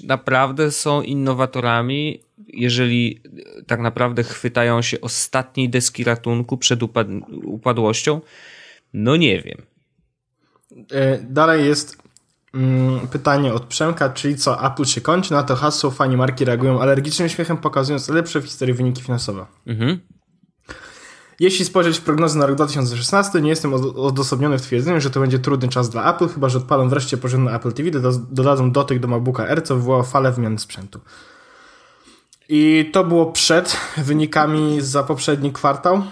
naprawdę 0.00 0.70
są 0.70 1.02
innowatorami 1.02 2.20
jeżeli 2.52 3.22
tak 3.66 3.80
naprawdę 3.80 4.22
chwytają 4.22 4.82
się 4.82 5.00
ostatniej 5.00 5.70
deski 5.70 6.04
ratunku 6.04 6.56
przed 6.56 6.82
upad 6.82 7.06
upadłością, 7.44 8.20
no 8.94 9.16
nie 9.16 9.42
wiem. 9.42 9.62
E, 10.92 11.18
dalej 11.18 11.66
jest 11.66 11.96
mm, 12.54 13.08
pytanie 13.08 13.52
od 13.52 13.64
Przemka, 13.64 14.10
czyli 14.10 14.36
co, 14.36 14.66
Apple 14.72 14.84
się 14.84 15.00
kończy? 15.00 15.32
Na 15.32 15.42
to 15.42 15.56
hasło 15.56 15.90
fani 15.90 16.16
marki 16.16 16.44
reagują 16.44 16.80
alergicznym 16.80 17.28
śmiechem, 17.28 17.56
pokazując 17.56 18.08
lepsze 18.08 18.40
w 18.40 18.44
historii 18.44 18.74
wyniki 18.74 19.02
finansowe. 19.02 19.46
Mhm. 19.66 20.00
Jeśli 21.42 21.64
spojrzeć 21.64 21.98
w 21.98 22.00
prognozy 22.00 22.38
na 22.38 22.46
rok 22.46 22.56
2016, 22.56 23.40
nie 23.40 23.50
jestem 23.50 23.74
odosobniony 23.96 24.58
w 24.58 24.62
twierdzeniu, 24.62 25.00
że 25.00 25.10
to 25.10 25.20
będzie 25.20 25.38
trudny 25.38 25.68
czas 25.68 25.90
dla 25.90 26.14
Apple, 26.14 26.28
chyba 26.28 26.48
że 26.48 26.58
odpalą 26.58 26.88
wreszcie 26.88 27.16
porządne 27.16 27.52
Apple 27.52 27.72
TV, 27.72 27.90
dodadzą 28.30 28.72
dotyk 28.72 28.98
do 28.98 29.08
MacBooka 29.08 29.46
R, 29.46 29.64
co 29.64 29.76
wywoła 29.76 30.02
falę 30.02 30.32
wymiany 30.32 30.58
sprzętu. 30.58 31.00
I 32.48 32.90
to 32.92 33.04
było 33.04 33.32
przed 33.32 33.76
wynikami 33.96 34.80
za 34.80 35.02
poprzedni 35.02 35.52
kwartał. 35.52 36.02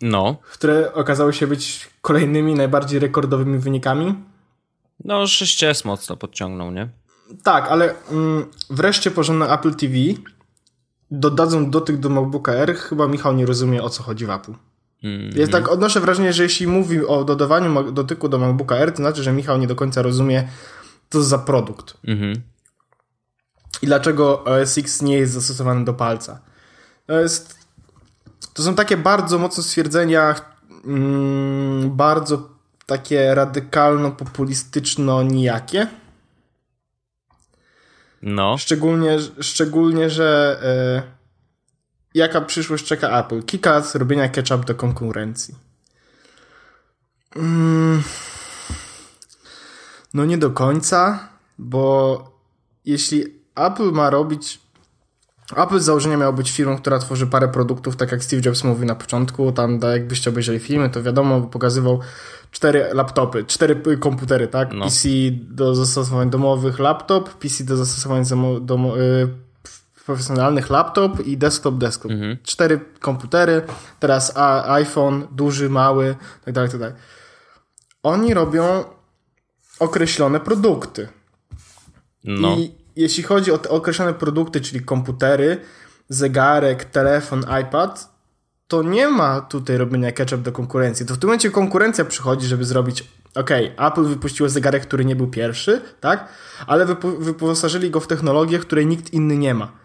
No. 0.00 0.36
Które 0.52 0.94
okazały 0.94 1.32
się 1.32 1.46
być 1.46 1.90
kolejnymi 2.00 2.54
najbardziej 2.54 3.00
rekordowymi 3.00 3.58
wynikami. 3.58 4.14
No, 5.04 5.24
6S 5.24 5.86
mocno 5.86 6.16
podciągnął, 6.16 6.70
nie? 6.70 6.88
Tak, 7.42 7.68
ale 7.68 7.94
mm, 8.10 8.44
wreszcie 8.70 9.10
porządne 9.10 9.48
Apple 9.48 9.74
TV 9.74 9.94
dodadzą 11.10 11.70
dotyk 11.70 11.96
do 11.96 12.08
MacBooka 12.08 12.52
R. 12.52 12.74
Chyba 12.74 13.08
Michał 13.08 13.32
nie 13.32 13.46
rozumie 13.46 13.82
o 13.82 13.90
co 13.90 14.02
chodzi 14.02 14.26
w 14.26 14.30
Apple. 14.30 14.52
Mm. 15.02 15.30
Jest 15.34 15.52
tak, 15.52 15.68
odnoszę 15.68 16.00
wrażenie, 16.00 16.32
że 16.32 16.42
jeśli 16.42 16.66
mówi 16.66 17.06
o 17.06 17.24
dodawaniu 17.24 17.92
dotyku 17.92 18.28
do 18.28 18.38
MacBooka 18.38 18.76
R, 18.76 18.92
to 18.92 18.96
znaczy, 18.96 19.22
że 19.22 19.32
Michał 19.32 19.58
nie 19.58 19.66
do 19.66 19.74
końca 19.74 20.02
rozumie, 20.02 20.48
co 21.10 21.22
za 21.22 21.38
produkt. 21.38 21.96
Mhm 22.04 22.42
i 23.82 23.86
dlaczego 23.86 24.44
OS 24.44 24.78
X 24.78 25.02
nie 25.02 25.16
jest 25.16 25.32
zastosowany 25.32 25.84
do 25.84 25.94
palca. 25.94 26.40
To 27.06 27.20
jest. 27.20 27.62
To 28.54 28.62
są 28.62 28.74
takie 28.74 28.96
bardzo 28.96 29.38
mocne 29.38 29.62
stwierdzenia, 29.62 30.34
mm, 30.84 31.96
bardzo 31.96 32.48
takie 32.86 33.34
radykalno-populistyczno-nijakie. 33.34 35.86
No. 38.22 38.58
Szczególnie, 38.58 39.18
szczególnie 39.40 40.10
że 40.10 40.58
e, 40.62 41.02
jaka 42.14 42.40
przyszłość 42.40 42.84
czeka 42.84 43.20
Apple? 43.20 43.42
Kilka 43.42 43.70
lat 43.70 43.94
robienia 43.94 44.28
ketchup 44.28 44.64
do 44.64 44.74
konkurencji. 44.74 45.54
Mm, 47.36 48.02
no 50.14 50.24
nie 50.24 50.38
do 50.38 50.50
końca, 50.50 51.28
bo 51.58 52.24
jeśli 52.84 53.24
Apple 53.54 53.92
ma 53.92 54.10
robić 54.10 54.62
Apple 55.56 55.80
z 55.80 55.84
założenia 55.84 56.16
miało 56.16 56.32
być 56.32 56.50
firmą, 56.50 56.76
która 56.76 56.98
tworzy 56.98 57.26
parę 57.26 57.48
produktów, 57.48 57.96
tak 57.96 58.12
jak 58.12 58.24
Steve 58.24 58.42
Jobs 58.46 58.64
mówił 58.64 58.86
na 58.86 58.94
początku, 58.94 59.52
tam 59.52 59.78
da, 59.78 59.92
jakbyście 59.92 60.30
obejrzeli 60.30 60.58
filmy, 60.58 60.90
to 60.90 61.02
wiadomo, 61.02 61.40
pokazywał 61.40 62.00
cztery 62.50 62.86
laptopy, 62.92 63.44
cztery 63.44 63.82
komputery, 64.00 64.48
tak? 64.48 64.72
No. 64.72 64.84
PC 64.84 65.08
do 65.32 65.74
zastosowań 65.74 66.30
domowych 66.30 66.78
laptop, 66.78 67.30
PC 67.30 67.64
do 67.64 67.76
zastosowań 67.76 68.24
domo, 68.60 69.00
y, 69.00 69.28
profesjonalnych 70.06 70.70
laptop 70.70 71.26
i 71.26 71.36
desktop 71.36 71.78
desktop. 71.78 72.10
Mhm. 72.10 72.36
Cztery 72.42 72.80
komputery, 73.00 73.62
teraz 74.00 74.36
iPhone, 74.66 75.26
duży, 75.30 75.70
mały, 75.70 76.16
tak 76.44 76.54
dalej, 76.54 76.70
tak 76.70 76.80
dalej. 76.80 76.94
Oni 78.02 78.34
robią 78.34 78.84
określone 79.78 80.40
produkty. 80.40 81.08
No. 82.24 82.56
I 82.56 82.74
jeśli 82.96 83.22
chodzi 83.22 83.52
o 83.52 83.58
te 83.58 83.68
określone 83.68 84.14
produkty, 84.14 84.60
czyli 84.60 84.84
komputery, 84.84 85.60
zegarek, 86.08 86.84
telefon, 86.84 87.44
iPad, 87.62 88.12
to 88.68 88.82
nie 88.82 89.08
ma 89.08 89.40
tutaj 89.40 89.76
robienia 89.76 90.12
catch-up 90.12 90.42
do 90.42 90.52
konkurencji. 90.52 91.06
To 91.06 91.14
w 91.14 91.18
tym 91.18 91.28
momencie 91.28 91.50
konkurencja 91.50 92.04
przychodzi, 92.04 92.46
żeby 92.46 92.64
zrobić 92.64 93.04
ok, 93.34 93.50
Apple 93.76 94.04
wypuściło 94.04 94.48
zegarek, 94.48 94.82
który 94.82 95.04
nie 95.04 95.16
był 95.16 95.26
pierwszy, 95.26 95.80
tak? 96.00 96.28
Ale 96.66 96.86
wyposażyli 97.18 97.90
go 97.90 98.00
w 98.00 98.06
technologię, 98.06 98.58
której 98.58 98.86
nikt 98.86 99.12
inny 99.12 99.36
nie 99.36 99.54
ma. 99.54 99.81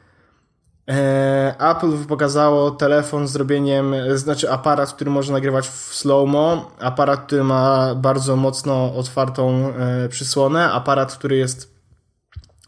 Eee, 0.87 1.55
Apple 1.59 2.05
pokazało 2.07 2.71
telefon 2.71 3.27
z 3.27 3.35
robieniem, 3.35 3.95
znaczy 4.15 4.51
aparat, 4.51 4.93
który 4.93 5.11
może 5.11 5.33
nagrywać 5.33 5.67
w 5.67 5.95
slow-mo, 5.95 6.71
aparat, 6.79 7.25
który 7.25 7.43
ma 7.43 7.95
bardzo 7.95 8.35
mocno 8.35 8.95
otwartą 8.95 9.73
e, 9.73 10.09
przysłonę, 10.09 10.71
aparat, 10.71 11.15
który 11.15 11.37
jest 11.37 11.77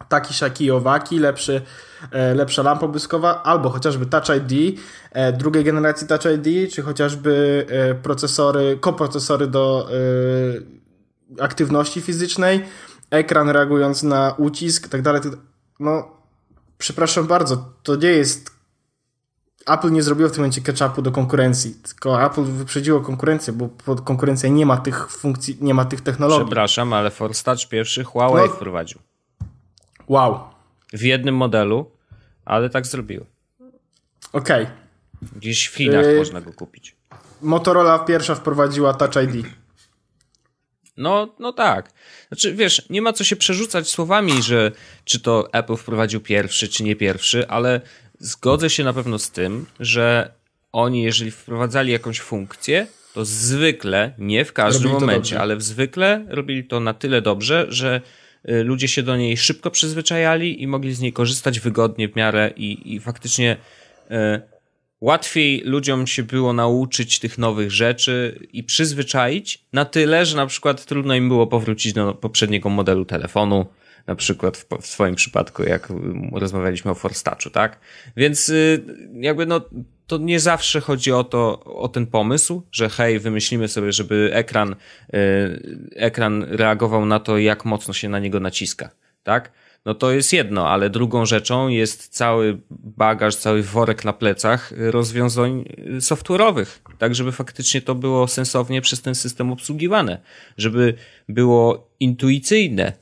taki, 0.09 0.33
siaki, 0.33 0.71
owaki, 0.71 1.19
lepszy, 1.19 1.61
e, 2.11 2.33
lepsza 2.33 2.63
lampa 2.63 2.87
błyskowa, 2.87 3.43
albo 3.43 3.69
chociażby 3.69 4.05
Touch 4.05 4.29
ID 4.29 4.79
e, 5.11 5.33
drugiej 5.33 5.63
generacji 5.63 6.07
Touch 6.07 6.25
ID, 6.25 6.73
czy 6.73 6.81
chociażby 6.81 7.65
e, 7.69 7.95
procesory, 7.95 8.77
koprocesory 8.81 9.47
do 9.47 9.89
aktywności 11.39 12.01
fizycznej, 12.01 12.65
ekran 13.09 13.49
reagując 13.49 14.03
na 14.03 14.35
ucisk, 14.37 14.87
tak 14.87 15.01
dalej. 15.01 15.21
Tak 15.21 15.31
no, 15.79 16.18
przepraszam 16.79 17.27
bardzo, 17.27 17.73
to 17.83 17.95
nie 17.95 18.09
jest 18.09 18.59
Apple 19.67 19.91
nie 19.91 20.03
zrobiło 20.03 20.29
w 20.29 20.31
tym 20.31 20.41
momencie 20.41 20.61
catch-upu 20.61 21.01
do 21.01 21.11
konkurencji, 21.11 21.75
tylko 21.75 22.23
Apple 22.23 22.43
wyprzedziło 22.43 23.01
konkurencję, 23.01 23.53
bo 23.53 23.69
konkurencja 23.95 24.49
nie 24.49 24.65
ma 24.65 24.77
tych 24.77 25.11
funkcji, 25.11 25.57
nie 25.61 25.73
ma 25.73 25.85
tych 25.85 26.01
technologii. 26.01 26.45
Przepraszam, 26.45 26.93
ale 26.93 27.11
Force 27.11 27.43
Touch 27.43 27.69
pierwszy 27.69 28.03
Huawei 28.03 28.49
no, 28.49 28.55
wprowadził. 28.55 28.99
Wow. 30.07 30.39
W 30.93 31.01
jednym 31.01 31.35
modelu, 31.35 31.91
ale 32.45 32.69
tak 32.69 32.87
zrobiły. 32.87 33.25
Okej. 34.33 34.63
Okay. 34.63 34.75
Gdzieś 35.35 35.65
w 35.67 35.75
Chinach 35.75 36.05
yy, 36.05 36.17
można 36.17 36.41
go 36.41 36.53
kupić. 36.53 36.95
Motorola 37.41 37.99
pierwsza 37.99 38.35
wprowadziła 38.35 38.93
Touch 38.93 39.23
ID. 39.23 39.45
No, 40.97 41.27
no 41.39 41.53
tak. 41.53 41.91
Znaczy, 42.29 42.53
wiesz, 42.53 42.81
nie 42.89 43.01
ma 43.01 43.13
co 43.13 43.23
się 43.23 43.35
przerzucać 43.35 43.89
słowami, 43.89 44.43
że 44.43 44.71
czy 45.05 45.19
to 45.19 45.53
Apple 45.53 45.75
wprowadził 45.75 46.21
pierwszy, 46.21 46.67
czy 46.67 46.83
nie 46.83 46.95
pierwszy, 46.95 47.47
ale 47.47 47.81
zgodzę 48.19 48.69
się 48.69 48.83
na 48.83 48.93
pewno 48.93 49.19
z 49.19 49.31
tym, 49.31 49.65
że 49.79 50.31
oni, 50.71 51.03
jeżeli 51.03 51.31
wprowadzali 51.31 51.91
jakąś 51.91 52.19
funkcję, 52.19 52.87
to 53.13 53.25
zwykle, 53.25 54.13
nie 54.17 54.45
w 54.45 54.53
każdym 54.53 54.91
momencie, 54.91 55.39
ale 55.39 55.61
zwykle 55.61 56.25
robili 56.27 56.63
to 56.63 56.79
na 56.79 56.93
tyle 56.93 57.21
dobrze, 57.21 57.65
że 57.69 58.01
Y, 58.49 58.63
ludzie 58.63 58.87
się 58.87 59.03
do 59.03 59.17
niej 59.17 59.37
szybko 59.37 59.71
przyzwyczajali 59.71 60.61
i 60.63 60.67
mogli 60.67 60.93
z 60.93 60.99
niej 60.99 61.13
korzystać 61.13 61.59
wygodnie 61.59 62.09
w 62.09 62.15
miarę 62.15 62.51
i, 62.55 62.95
i 62.95 62.99
faktycznie 62.99 63.57
y, 64.11 64.15
łatwiej 65.01 65.61
ludziom 65.65 66.07
się 66.07 66.23
było 66.23 66.53
nauczyć 66.53 67.19
tych 67.19 67.37
nowych 67.37 67.71
rzeczy 67.71 68.47
i 68.53 68.63
przyzwyczaić 68.63 69.65
na 69.73 69.85
tyle, 69.85 70.25
że 70.25 70.37
na 70.37 70.45
przykład 70.45 70.85
trudno 70.85 71.15
im 71.15 71.27
było 71.27 71.47
powrócić 71.47 71.93
do 71.93 72.13
poprzedniego 72.13 72.69
modelu 72.69 73.05
telefonu, 73.05 73.65
na 74.07 74.15
przykład 74.15 74.57
w, 74.57 74.65
w 74.81 74.87
swoim 74.87 75.15
przypadku, 75.15 75.63
jak 75.63 75.87
rozmawialiśmy 76.31 76.91
o 76.91 76.95
Forstaczu, 76.95 77.49
tak? 77.49 77.79
Więc 78.17 78.49
y, 78.49 78.83
jakby 79.13 79.45
no 79.45 79.61
to 80.07 80.17
nie 80.17 80.39
zawsze 80.39 80.81
chodzi 80.81 81.11
o 81.11 81.23
to, 81.23 81.59
o 81.63 81.87
ten 81.87 82.07
pomysł, 82.07 82.63
że 82.71 82.89
hej, 82.89 83.19
wymyślimy 83.19 83.67
sobie, 83.67 83.91
żeby 83.91 84.29
ekran, 84.33 84.75
yy, 85.13 85.19
ekran 85.95 86.45
reagował 86.49 87.05
na 87.05 87.19
to, 87.19 87.37
jak 87.37 87.65
mocno 87.65 87.93
się 87.93 88.09
na 88.09 88.19
niego 88.19 88.39
naciska, 88.39 88.89
tak? 89.23 89.51
No 89.85 89.93
to 89.95 90.11
jest 90.11 90.33
jedno, 90.33 90.69
ale 90.69 90.89
drugą 90.89 91.25
rzeczą 91.25 91.67
jest 91.67 92.07
cały 92.07 92.59
bagaż, 92.69 93.35
cały 93.35 93.63
worek 93.63 94.05
na 94.05 94.13
plecach 94.13 94.73
rozwiązań 94.77 95.65
software'owych, 95.99 96.65
tak 96.97 97.15
żeby 97.15 97.31
faktycznie 97.31 97.81
to 97.81 97.95
było 97.95 98.27
sensownie 98.27 98.81
przez 98.81 99.01
ten 99.01 99.15
system 99.15 99.51
obsługiwane, 99.51 100.21
żeby 100.57 100.93
było 101.29 101.89
intuicyjne, 101.99 102.93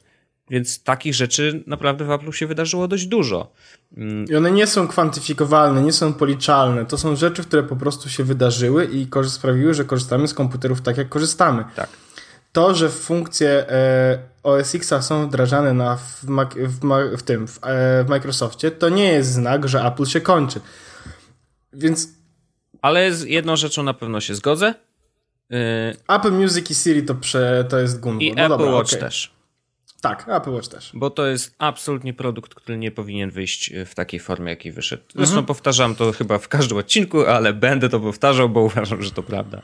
więc 0.49 0.83
takich 0.83 1.15
rzeczy 1.15 1.63
naprawdę 1.67 2.05
w 2.05 2.11
Apple 2.11 2.31
się 2.31 2.47
wydarzyło 2.47 2.87
dość 2.87 3.05
dużo. 3.05 3.51
I 4.29 4.35
one 4.35 4.51
nie 4.51 4.67
są 4.67 4.87
kwantyfikowalne, 4.87 5.81
nie 5.81 5.93
są 5.93 6.13
policzalne. 6.13 6.85
To 6.85 6.97
są 6.97 7.15
rzeczy, 7.15 7.43
które 7.43 7.63
po 7.63 7.75
prostu 7.75 8.09
się 8.09 8.23
wydarzyły 8.23 8.85
i 8.85 9.07
sprawiły, 9.27 9.73
że 9.73 9.85
korzystamy 9.85 10.27
z 10.27 10.33
komputerów 10.33 10.81
tak, 10.81 10.97
jak 10.97 11.09
korzystamy. 11.09 11.63
Tak. 11.75 11.89
To, 12.57 12.75
że 12.75 12.89
funkcje 12.89 13.49
e, 13.49 14.19
OS 14.43 14.75
X 14.75 14.93
są 15.01 15.27
wdrażane 15.27 15.73
na, 15.73 15.95
w, 15.95 16.25
w, 16.25 17.17
w 17.17 17.23
tym, 17.23 17.47
w, 17.47 17.57
e, 17.63 18.03
w 18.03 18.09
Microsoftie, 18.09 18.71
to 18.71 18.89
nie 18.89 19.13
jest 19.13 19.31
znak, 19.31 19.67
że 19.67 19.81
Apple 19.81 20.05
się 20.05 20.21
kończy. 20.21 20.59
Więc. 21.73 22.09
Ale 22.81 23.13
z 23.13 23.23
jedną 23.23 23.55
rzeczą 23.55 23.83
na 23.83 23.93
pewno 23.93 24.21
się 24.21 24.35
zgodzę. 24.35 24.73
Yy... 25.49 25.57
Apple 26.07 26.31
Music 26.31 26.71
i 26.71 26.75
Siri 26.75 27.03
to, 27.03 27.15
prze, 27.15 27.65
to 27.69 27.79
jest 27.79 27.99
gunwo. 27.99 28.21
I 28.21 28.33
no 28.33 28.41
Apple 28.41 28.49
dobra, 28.49 28.71
Watch 28.71 28.89
okay. 28.89 28.99
też. 28.99 29.31
Tak, 30.01 30.25
Apple 30.29 30.51
Watch 30.51 30.67
też. 30.67 30.91
Bo 30.93 31.09
to 31.09 31.27
jest 31.27 31.55
absolutnie 31.57 32.13
produkt, 32.13 32.55
który 32.55 32.77
nie 32.77 32.91
powinien 32.91 33.31
wyjść 33.31 33.73
w 33.85 33.95
takiej 33.95 34.19
formie, 34.19 34.49
jakiej 34.49 34.71
wyszedł. 34.71 35.03
Zresztą 35.15 35.33
mhm. 35.33 35.45
powtarzam 35.45 35.95
to 35.95 36.11
chyba 36.11 36.37
w 36.37 36.47
każdym 36.47 36.77
odcinku, 36.77 37.25
ale 37.25 37.53
będę 37.53 37.89
to 37.89 37.99
powtarzał, 37.99 38.49
bo 38.49 38.61
uważam, 38.61 39.03
że 39.03 39.11
to 39.11 39.23
prawda. 39.23 39.61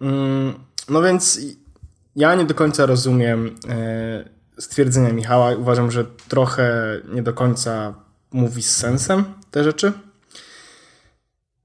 Mm, 0.00 0.54
no 0.88 1.02
więc 1.02 1.40
ja 2.16 2.34
nie 2.34 2.44
do 2.44 2.54
końca 2.54 2.86
rozumiem 2.86 3.54
e, 3.68 4.24
stwierdzenia 4.58 5.12
Michała. 5.12 5.54
Uważam, 5.54 5.90
że 5.90 6.04
trochę 6.28 7.00
nie 7.08 7.22
do 7.22 7.32
końca 7.32 7.94
mówi 8.32 8.62
z 8.62 8.76
sensem 8.76 9.24
te 9.50 9.64
rzeczy. 9.64 9.92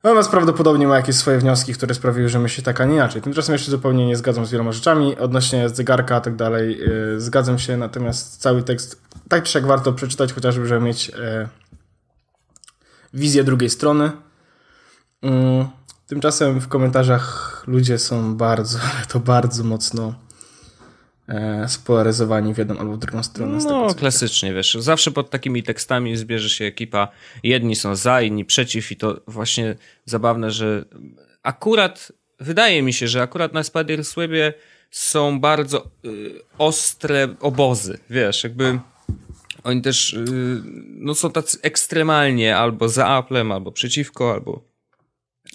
Natomiast 0.03 0.31
prawdopodobnie 0.31 0.87
ma 0.87 0.95
jakieś 0.95 1.15
swoje 1.15 1.37
wnioski, 1.37 1.73
które 1.73 1.93
sprawiły, 1.93 2.29
że 2.29 2.39
myśli 2.39 2.63
tak, 2.63 2.81
a 2.81 2.85
nie 2.85 2.95
inaczej. 2.95 3.21
Tymczasem 3.21 3.53
jeszcze 3.53 3.71
zupełnie 3.71 4.07
nie 4.07 4.17
zgadzam 4.17 4.45
z 4.45 4.51
wieloma 4.51 4.71
rzeczami. 4.71 5.17
Odnośnie 5.17 5.69
zegarka 5.69 6.19
i 6.19 6.21
tak 6.21 6.35
dalej 6.35 6.77
yy, 6.79 7.21
zgadzam 7.21 7.59
się, 7.59 7.77
natomiast 7.77 8.41
cały 8.41 8.63
tekst 8.63 9.01
tak 9.29 9.43
czy 9.43 9.57
jak 9.57 9.67
warto 9.67 9.93
przeczytać, 9.93 10.33
chociażby, 10.33 10.67
żeby 10.67 10.85
mieć 10.85 11.07
yy, 11.07 11.47
wizję 13.13 13.43
drugiej 13.43 13.69
strony. 13.69 14.11
Tymczasem 16.11 16.61
w 16.61 16.67
komentarzach 16.67 17.63
ludzie 17.67 17.97
są 17.97 18.35
bardzo, 18.35 18.79
ale 18.79 19.05
to 19.05 19.19
bardzo 19.19 19.63
mocno 19.63 20.15
E, 21.27 21.67
spolaryzowani 21.67 22.53
w 22.53 22.57
jedną 22.57 22.77
albo 22.77 22.93
w 22.93 22.97
drugą 22.97 23.23
stronę. 23.23 23.59
No, 23.63 23.93
klasycznie, 23.95 24.53
wiesz. 24.53 24.77
Zawsze 24.79 25.11
pod 25.11 25.29
takimi 25.29 25.63
tekstami 25.63 26.17
zbierze 26.17 26.49
się 26.49 26.65
ekipa, 26.65 27.07
jedni 27.43 27.75
są 27.75 27.95
za, 27.95 28.21
inni 28.21 28.45
przeciw 28.45 28.91
i 28.91 28.95
to 28.95 29.21
właśnie 29.27 29.75
zabawne, 30.05 30.51
że 30.51 30.85
akurat, 31.43 32.11
wydaje 32.39 32.81
mi 32.81 32.93
się, 32.93 33.07
że 33.07 33.21
akurat 33.21 33.53
na 33.53 33.61
Spider-Swebie 33.61 34.53
są 34.89 35.39
bardzo 35.39 35.87
y, 36.05 36.41
ostre 36.57 37.35
obozy, 37.39 37.99
wiesz, 38.09 38.43
jakby 38.43 38.79
oni 39.63 39.81
też 39.81 40.13
y, 40.13 40.25
no, 40.87 41.15
są 41.15 41.31
tacy 41.31 41.57
ekstremalnie 41.61 42.57
albo 42.57 42.89
za 42.89 43.07
Applem, 43.07 43.51
albo 43.51 43.71
przeciwko, 43.71 44.33
albo 44.33 44.70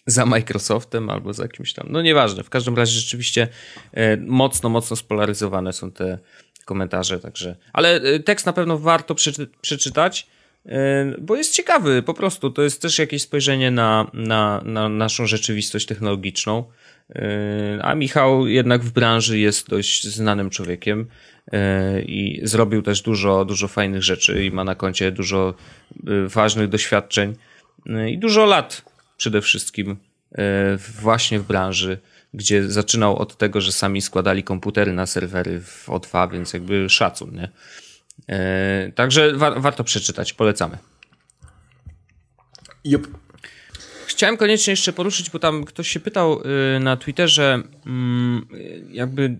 za 0.07 0.27
Microsoftem 0.27 1.11
albo 1.11 1.33
za 1.33 1.43
jakimś 1.43 1.73
tam. 1.73 1.87
No 1.91 2.03
nieważne, 2.03 2.43
w 2.43 2.51
każdym 2.51 2.77
razie 2.77 2.93
rzeczywiście 2.93 3.49
e, 3.93 4.17
mocno, 4.17 4.69
mocno 4.69 4.97
spolaryzowane 4.97 5.73
są 5.73 5.93
te 5.93 6.19
komentarze, 6.65 7.21
także. 7.21 7.57
Ale 7.73 7.95
e, 7.95 8.21
tekst 8.21 8.47
na 8.47 8.53
pewno 8.53 8.79
warto 8.79 9.15
przeczy 9.15 9.49
przeczytać, 9.61 10.27
e, 10.67 11.15
bo 11.21 11.37
jest 11.37 11.55
ciekawy 11.55 12.03
po 12.03 12.15
prostu. 12.15 12.51
To 12.51 12.63
jest 12.63 12.83
też 12.83 12.99
jakieś 12.99 13.23
spojrzenie 13.23 13.71
na, 13.71 14.11
na, 14.13 14.63
na 14.65 14.89
naszą 14.89 15.27
rzeczywistość 15.27 15.87
technologiczną. 15.87 16.65
A 17.83 17.95
Michał 17.95 18.47
jednak 18.47 18.83
w 18.83 18.93
branży 18.93 19.39
jest 19.39 19.69
dość 19.69 20.07
znanym 20.09 20.51
człowiekiem 20.51 21.07
i 22.07 22.41
zrobił 22.43 22.83
też 22.83 23.03
dużo, 23.03 23.45
dużo 23.45 23.69
fajnych 23.69 24.03
rzeczy 24.03 24.45
i 24.45 24.51
ma 24.51 24.65
na 24.65 24.75
koncie 24.75 25.13
dużo 25.13 25.55
ważnych 26.27 26.69
doświadczeń 26.69 27.37
i 28.09 28.19
dużo 28.19 28.45
lat 28.45 28.83
przede 29.17 29.43
wszystkim 29.43 29.97
e, 30.33 30.77
właśnie 30.77 31.41
w 31.41 31.47
branży, 31.47 31.99
gdzie 32.35 32.71
zaczynał 32.71 33.17
od 33.17 33.37
tego, 33.39 33.61
że 33.61 33.73
sami 33.73 34.03
składali 34.03 34.43
komputery 34.45 34.93
na 34.93 35.07
serwery 35.07 35.61
w 35.61 35.87
O2, 35.89 36.33
więc 36.33 36.53
jakby 36.53 36.91
szacun, 36.91 37.35
nie? 37.35 37.51
E, 38.29 38.93
także 38.95 39.33
wa 39.33 39.61
warto 39.61 39.85
przeczytać, 39.85 40.33
polecamy. 40.33 40.79
Yep. 42.85 43.07
Chciałem 44.07 44.37
koniecznie 44.37 44.71
jeszcze 44.71 44.93
poruszyć, 44.93 45.31
bo 45.31 45.39
tam 45.39 45.65
ktoś 45.65 45.89
się 45.89 46.01
pytał 46.01 46.43
y, 46.77 46.81
na 46.81 46.97
Twitterze, 46.97 47.63
mm, 47.87 48.47
jakby 48.91 49.37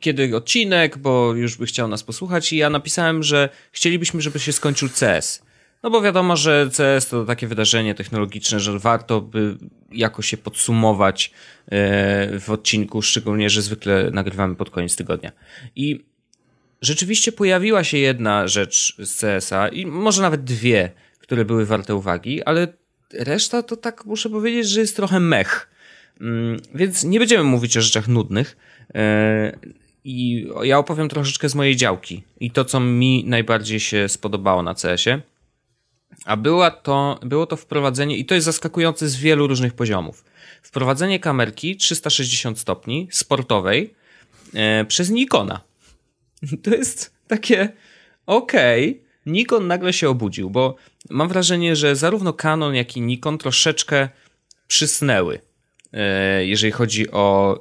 kiedy 0.00 0.36
odcinek, 0.36 0.98
bo 0.98 1.34
już 1.34 1.56
by 1.56 1.66
chciał 1.66 1.88
nas 1.88 2.02
posłuchać 2.02 2.52
i 2.52 2.56
ja 2.56 2.70
napisałem, 2.70 3.22
że 3.22 3.48
chcielibyśmy, 3.72 4.20
żeby 4.20 4.38
się 4.38 4.52
skończył 4.52 4.88
CS. 4.88 5.42
No 5.86 5.90
bo 5.90 6.02
wiadomo, 6.02 6.36
że 6.36 6.70
CS 6.76 7.08
to 7.08 7.24
takie 7.24 7.46
wydarzenie 7.46 7.94
technologiczne, 7.94 8.60
że 8.60 8.78
warto 8.78 9.20
by 9.20 9.56
jakoś 9.92 10.26
się 10.26 10.36
podsumować 10.36 11.30
e, 11.66 12.40
w 12.40 12.50
odcinku, 12.50 13.02
szczególnie, 13.02 13.50
że 13.50 13.62
zwykle 13.62 14.10
nagrywamy 14.10 14.54
pod 14.54 14.70
koniec 14.70 14.96
tygodnia. 14.96 15.32
I 15.76 16.04
rzeczywiście 16.82 17.32
pojawiła 17.32 17.84
się 17.84 17.98
jedna 17.98 18.48
rzecz 18.48 18.96
z 18.98 19.20
CS-a 19.20 19.68
i 19.68 19.86
może 19.86 20.22
nawet 20.22 20.44
dwie, 20.44 20.90
które 21.18 21.44
były 21.44 21.66
warte 21.66 21.94
uwagi, 21.94 22.42
ale 22.42 22.68
reszta 23.12 23.62
to 23.62 23.76
tak 23.76 24.04
muszę 24.04 24.30
powiedzieć, 24.30 24.68
że 24.68 24.80
jest 24.80 24.96
trochę 24.96 25.20
mech. 25.20 25.70
Mm, 26.20 26.60
więc 26.74 27.04
nie 27.04 27.18
będziemy 27.18 27.44
mówić 27.44 27.76
o 27.76 27.80
rzeczach 27.80 28.08
nudnych. 28.08 28.56
E, 28.94 29.58
I 30.04 30.48
ja 30.62 30.78
opowiem 30.78 31.08
troszeczkę 31.08 31.48
z 31.48 31.54
mojej 31.54 31.76
działki 31.76 32.22
i 32.40 32.50
to, 32.50 32.64
co 32.64 32.80
mi 32.80 33.24
najbardziej 33.26 33.80
się 33.80 34.08
spodobało 34.08 34.62
na 34.62 34.74
CS-ie. 34.74 35.35
A 36.24 36.36
była 36.36 36.70
to, 36.70 37.20
było 37.22 37.46
to 37.46 37.56
wprowadzenie, 37.56 38.16
i 38.16 38.24
to 38.24 38.34
jest 38.34 38.44
zaskakujące 38.44 39.08
z 39.08 39.16
wielu 39.16 39.46
różnych 39.46 39.74
poziomów. 39.74 40.24
Wprowadzenie 40.62 41.20
kamerki 41.20 41.76
360 41.76 42.58
stopni 42.58 43.08
sportowej 43.10 43.94
e, 44.54 44.84
przez 44.84 45.10
Nikona. 45.10 45.60
To 46.62 46.70
jest 46.70 47.14
takie 47.28 47.72
okej. 48.26 48.90
Okay. 48.90 49.06
Nikon 49.26 49.66
nagle 49.66 49.92
się 49.92 50.08
obudził, 50.08 50.50
bo 50.50 50.76
mam 51.10 51.28
wrażenie, 51.28 51.76
że 51.76 51.96
zarówno 51.96 52.32
Canon, 52.32 52.74
jak 52.74 52.96
i 52.96 53.00
Nikon 53.00 53.38
troszeczkę 53.38 54.08
przysnęły, 54.66 55.40
jeżeli 56.42 56.72
chodzi 56.72 57.10
o 57.10 57.56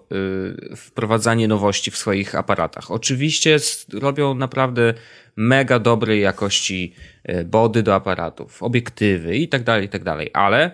e, 0.71 0.75
wprowadzanie 0.75 1.47
nowości 1.47 1.91
w 1.91 1.97
swoich 1.97 2.35
aparatach. 2.35 2.91
Oczywiście 2.91 3.57
robią 3.93 4.35
naprawdę 4.35 4.93
mega 5.35 5.79
dobrej 5.79 6.21
jakości 6.21 6.93
e, 7.23 7.43
body 7.43 7.83
do 7.83 7.95
aparatów, 7.95 8.63
obiektywy 8.63 9.37
i 9.37 9.47
tak 9.47 9.63
dalej, 9.63 9.85
i 9.85 9.89
tak 9.89 10.03
dalej, 10.03 10.29
ale 10.33 10.71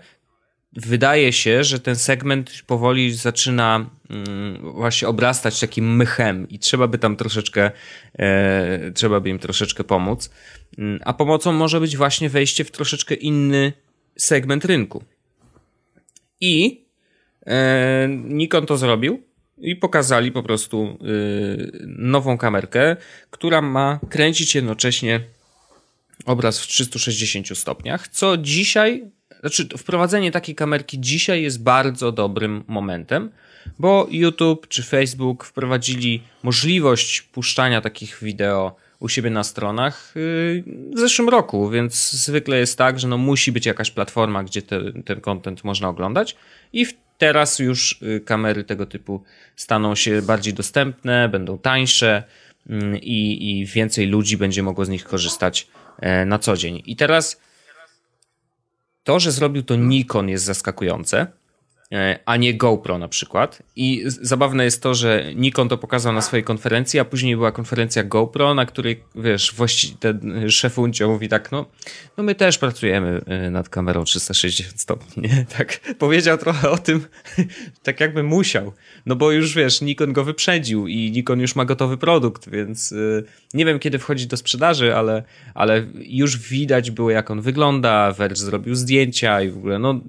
wydaje 0.73 1.33
się, 1.33 1.63
że 1.63 1.79
ten 1.79 1.95
segment 1.95 2.51
powoli 2.67 3.13
zaczyna 3.13 3.89
mm, 4.09 4.73
właśnie 4.73 5.07
obrastać 5.07 5.59
takim 5.59 5.95
mychem 5.95 6.49
i 6.49 6.59
trzeba 6.59 6.87
by 6.87 6.97
tam 6.97 7.15
troszeczkę, 7.15 7.71
e, 8.19 8.91
trzeba 8.91 9.19
by 9.19 9.29
im 9.29 9.39
troszeczkę 9.39 9.83
pomóc. 9.83 10.29
Mm, 10.77 10.99
a 11.05 11.13
pomocą 11.13 11.51
może 11.51 11.79
być 11.79 11.97
właśnie 11.97 12.29
wejście 12.29 12.63
w 12.63 12.71
troszeczkę 12.71 13.15
inny 13.15 13.73
segment 14.17 14.65
rynku. 14.65 15.03
I 16.41 16.80
e, 16.80 16.80
Nikon 18.07 18.65
to 18.65 18.77
zrobił 18.77 19.23
i 19.57 19.75
pokazali 19.75 20.31
po 20.31 20.43
prostu 20.43 20.97
y, 21.01 21.85
nową 21.97 22.37
kamerkę, 22.37 22.95
która 23.29 23.61
ma 23.61 23.99
kręcić 24.09 24.55
jednocześnie 24.55 25.21
obraz 26.25 26.59
w 26.59 26.67
360 26.67 27.57
stopniach, 27.57 28.07
co 28.07 28.37
dzisiaj, 28.37 29.03
znaczy 29.39 29.67
wprowadzenie 29.77 30.31
takiej 30.31 30.55
kamerki 30.55 30.99
dzisiaj 30.99 31.43
jest 31.43 31.63
bardzo 31.63 32.11
dobrym 32.11 32.63
momentem, 32.67 33.31
bo 33.79 34.07
YouTube 34.11 34.67
czy 34.67 34.83
Facebook 34.83 35.43
wprowadzili 35.43 36.23
możliwość 36.43 37.21
puszczania 37.21 37.81
takich 37.81 38.17
wideo 38.21 38.75
u 38.99 39.09
siebie 39.09 39.29
na 39.29 39.43
stronach 39.43 40.17
y, 40.17 40.63
w 40.95 40.99
zeszłym 40.99 41.29
roku, 41.29 41.69
więc 41.69 42.11
zwykle 42.11 42.59
jest 42.59 42.77
tak, 42.77 42.99
że 42.99 43.07
no 43.07 43.17
musi 43.17 43.51
być 43.51 43.65
jakaś 43.65 43.91
platforma, 43.91 44.43
gdzie 44.43 44.61
te, 44.61 44.81
ten 45.05 45.21
content 45.21 45.63
można 45.63 45.89
oglądać 45.89 46.35
i 46.73 46.85
w 46.85 46.93
Teraz 47.21 47.59
już 47.59 48.01
y, 48.01 48.19
kamery 48.19 48.63
tego 48.63 48.85
typu 48.85 49.23
staną 49.55 49.95
się 49.95 50.21
bardziej 50.21 50.53
dostępne, 50.53 51.29
będą 51.29 51.57
tańsze 51.57 52.23
mm, 52.69 52.97
i, 52.97 53.49
i 53.49 53.65
więcej 53.65 54.07
ludzi 54.07 54.37
będzie 54.37 54.63
mogło 54.63 54.85
z 54.85 54.89
nich 54.89 55.03
korzystać 55.03 55.67
e, 55.99 56.25
na 56.25 56.39
co 56.39 56.57
dzień. 56.57 56.81
I 56.85 56.95
teraz 56.95 57.41
to, 59.03 59.19
że 59.19 59.31
zrobił 59.31 59.63
to 59.63 59.75
Nikon 59.75 60.29
jest 60.29 60.45
zaskakujące, 60.45 61.27
a 62.25 62.37
nie 62.37 62.53
GoPro 62.53 62.97
na 62.97 63.07
przykład. 63.07 63.63
I 63.75 64.03
zabawne 64.05 64.63
jest 64.63 64.83
to, 64.83 64.95
że 64.95 65.25
Nikon 65.35 65.69
to 65.69 65.77
pokazał 65.77 66.13
na 66.13 66.21
swojej 66.21 66.43
konferencji, 66.43 66.99
a 66.99 67.05
później 67.05 67.35
była 67.35 67.51
konferencja 67.51 68.03
GoPro, 68.03 68.53
na 68.53 68.65
której, 68.65 69.03
wiesz, 69.15 69.53
właściwie 69.55 69.97
ten 69.99 70.49
szef 70.49 70.79
Uncio 70.79 71.07
mówi 71.07 71.29
tak, 71.29 71.51
no, 71.51 71.65
no 72.17 72.23
my 72.23 72.35
też 72.35 72.57
pracujemy 72.57 73.21
e, 73.25 73.49
nad 73.49 73.69
kamerą 73.69 74.03
360 74.03 74.81
stopni, 74.81 75.23
nie? 75.23 75.45
Tak 75.57 75.79
powiedział 75.99 76.37
trochę 76.37 76.69
o 76.69 76.77
tym, 76.77 77.05
tak 77.83 77.99
jakby 77.99 78.23
musiał. 78.23 78.73
No 79.05 79.15
bo 79.15 79.31
już, 79.31 79.55
wiesz, 79.55 79.81
Nikon 79.81 80.13
go 80.13 80.23
wyprzedził 80.23 80.87
i 80.87 81.11
Nikon 81.11 81.39
już 81.39 81.55
ma 81.55 81.65
gotowy 81.65 81.97
produkt, 81.97 82.49
więc 82.49 82.91
e, 82.91 82.95
nie 83.53 83.65
wiem, 83.65 83.79
kiedy 83.79 83.99
wchodzi 83.99 84.27
do 84.27 84.37
sprzedaży, 84.37 84.95
ale, 84.95 85.23
ale 85.53 85.85
już 85.95 86.37
widać 86.37 86.91
było, 86.91 87.11
jak 87.11 87.31
on 87.31 87.41
wygląda, 87.41 88.11
Verge 88.11 88.39
zrobił 88.39 88.75
zdjęcia 88.75 89.41
i 89.41 89.49
w 89.49 89.57
ogóle, 89.57 89.79
no 89.79 90.01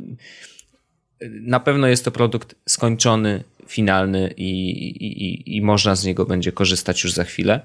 na 1.30 1.60
pewno 1.60 1.86
jest 1.86 2.04
to 2.04 2.10
produkt 2.10 2.54
skończony, 2.68 3.44
finalny 3.66 4.34
i, 4.36 4.70
i, 5.06 5.56
i 5.56 5.62
można 5.62 5.96
z 5.96 6.04
niego 6.04 6.26
będzie 6.26 6.52
korzystać 6.52 7.04
już 7.04 7.12
za 7.12 7.24
chwilę. 7.24 7.60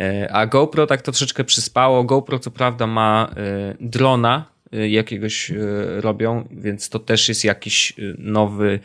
E, 0.00 0.32
a 0.32 0.46
GoPro 0.46 0.86
tak 0.86 1.02
troszeczkę 1.02 1.44
przyspało. 1.44 2.04
GoPro 2.04 2.38
co 2.38 2.50
prawda 2.50 2.86
ma 2.86 3.30
e, 3.36 3.74
drona, 3.80 4.44
e, 4.72 4.88
jakiegoś 4.88 5.52
robią, 5.96 6.48
więc 6.50 6.88
to 6.88 6.98
też 6.98 7.28
jest 7.28 7.44
jakiś 7.44 7.92
nowy, 8.18 8.80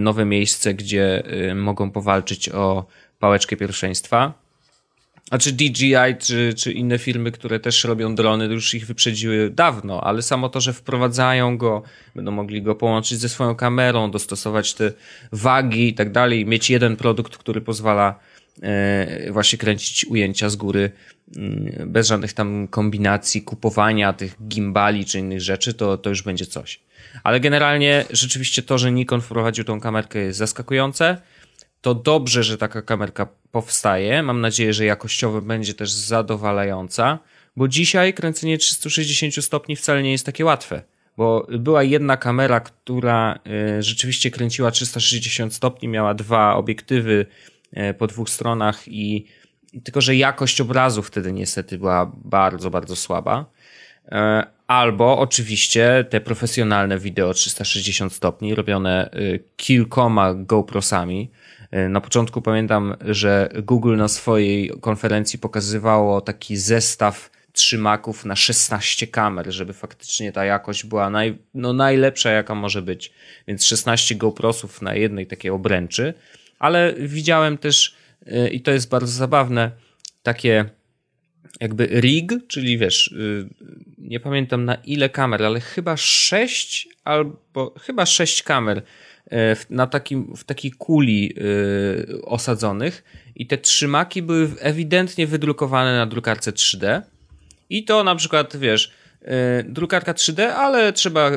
nowe 0.00 0.24
miejsce, 0.24 0.74
gdzie 0.74 1.22
mogą 1.54 1.90
powalczyć 1.90 2.48
o 2.48 2.86
pałeczkę 3.18 3.56
pierwszeństwa. 3.56 4.43
A 5.30 5.38
czy 5.38 5.52
DJI, 5.52 5.94
czy, 6.18 6.54
czy 6.56 6.72
inne 6.72 6.98
firmy, 6.98 7.32
które 7.32 7.60
też 7.60 7.84
robią 7.84 8.14
drony, 8.14 8.46
już 8.46 8.74
ich 8.74 8.86
wyprzedziły 8.86 9.50
dawno, 9.50 10.00
ale 10.00 10.22
samo 10.22 10.48
to, 10.48 10.60
że 10.60 10.72
wprowadzają 10.72 11.58
go, 11.58 11.82
będą 12.14 12.30
mogli 12.30 12.62
go 12.62 12.74
połączyć 12.74 13.18
ze 13.18 13.28
swoją 13.28 13.54
kamerą, 13.54 14.10
dostosować 14.10 14.74
te 14.74 14.92
wagi 15.32 15.88
i 15.88 15.94
tak 15.94 16.12
dalej, 16.12 16.46
mieć 16.46 16.70
jeden 16.70 16.96
produkt, 16.96 17.36
który 17.36 17.60
pozwala 17.60 18.18
e, 18.62 19.32
właśnie 19.32 19.58
kręcić 19.58 20.04
ujęcia 20.04 20.48
z 20.48 20.56
góry 20.56 20.90
mm, 21.36 21.90
bez 21.92 22.08
żadnych 22.08 22.32
tam 22.32 22.68
kombinacji, 22.68 23.42
kupowania 23.42 24.12
tych 24.12 24.36
gimbali 24.48 25.04
czy 25.04 25.18
innych 25.18 25.40
rzeczy, 25.40 25.74
to, 25.74 25.98
to 25.98 26.10
już 26.10 26.22
będzie 26.22 26.46
coś. 26.46 26.80
Ale 27.22 27.40
generalnie 27.40 28.04
rzeczywiście 28.10 28.62
to, 28.62 28.78
że 28.78 28.92
Nikon 28.92 29.20
wprowadził 29.20 29.64
tą 29.64 29.80
kamerkę 29.80 30.18
jest 30.18 30.38
zaskakujące 30.38 31.16
to 31.84 31.94
dobrze, 31.94 32.42
że 32.42 32.58
taka 32.58 32.82
kamerka 32.82 33.26
powstaje. 33.52 34.22
Mam 34.22 34.40
nadzieję, 34.40 34.72
że 34.72 34.84
jakościowo 34.84 35.40
będzie 35.40 35.74
też 35.74 35.92
zadowalająca, 35.92 37.18
bo 37.56 37.68
dzisiaj 37.68 38.14
kręcenie 38.14 38.58
360 38.58 39.44
stopni 39.44 39.76
wcale 39.76 40.02
nie 40.02 40.12
jest 40.12 40.26
takie 40.26 40.44
łatwe. 40.44 40.82
Bo 41.16 41.46
była 41.58 41.82
jedna 41.82 42.16
kamera, 42.16 42.60
która 42.60 43.38
y, 43.78 43.82
rzeczywiście 43.82 44.30
kręciła 44.30 44.70
360 44.70 45.54
stopni, 45.54 45.88
miała 45.88 46.14
dwa 46.14 46.56
obiektywy 46.56 47.26
y, 47.76 47.94
po 47.94 48.06
dwóch 48.06 48.30
stronach 48.30 48.88
i 48.88 49.26
tylko, 49.84 50.00
że 50.00 50.16
jakość 50.16 50.60
obrazu 50.60 51.02
wtedy 51.02 51.32
niestety 51.32 51.78
była 51.78 52.12
bardzo, 52.24 52.70
bardzo 52.70 52.96
słaba. 52.96 53.44
Y, 54.06 54.10
albo 54.66 55.18
oczywiście 55.18 56.04
te 56.10 56.20
profesjonalne 56.20 56.98
wideo 56.98 57.34
360 57.34 58.12
stopni 58.12 58.54
robione 58.54 59.10
kilkoma 59.56 60.34
GoProsami, 60.34 61.30
E, 61.30 61.43
na 61.88 62.00
początku 62.00 62.42
pamiętam, 62.42 62.96
że 63.00 63.48
Google 63.62 63.96
na 63.96 64.08
swojej 64.08 64.70
konferencji 64.80 65.38
pokazywało 65.38 66.20
taki 66.20 66.56
zestaw 66.56 67.30
trzymaków 67.52 68.24
na 68.24 68.36
16 68.36 69.06
kamer, 69.06 69.52
żeby 69.52 69.72
faktycznie 69.72 70.32
ta 70.32 70.44
jakość 70.44 70.84
była 70.84 71.10
naj, 71.10 71.38
no 71.54 71.72
najlepsza, 71.72 72.30
jaka 72.30 72.54
może 72.54 72.82
być. 72.82 73.12
Więc 73.48 73.64
16 73.64 74.14
GoProsów 74.14 74.82
na 74.82 74.94
jednej 74.94 75.26
takiej 75.26 75.50
obręczy, 75.50 76.14
ale 76.58 76.94
widziałem 76.98 77.58
też, 77.58 77.96
e, 78.26 78.48
i 78.48 78.60
to 78.60 78.70
jest 78.70 78.88
bardzo 78.88 79.12
zabawne, 79.12 79.70
takie 80.22 80.64
jakby 81.60 81.86
rig, 81.86 82.32
czyli 82.48 82.78
wiesz, 82.78 83.12
e, 83.12 83.48
nie 83.98 84.20
pamiętam 84.20 84.64
na 84.64 84.74
ile 84.74 85.08
kamer, 85.08 85.42
ale 85.42 85.60
chyba 85.60 85.96
6 85.96 86.88
albo 87.04 87.74
chyba 87.80 88.06
6 88.06 88.42
kamer 88.42 88.82
E, 89.32 89.56
na 89.70 89.86
takim, 89.86 90.36
w 90.36 90.44
takiej 90.44 90.70
kuli 90.70 91.34
e, 91.36 92.22
osadzonych 92.22 93.04
i 93.36 93.46
te 93.46 93.58
trzymaki 93.58 94.22
były 94.22 94.50
ewidentnie 94.60 95.26
wydrukowane 95.26 95.96
na 95.96 96.06
drukarce 96.06 96.52
3D 96.52 97.02
i 97.70 97.84
to 97.84 98.04
na 98.04 98.16
przykład, 98.16 98.56
wiesz, 98.56 98.92
e, 99.22 99.62
drukarka 99.62 100.12
3D, 100.12 100.42
ale 100.42 100.92
trzeba 100.92 101.30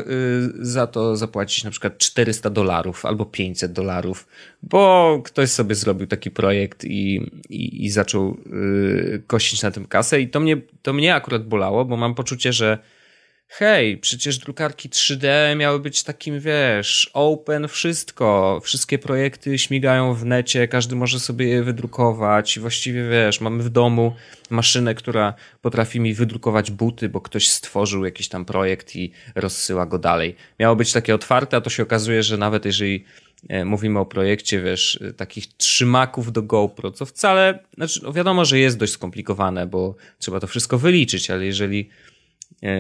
za 0.60 0.88
to 0.88 1.16
zapłacić 1.16 1.64
na 1.64 1.72
przykład 1.72 1.98
400 1.98 2.50
dolarów 2.50 3.06
albo 3.06 3.26
500 3.26 3.72
dolarów, 3.72 4.28
bo 4.64 5.22
ktoś 5.26 5.50
sobie 5.50 5.76
zrobił 5.76 6.08
taki 6.08 6.32
projekt 6.32 6.86
i, 6.86 7.32
i, 7.50 7.86
i 7.86 7.90
zaczął 7.90 8.38
kosić 9.28 9.64
na 9.64 9.72
tym 9.72 9.86
kasę. 9.86 10.22
I 10.22 10.28
to 10.30 10.40
mnie, 10.40 10.58
to 10.82 10.94
mnie 10.94 11.16
akurat 11.16 11.48
bolało, 11.48 11.86
bo 11.86 11.98
mam 11.98 12.16
poczucie, 12.16 12.54
że 12.54 12.78
hej, 13.48 13.98
przecież 13.98 14.38
drukarki 14.38 14.90
3D 14.90 15.28
miały 15.56 15.80
być 15.80 16.04
takim, 16.04 16.40
wiesz, 16.40 17.12
open 17.14 17.68
wszystko, 17.68 18.60
wszystkie 18.64 19.00
projekty 19.00 19.58
śmigają 19.60 20.14
w 20.14 20.26
necie, 20.26 20.68
każdy 20.68 20.96
może 20.96 21.20
sobie 21.20 21.48
je 21.48 21.64
wydrukować 21.64 22.58
i 22.58 22.60
właściwie, 22.60 23.10
wiesz, 23.10 23.42
mamy 23.42 23.64
w 23.64 23.70
domu 23.70 24.16
maszynę, 24.50 24.96
która 24.96 25.34
potrafi 25.62 26.00
mi 26.00 26.14
wydrukować 26.14 26.72
buty, 26.72 27.10
bo 27.10 27.22
ktoś 27.22 27.50
stworzył 27.50 28.06
jakiś 28.06 28.30
tam 28.30 28.46
projekt 28.46 28.96
i 28.96 29.12
rozsyła 29.36 29.86
go 29.86 30.00
dalej. 30.00 30.36
Miało 30.60 30.76
być 30.76 30.94
takie 30.94 31.16
otwarte, 31.16 31.58
a 31.58 31.62
to 31.62 31.70
się 31.70 31.84
okazuje, 31.84 32.24
że 32.24 32.38
nawet 32.38 32.66
jeżeli 32.66 33.06
e, 33.50 33.66
mówimy 33.66 34.00
o 34.00 34.06
projekcie, 34.06 34.62
wiesz, 34.62 35.00
takich 35.18 35.48
trzymaków 35.48 36.32
do 36.32 36.42
GoPro, 36.42 36.92
co 36.92 37.06
wcale, 37.06 37.60
znaczy 37.76 38.00
no 38.04 38.14
wiadomo, 38.14 38.46
że 38.46 38.60
jest 38.60 38.78
dość 38.78 38.94
skomplikowane, 38.94 39.68
bo 39.68 39.96
trzeba 40.20 40.40
to 40.40 40.48
wszystko 40.48 40.78
wyliczyć, 40.78 41.32
ale 41.32 41.46
jeżeli 41.46 41.90
E, 41.90 42.17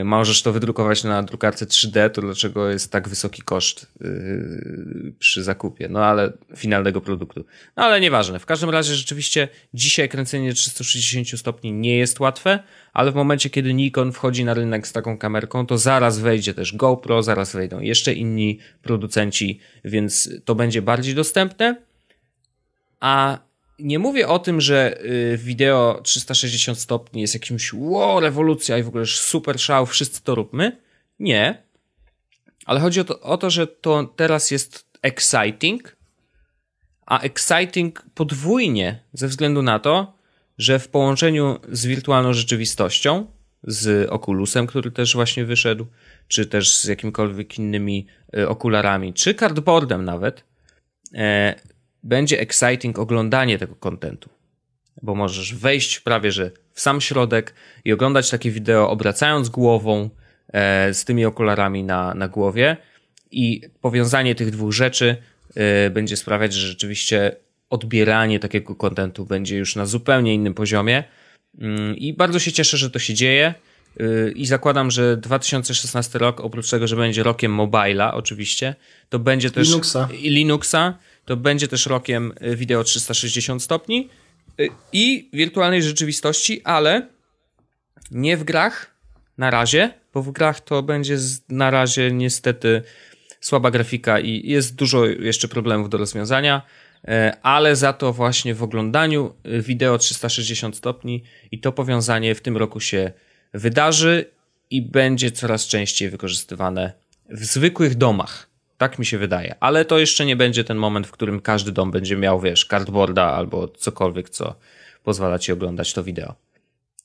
możesz 0.03 0.41
to 0.41 0.53
wydrukować 0.53 1.03
na 1.03 1.23
drukarce 1.23 1.65
3D, 1.65 2.09
to 2.09 2.21
dlaczego 2.21 2.69
jest 2.69 2.91
tak 2.91 3.09
wysoki 3.09 3.41
koszt 3.41 3.88
yy, 4.01 5.13
przy 5.19 5.43
zakupie? 5.43 5.89
No 5.89 6.05
ale 6.05 6.34
finalnego 6.55 7.01
produktu. 7.01 7.45
No 7.75 7.84
ale 7.84 8.01
nieważne. 8.01 8.39
W 8.39 8.45
każdym 8.45 8.69
razie 8.69 8.95
rzeczywiście 8.95 9.47
dzisiaj 9.73 10.09
kręcenie 10.09 10.53
360 10.53 11.39
stopni 11.39 11.73
nie 11.73 11.97
jest 11.97 12.19
łatwe, 12.19 12.59
ale 12.93 13.11
w 13.11 13.15
momencie, 13.15 13.49
kiedy 13.49 13.73
Nikon 13.73 14.11
wchodzi 14.11 14.45
na 14.45 14.53
rynek 14.53 14.88
z 14.88 14.93
taką 14.93 15.17
kamerką, 15.17 15.65
to 15.65 15.78
zaraz 15.78 16.19
wejdzie 16.19 16.53
też 16.53 16.75
GoPro, 16.75 17.23
zaraz 17.23 17.53
wejdą 17.53 17.80
jeszcze 17.80 18.13
inni 18.13 18.59
producenci, 18.82 19.59
więc 19.86 20.30
to 20.45 20.55
będzie 20.55 20.82
bardziej 20.82 21.15
dostępne. 21.15 21.75
A 22.99 23.47
nie 23.80 23.99
mówię 23.99 24.28
o 24.28 24.39
tym, 24.39 24.61
że 24.61 25.05
y, 25.05 25.38
wideo 25.38 26.01
360 26.03 26.80
stopni 26.80 27.21
jest 27.21 27.34
jakimś 27.34 27.73
wow, 27.73 28.19
rewolucja 28.19 28.78
i 28.78 28.84
w 28.84 28.88
ogóle 28.88 29.05
super 29.05 29.59
szał, 29.59 29.86
wszyscy 29.86 30.23
to 30.23 30.36
róbmy. 30.36 30.78
Nie. 31.19 31.63
Ale 32.65 32.80
chodzi 32.80 32.99
o 32.99 33.03
to, 33.03 33.19
o 33.19 33.38
to, 33.38 33.49
że 33.49 33.67
to 33.67 34.13
teraz 34.15 34.51
jest 34.51 34.86
exciting, 35.01 35.97
a 37.05 37.19
exciting 37.19 38.05
podwójnie 38.15 38.99
ze 39.13 39.28
względu 39.28 39.61
na 39.61 39.80
to, 39.80 40.17
że 40.57 40.80
w 40.80 40.88
połączeniu 40.88 41.59
z 41.71 41.86
wirtualną 41.86 42.34
rzeczywistością, 42.34 43.28
z 43.63 44.09
Oculusem, 44.09 44.67
który 44.67 44.91
też 44.91 45.15
właśnie 45.15 45.45
wyszedł, 45.45 45.86
czy 46.28 46.45
też 46.45 46.78
z 46.78 46.86
jakimikolwiek 46.86 47.59
innymi 47.59 48.07
y, 48.38 48.49
okularami, 48.49 49.13
czy 49.13 49.34
cardboardem 49.34 50.05
nawet, 50.05 50.43
e, 51.13 51.55
będzie 52.08 52.39
exciting 52.39 52.99
oglądanie 52.99 53.58
tego 53.58 53.76
kontentu. 53.76 54.30
Bo 55.01 55.16
możesz 55.16 55.55
wejść 55.55 55.99
prawie 55.99 56.32
że 56.32 56.51
w 56.74 56.82
sam 56.82 57.01
środek 57.01 57.53
i 57.86 57.93
oglądać 57.93 58.30
takie 58.30 58.51
wideo, 58.51 58.89
obracając 58.89 59.49
głową 59.49 60.10
e, 60.53 60.93
z 60.93 61.05
tymi 61.05 61.26
okularami 61.26 61.84
na, 61.84 62.14
na 62.14 62.28
głowie. 62.28 62.78
I 63.32 63.62
powiązanie 63.82 64.36
tych 64.36 64.51
dwóch 64.51 64.74
rzeczy 64.74 65.18
e, 65.55 65.89
będzie 65.89 66.18
sprawiać, 66.18 66.53
że 66.53 66.68
rzeczywiście 66.68 67.36
odbieranie 67.70 68.39
takiego 68.39 68.76
kontentu 68.76 69.26
będzie 69.26 69.58
już 69.58 69.76
na 69.76 69.86
zupełnie 69.86 70.34
innym 70.34 70.53
poziomie. 70.53 71.03
Mm, 71.60 71.95
I 71.95 72.14
bardzo 72.14 72.39
się 72.39 72.51
cieszę, 72.51 72.78
że 72.78 72.89
to 72.89 72.99
się 72.99 73.14
dzieje. 73.14 73.53
E, 73.99 74.32
I 74.32 74.45
zakładam, 74.45 74.91
że 74.91 75.18
2016 75.18 76.20
rok, 76.20 76.39
oprócz 76.39 76.70
tego, 76.70 76.88
że 76.88 76.95
będzie 76.95 77.24
rokiem 77.24 77.51
mobila, 77.51 78.14
oczywiście, 78.14 78.76
to 79.10 79.20
będzie 79.20 79.51
też 79.51 79.68
Linuxa. 79.68 80.10
i 80.22 80.30
Linuxa, 80.30 80.93
to 81.28 81.38
będzie 81.38 81.67
też 81.67 81.86
rokiem 81.86 82.34
y, 82.41 82.55
wideo 82.55 82.84
360 82.84 83.63
stopni 83.63 84.09
y, 84.59 84.69
i 84.93 85.30
wirtualnej 85.34 85.84
rzeczywistości, 85.84 86.61
ale 86.63 87.07
nie 88.11 88.38
w 88.38 88.43
grach 88.43 88.95
na 89.38 89.49
razie, 89.49 89.93
bo 90.13 90.21
w 90.21 90.32
grach 90.32 90.61
to 90.61 90.84
będzie 90.84 91.17
na 91.49 91.71
razie 91.71 92.11
niestety 92.11 92.82
słaba 93.41 93.71
grafika 93.71 94.19
i 94.19 94.49
jest 94.49 94.75
dużo 94.75 95.05
jeszcze 95.05 95.47
problemów 95.47 95.89
do 95.89 95.97
rozwiązania, 95.97 96.61
e, 97.07 97.38
ale 97.41 97.75
za 97.75 97.93
to 97.93 98.13
właśnie 98.13 98.55
w 98.55 98.63
oglądaniu 98.63 99.34
y, 99.45 99.61
wideo 99.61 99.97
360 99.97 100.78
stopni 100.78 101.23
i 101.51 101.59
to 101.59 101.71
powiązanie 101.71 102.36
w 102.36 102.41
tym 102.41 102.57
roku 102.57 102.80
się 102.80 103.11
wydarzy 103.53 104.25
i 104.69 104.82
będzie 104.82 105.32
coraz 105.32 105.67
częściej 105.67 106.09
wykorzystywane 106.09 106.93
w 107.30 107.45
zwykłych 107.45 107.95
domach. 107.95 108.47
Tak 108.78 108.99
mi 108.99 109.05
się 109.05 109.17
wydaje. 109.17 109.55
Ale 109.59 109.86
to 109.86 109.99
jeszcze 109.99 110.25
nie 110.25 110.36
będzie 110.36 110.63
ten 110.63 110.78
moment, 110.78 111.07
w 111.07 111.11
którym 111.11 111.39
każdy 111.39 111.71
dom 111.71 111.91
będzie 111.91 112.17
miał, 112.17 112.39
wiesz, 112.39 112.65
cardboarda 112.65 113.23
albo 113.23 113.67
cokolwiek, 113.67 114.30
co 114.30 114.55
pozwala 115.03 115.39
ci 115.39 115.51
oglądać 115.51 115.93
to 115.93 116.03
wideo. 116.03 116.36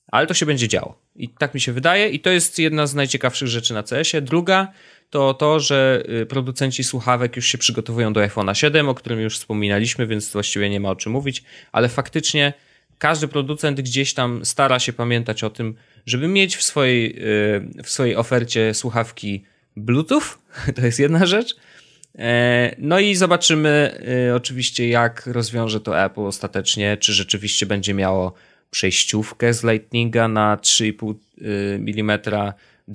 Ale 0.07 0.27
to 0.27 0.33
się 0.33 0.45
będzie 0.45 0.67
działo. 0.67 0.99
I 1.15 1.29
tak 1.29 1.53
mi 1.53 1.61
się 1.61 1.73
wydaje. 1.73 2.09
I 2.09 2.19
to 2.19 2.29
jest 2.29 2.59
jedna 2.59 2.87
z 2.87 2.95
najciekawszych 2.95 3.47
rzeczy 3.47 3.73
na 3.73 3.83
CS-ie. 3.83 4.21
Druga 4.21 4.67
to 5.09 5.33
to, 5.33 5.59
że 5.59 6.03
y, 6.21 6.25
producenci 6.25 6.83
słuchawek 6.83 7.35
już 7.35 7.47
się 7.47 7.57
przygotowują 7.57 8.13
do 8.13 8.21
iPhone'a 8.21 8.53
7, 8.53 8.89
o 8.89 8.95
którym 8.95 9.19
już 9.19 9.37
wspominaliśmy, 9.37 10.07
więc 10.07 10.31
właściwie 10.31 10.69
nie 10.69 10.79
ma 10.79 10.89
o 10.89 10.95
czym 10.95 11.11
mówić. 11.11 11.43
Ale 11.71 11.89
faktycznie 11.89 12.53
każdy 12.97 13.27
producent 13.27 13.81
gdzieś 13.81 14.13
tam 14.13 14.45
stara 14.45 14.79
się 14.79 14.93
pamiętać 14.93 15.43
o 15.43 15.49
tym, 15.49 15.75
żeby 16.05 16.27
mieć 16.27 16.55
w 16.55 16.63
swojej, 16.63 17.15
y, 17.77 17.83
w 17.83 17.89
swojej 17.89 18.15
ofercie 18.15 18.73
słuchawki 18.73 19.43
Bluetooth, 19.75 20.23
to 20.75 20.81
jest 20.81 20.99
jedna 20.99 21.25
rzecz. 21.25 21.55
E, 22.17 22.75
no 22.77 22.99
i 22.99 23.15
zobaczymy 23.15 23.99
e, 24.29 24.35
oczywiście, 24.35 24.89
jak 24.89 25.27
rozwiąże 25.27 25.81
to 25.81 26.03
Apple 26.05 26.21
ostatecznie, 26.21 26.97
czy 26.97 27.13
rzeczywiście 27.13 27.65
będzie 27.65 27.93
miało 27.93 28.33
przejściówkę 28.71 29.53
z 29.53 29.63
Lightninga 29.63 30.27
na 30.27 30.57
3,5 30.57 31.13
e, 31.41 31.45
mm 31.75 32.19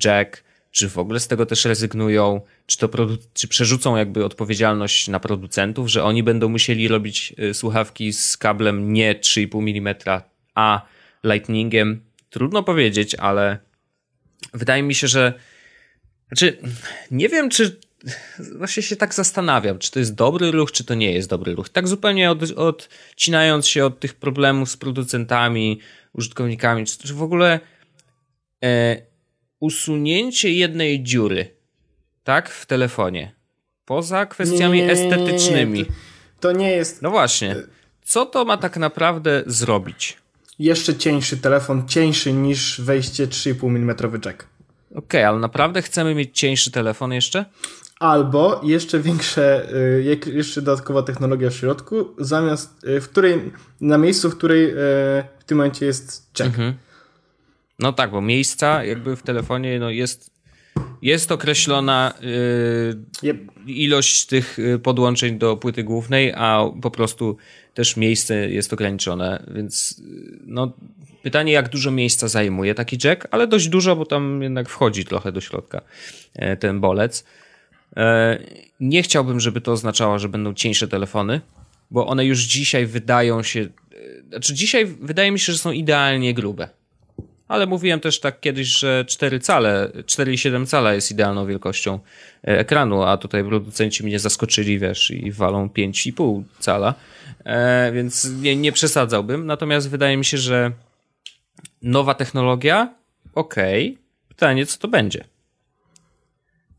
jack, 0.03 0.43
czy 0.71 0.89
w 0.89 0.97
ogóle 0.97 1.19
z 1.19 1.27
tego 1.27 1.45
też 1.45 1.65
rezygnują, 1.65 2.41
czy, 2.65 2.77
to 2.77 2.89
czy 3.33 3.47
przerzucą 3.47 3.97
jakby 3.97 4.25
odpowiedzialność 4.25 5.07
na 5.07 5.19
producentów, 5.19 5.87
że 5.87 6.03
oni 6.03 6.23
będą 6.23 6.49
musieli 6.49 6.87
robić 6.87 7.33
słuchawki 7.53 8.13
z 8.13 8.37
kablem 8.37 8.93
nie 8.93 9.15
3,5 9.15 9.77
mm, 9.77 9.95
a 10.55 10.81
Lightningiem. 11.23 12.01
Trudno 12.29 12.63
powiedzieć, 12.63 13.15
ale 13.15 13.57
wydaje 14.53 14.83
mi 14.83 14.95
się, 14.95 15.07
że 15.07 15.33
znaczy, 16.29 16.57
nie 17.11 17.29
wiem, 17.29 17.49
czy 17.49 17.79
właśnie 18.57 18.83
się 18.83 18.95
tak 18.95 19.13
zastanawiam, 19.13 19.79
czy 19.79 19.91
to 19.91 19.99
jest 19.99 20.15
dobry 20.15 20.51
ruch, 20.51 20.71
czy 20.71 20.83
to 20.83 20.93
nie 20.93 21.11
jest 21.11 21.29
dobry 21.29 21.55
ruch. 21.55 21.69
Tak 21.69 21.87
zupełnie 21.87 22.31
od, 22.31 22.39
odcinając 22.51 23.67
się 23.67 23.85
od 23.85 23.99
tych 23.99 24.15
problemów 24.15 24.71
z 24.71 24.77
producentami, 24.77 25.79
użytkownikami, 26.13 26.85
czy, 26.85 27.13
w 27.13 27.23
ogóle 27.23 27.59
e, 28.63 29.01
usunięcie 29.59 30.53
jednej 30.53 31.03
dziury, 31.03 31.49
tak, 32.23 32.49
w 32.49 32.65
telefonie, 32.65 33.31
poza 33.85 34.25
kwestiami 34.25 34.81
nie, 34.81 34.87
nie, 34.87 34.93
nie, 34.93 35.05
estetycznymi. 35.05 35.85
To, 35.85 35.91
to 36.39 36.51
nie 36.51 36.71
jest. 36.71 37.01
No 37.01 37.09
właśnie. 37.11 37.55
Co 38.01 38.25
to 38.25 38.45
ma 38.45 38.57
tak 38.57 38.77
naprawdę 38.77 39.43
zrobić? 39.45 40.17
Jeszcze 40.59 40.95
cieńszy 40.95 41.37
telefon, 41.37 41.87
cieńszy 41.87 42.33
niż 42.33 42.81
wejście 42.81 43.27
3,5 43.27 43.75
mm 43.75 43.95
jack. 44.25 44.47
Okej, 44.91 45.03
okay, 45.03 45.27
ale 45.27 45.39
naprawdę 45.39 45.81
chcemy 45.81 46.15
mieć 46.15 46.39
cieńszy 46.39 46.71
telefon 46.71 47.13
jeszcze? 47.13 47.45
Albo 47.99 48.61
jeszcze 48.63 48.99
większe, 48.99 49.73
y, 49.75 50.31
jeszcze 50.33 50.61
dodatkowa 50.61 51.03
technologia 51.03 51.49
w 51.49 51.53
środku, 51.53 52.15
zamiast, 52.17 52.83
y, 52.83 53.01
w 53.01 53.09
której, 53.09 53.51
na 53.81 53.97
miejscu, 53.97 54.29
w 54.29 54.37
której 54.37 54.71
y, 54.71 54.75
w 55.39 55.43
tym 55.45 55.57
momencie 55.57 55.85
jest 55.85 56.31
check. 56.37 56.47
Mhm. 56.47 56.73
No 57.79 57.93
tak, 57.93 58.11
bo 58.11 58.21
miejsca 58.21 58.83
jakby 58.83 59.15
w 59.15 59.23
telefonie 59.23 59.79
no 59.79 59.89
jest, 59.89 60.31
jest 61.01 61.31
określona 61.31 62.13
yy, 62.21 63.29
yep. 63.29 63.37
ilość 63.67 64.25
tych 64.25 64.57
podłączeń 64.83 65.37
do 65.37 65.57
płyty 65.57 65.83
głównej, 65.83 66.33
a 66.35 66.65
po 66.81 66.91
prostu 66.91 67.37
też 67.73 67.97
miejsce 67.97 68.49
jest 68.49 68.73
ograniczone, 68.73 69.43
więc 69.55 70.01
no 70.45 70.73
pytanie 71.23 71.53
jak 71.53 71.69
dużo 71.69 71.91
miejsca 71.91 72.27
zajmuje 72.27 72.75
taki 72.75 72.97
jack, 73.03 73.27
ale 73.31 73.47
dość 73.47 73.67
dużo, 73.67 73.95
bo 73.95 74.05
tam 74.05 74.43
jednak 74.43 74.69
wchodzi 74.69 75.05
trochę 75.05 75.31
do 75.31 75.41
środka 75.41 75.81
e, 76.35 76.57
ten 76.57 76.79
bolec. 76.79 77.25
E, 77.97 78.39
nie 78.79 79.03
chciałbym, 79.03 79.39
żeby 79.39 79.61
to 79.61 79.71
oznaczało, 79.71 80.19
że 80.19 80.29
będą 80.29 80.53
cieńsze 80.53 80.87
telefony, 80.87 81.41
bo 81.91 82.07
one 82.07 82.25
już 82.25 82.39
dzisiaj 82.39 82.85
wydają 82.85 83.43
się. 83.43 83.59
E, 83.59 83.67
znaczy, 84.29 84.53
dzisiaj 84.53 84.85
wydaje 84.85 85.31
mi 85.31 85.39
się, 85.39 85.53
że 85.53 85.59
są 85.59 85.71
idealnie 85.71 86.33
grube. 86.33 86.69
Ale 87.47 87.65
mówiłem 87.65 87.99
też 87.99 88.19
tak 88.19 88.39
kiedyś, 88.39 88.67
że 88.67 89.05
4 89.07 89.39
cale, 89.39 89.91
4,7 89.95 90.67
cala 90.67 90.93
jest 90.93 91.11
idealną 91.11 91.45
wielkością 91.45 91.99
ekranu, 92.41 93.03
a 93.03 93.17
tutaj 93.17 93.43
producenci 93.43 94.03
mnie 94.03 94.19
zaskoczyli, 94.19 94.79
wiesz, 94.79 95.11
i 95.11 95.31
walą 95.31 95.67
5,5 95.67 96.43
cala, 96.59 96.93
więc 97.93 98.29
nie, 98.41 98.55
nie 98.55 98.71
przesadzałbym. 98.71 99.45
Natomiast 99.45 99.89
wydaje 99.89 100.17
mi 100.17 100.25
się, 100.25 100.37
że 100.37 100.71
nowa 101.81 102.13
technologia, 102.13 102.95
okej. 103.35 103.91
Okay. 103.91 104.03
Pytanie, 104.27 104.65
co 104.65 104.77
to 104.77 104.87
będzie? 104.87 105.23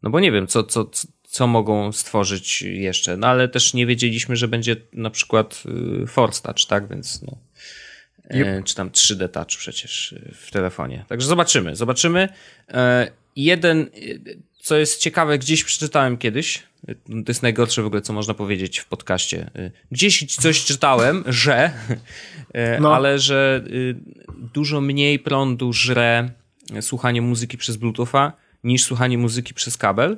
No 0.02 0.10
bo 0.10 0.20
nie 0.20 0.32
wiem, 0.32 0.46
co, 0.46 0.64
co, 0.64 0.90
co 1.22 1.46
mogą 1.46 1.92
stworzyć 1.92 2.62
jeszcze. 2.62 3.16
No 3.16 3.26
ale 3.26 3.48
też 3.48 3.74
nie 3.74 3.86
wiedzieliśmy, 3.86 4.36
że 4.36 4.48
będzie 4.48 4.76
na 4.92 5.10
przykład 5.10 5.62
y, 6.02 6.06
Force 6.06 6.42
Touch, 6.42 6.66
tak? 6.68 6.88
Więc 6.88 7.22
no. 7.22 7.36
Yep. 8.34 8.64
Czy 8.64 8.74
tam 8.74 8.90
3D 8.90 9.28
Touch 9.28 9.58
przecież 9.58 10.12
y, 10.12 10.34
w 10.34 10.50
telefonie. 10.50 11.04
Także 11.08 11.26
zobaczymy, 11.26 11.76
zobaczymy. 11.76 12.28
E, 12.68 13.10
jeden, 13.36 13.90
co 14.62 14.76
jest 14.76 15.00
ciekawe, 15.00 15.38
gdzieś 15.38 15.64
przeczytałem 15.64 16.18
kiedyś, 16.18 16.62
to 17.06 17.28
jest 17.28 17.42
najgorsze 17.42 17.82
w 17.82 17.86
ogóle, 17.86 18.02
co 18.02 18.12
można 18.12 18.34
powiedzieć 18.34 18.78
w 18.78 18.86
podcaście. 18.86 19.50
Gdzieś 19.92 20.26
coś 20.26 20.64
czytałem, 20.64 21.24
że, 21.26 21.72
no. 22.80 22.94
ale 22.94 23.18
że 23.18 23.64
dużo 24.54 24.80
mniej 24.80 25.18
prądu 25.18 25.72
żre 25.72 26.30
słuchanie 26.80 27.22
muzyki 27.22 27.58
przez 27.58 27.76
Bluetootha 27.76 28.32
niż 28.64 28.84
słuchanie 28.84 29.18
muzyki 29.18 29.54
przez 29.54 29.76
kabel 29.76 30.16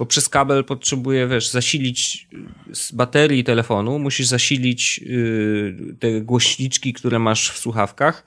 bo 0.00 0.06
przez 0.06 0.28
kabel 0.28 0.64
potrzebuje, 0.64 1.28
wiesz, 1.28 1.48
zasilić 1.48 2.28
z 2.72 2.92
baterii 2.92 3.44
telefonu, 3.44 3.98
musisz 3.98 4.26
zasilić 4.26 5.00
te 5.98 6.20
głośniczki, 6.20 6.92
które 6.92 7.18
masz 7.18 7.50
w 7.50 7.58
słuchawkach, 7.58 8.26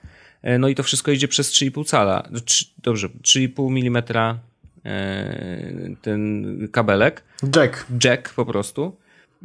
no 0.58 0.68
i 0.68 0.74
to 0.74 0.82
wszystko 0.82 1.10
idzie 1.10 1.28
przez 1.28 1.52
3,5 1.52 1.84
cala, 1.84 2.28
dobrze, 2.82 3.08
3,5 3.08 3.78
mm 3.78 4.02
ten 6.02 6.68
kabelek. 6.72 7.24
Jack. 7.56 7.86
Jack 8.04 8.34
po 8.34 8.46
prostu. 8.46 8.96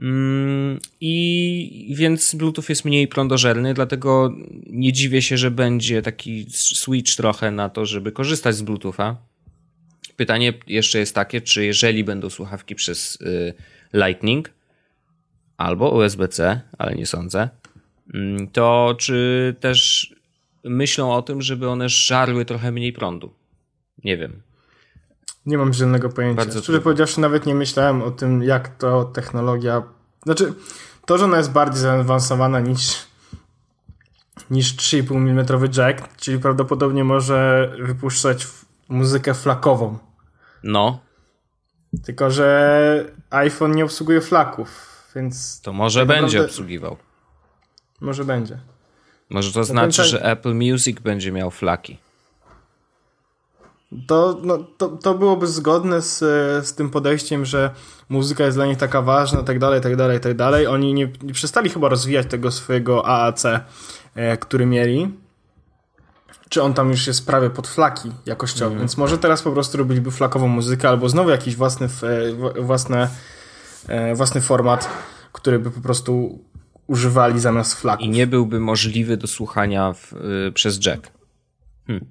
Mm, 0.01 0.79
I 1.01 1.93
więc 1.97 2.35
Bluetooth 2.35 2.63
jest 2.69 2.85
mniej 2.85 3.07
prądożerny, 3.07 3.73
dlatego 3.73 4.33
nie 4.67 4.93
dziwię 4.93 5.21
się, 5.21 5.37
że 5.37 5.51
będzie 5.51 6.01
taki 6.01 6.45
switch 6.49 7.15
trochę 7.15 7.51
na 7.51 7.69
to, 7.69 7.85
żeby 7.85 8.11
korzystać 8.11 8.55
z 8.55 8.61
Bluetootha. 8.61 9.17
Pytanie 10.15 10.53
jeszcze 10.67 10.99
jest 10.99 11.15
takie, 11.15 11.41
czy 11.41 11.65
jeżeli 11.65 12.03
będą 12.03 12.29
słuchawki 12.29 12.75
przez 12.75 13.21
y, 13.21 13.53
Lightning 13.93 14.49
albo 15.57 15.89
USB-C, 15.89 16.61
ale 16.77 16.95
nie 16.95 17.05
sądzę, 17.05 17.49
mm, 18.13 18.47
to 18.47 18.95
czy 18.99 19.55
też 19.59 20.13
myślą 20.63 21.13
o 21.13 21.21
tym, 21.21 21.41
żeby 21.41 21.69
one 21.69 21.89
żarły 21.89 22.45
trochę 22.45 22.71
mniej 22.71 22.93
prądu? 22.93 23.33
Nie 24.03 24.17
wiem. 24.17 24.41
Nie 25.49 25.57
mam 25.57 25.73
żadnego 25.73 26.09
pojęcia. 26.09 26.37
Bardzo 26.37 26.61
Szczerze 26.61 26.81
powiedziawszy, 26.81 27.21
nawet 27.21 27.45
nie 27.45 27.55
myślałem 27.55 28.01
o 28.01 28.11
tym, 28.11 28.43
jak 28.43 28.77
to 28.77 29.05
technologia. 29.05 29.83
Znaczy, 30.23 30.53
to, 31.05 31.17
że 31.17 31.25
ona 31.25 31.37
jest 31.37 31.51
bardziej 31.51 31.81
zaawansowana 31.81 32.59
niż, 32.59 33.07
niż 34.51 34.75
3,5 34.75 35.15
mm 35.15 35.45
jack, 35.77 36.17
czyli 36.17 36.39
prawdopodobnie 36.39 37.03
może 37.03 37.71
wypuszczać 37.79 38.47
muzykę 38.89 39.33
flakową. 39.33 39.97
No. 40.63 40.99
Tylko, 42.03 42.31
że 42.31 43.05
iPhone 43.29 43.75
nie 43.75 43.85
obsługuje 43.85 44.21
flaków, 44.21 44.69
więc. 45.15 45.61
To 45.61 45.73
może 45.73 45.99
tak 45.99 46.07
będzie 46.07 46.21
naprawdę... 46.37 46.45
obsługiwał. 46.45 46.97
Może 48.01 48.25
będzie. 48.25 48.59
Może 49.29 49.53
to 49.53 49.63
znaczy, 49.63 50.03
że 50.03 50.23
Apple 50.23 50.53
Music 50.53 50.99
będzie 50.99 51.31
miał 51.31 51.51
flaki. 51.51 51.97
To, 54.07 54.39
no, 54.43 54.57
to, 54.57 54.87
to 54.87 55.13
byłoby 55.13 55.47
zgodne 55.47 56.01
z, 56.01 56.17
z 56.67 56.73
tym 56.75 56.89
podejściem, 56.89 57.45
że 57.45 57.71
muzyka 58.09 58.45
jest 58.45 58.57
dla 58.57 58.65
nich 58.65 58.77
taka 58.77 59.01
ważna, 59.01 59.43
tak 59.43 59.59
dalej, 59.59 59.81
tak 59.81 59.95
dalej, 59.95 60.19
tak 60.19 60.35
dalej. 60.35 60.67
Oni 60.67 60.93
nie, 60.93 61.11
nie 61.21 61.33
przestali 61.33 61.69
chyba 61.69 61.89
rozwijać 61.89 62.27
tego 62.27 62.51
swojego 62.51 63.07
AAC, 63.07 63.45
e, 64.15 64.37
który 64.37 64.65
mieli 64.65 65.11
czy 66.49 66.63
on 66.63 66.73
tam 66.73 66.89
już 66.89 67.07
jest 67.07 67.25
prawie 67.25 67.49
pod 67.49 67.67
flaki 67.67 68.11
jakościowo, 68.25 68.71
mm. 68.71 68.79
więc 68.79 68.97
może 68.97 69.17
teraz 69.17 69.41
po 69.41 69.51
prostu 69.51 69.77
robiliby 69.77 70.11
flakową 70.11 70.47
muzykę 70.47 70.89
albo 70.89 71.09
znowu 71.09 71.29
jakiś 71.29 71.55
własny, 71.55 71.87
e, 72.57 72.61
własny, 72.61 73.07
e, 73.87 74.15
własny 74.15 74.41
format, 74.41 74.89
który 75.31 75.59
by 75.59 75.71
po 75.71 75.81
prostu 75.81 76.39
używali 76.87 77.39
zamiast 77.39 77.73
flaków. 77.73 78.05
I 78.05 78.09
nie 78.09 78.27
byłby 78.27 78.59
możliwy 78.59 79.17
do 79.17 79.27
słuchania 79.27 79.93
w, 79.93 80.13
y, 80.13 80.51
przez 80.51 80.85
jack. 80.85 81.11
Hmm. 81.87 82.05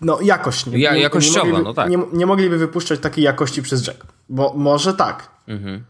No 0.00 0.20
jakość. 0.20 0.66
Nie, 0.66 0.78
ja, 0.78 0.96
jakościowo, 0.96 1.46
nie 1.46 1.52
mogliby, 1.52 1.68
no 1.68 1.74
tak. 1.74 1.90
Nie, 1.90 1.98
nie, 2.12 2.26
mogliby 2.26 2.58
wypuszczać 2.58 3.00
takiej 3.00 3.24
jakości 3.24 3.62
przez 3.62 3.86
jack, 3.86 4.06
bo 4.28 4.54
może 4.56 4.94
tak. 4.94 5.30
Mhm. 5.48 5.84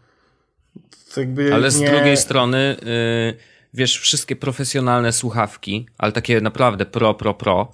Ale 1.53 1.71
z 1.71 1.79
nie... 1.79 1.89
drugiej 1.89 2.17
strony... 2.17 2.77
Y 2.83 3.57
wiesz, 3.77 3.99
wszystkie 3.99 4.35
profesjonalne 4.35 5.13
słuchawki, 5.13 5.85
ale 5.97 6.11
takie 6.11 6.41
naprawdę 6.41 6.85
pro, 6.85 7.13
pro, 7.13 7.33
pro, 7.33 7.71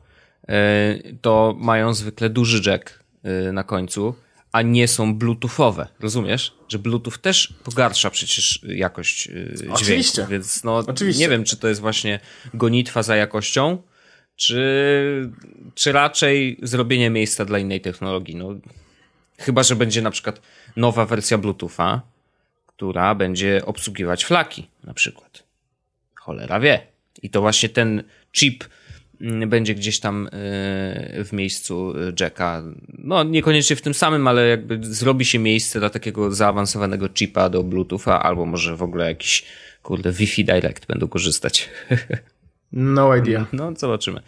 e, 0.48 0.96
to 1.22 1.56
mają 1.58 1.94
zwykle 1.94 2.30
duży 2.30 2.62
jack 2.72 3.04
e, 3.24 3.52
na 3.52 3.64
końcu, 3.64 4.16
a 4.52 4.62
nie 4.62 4.88
są 4.88 5.16
bluetoothowe. 5.16 5.88
Rozumiesz? 6.00 6.58
Że 6.70 6.80
bluetooth 6.80 7.18
też 7.22 7.54
pogarsza 7.64 8.10
przecież 8.10 8.62
jakość 8.68 9.28
e, 9.28 9.32
dźwięku. 9.56 9.76
Oczywiście. 9.76 10.28
Więc 10.30 10.64
no, 10.64 10.78
Oczywiście. 10.88 11.22
nie 11.22 11.30
wiem, 11.30 11.44
czy 11.44 11.58
to 11.58 11.68
jest 11.68 11.82
właśnie 11.82 12.20
gonitwa 12.54 13.04
za 13.04 13.16
jakością, 13.16 13.82
czy, 14.36 15.30
czy 15.76 15.92
raczej 15.92 16.58
zrobienie 16.62 17.10
miejsca 17.10 17.46
dla 17.46 17.60
innej 17.60 17.82
technologii. 17.82 18.36
No, 18.36 18.56
chyba, 19.38 19.64
że 19.64 19.76
będzie 19.76 20.02
na 20.02 20.12
przykład 20.12 20.42
nowa 20.76 21.06
wersja 21.06 21.38
bluetootha, 21.38 22.02
która 22.68 23.16
będzie 23.16 23.66
obsługiwać 23.66 24.26
flaki 24.26 24.68
na 24.84 24.94
przykład. 24.94 25.44
Cholera 26.16 26.60
wie. 26.60 26.80
I 27.22 27.30
to 27.30 27.42
właśnie 27.42 27.70
ten 27.70 28.04
chip 28.32 28.64
mm, 29.22 29.50
będzie 29.50 29.76
gdzieś 29.76 30.00
tam 30.00 30.28
e, 30.28 30.30
w 31.24 31.30
miejscu 31.32 31.94
e, 31.98 32.14
Jacka. 32.20 32.64
No, 32.98 33.24
niekoniecznie 33.24 33.76
w 33.76 33.82
tym 33.82 33.94
samym, 33.94 34.28
ale 34.28 34.48
jakby 34.48 34.80
zrobi 34.82 35.26
się 35.26 35.40
miejsce 35.40 35.80
dla 35.80 35.90
takiego 35.90 36.32
zaawansowanego 36.32 37.10
chipa 37.10 37.50
do 37.50 37.64
Bluetootha, 37.64 38.24
albo 38.24 38.46
może 38.46 38.76
w 38.76 38.84
ogóle 38.84 39.08
jakiś, 39.08 39.44
kurde, 39.84 40.12
Wi-Fi 40.12 40.46
Direct 40.46 40.86
będą 40.86 41.08
korzystać. 41.08 41.70
No 42.74 43.16
idea. 43.16 43.46
No, 43.54 43.72
zobaczymy. 43.78 44.22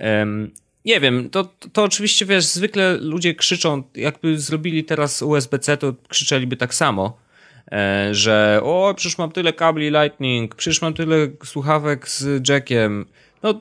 Um, 0.00 0.50
nie 0.84 1.00
wiem, 1.00 1.30
to, 1.30 1.48
to 1.72 1.82
oczywiście, 1.82 2.26
wiesz, 2.26 2.44
zwykle 2.44 2.96
ludzie 2.96 3.34
krzyczą, 3.34 3.82
jakby 3.94 4.38
zrobili 4.38 4.84
teraz 4.84 5.22
USB-C, 5.22 5.76
to 5.76 5.94
krzyczeliby 6.08 6.56
tak 6.56 6.74
samo 6.74 7.26
E, 7.72 8.08
że 8.14 8.60
o, 8.62 8.94
przecież 8.96 9.18
mam 9.18 9.30
tyle 9.30 9.52
kabli 9.52 9.90
Lightning, 9.90 10.54
przecież 10.54 10.82
mam 10.82 10.94
tyle 10.94 11.16
słuchawek 11.44 12.08
z 12.08 12.48
jackiem. 12.48 13.06
No, 13.42 13.60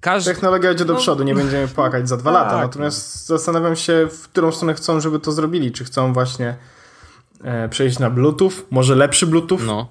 każdy... 0.00 0.30
Technologia 0.34 0.72
idzie 0.72 0.84
do 0.84 0.92
no, 0.92 0.98
przodu, 0.98 1.24
nie 1.24 1.34
będziemy 1.34 1.68
płakać 1.68 2.08
za 2.08 2.16
dwa 2.16 2.32
tak, 2.32 2.44
lata. 2.44 2.58
Natomiast 2.58 3.30
no. 3.30 3.36
zastanawiam 3.36 3.76
się, 3.76 4.08
w 4.10 4.22
którą 4.22 4.52
stronę 4.52 4.74
chcą, 4.74 5.00
żeby 5.00 5.20
to 5.20 5.32
zrobili. 5.32 5.72
Czy 5.72 5.84
chcą 5.84 6.12
właśnie 6.12 6.56
e, 7.44 7.68
przejść 7.68 7.98
na 7.98 8.10
Bluetooth? 8.10 8.52
Może 8.70 8.94
lepszy 8.94 9.26
Bluetooth? 9.26 9.58
No. 9.66 9.88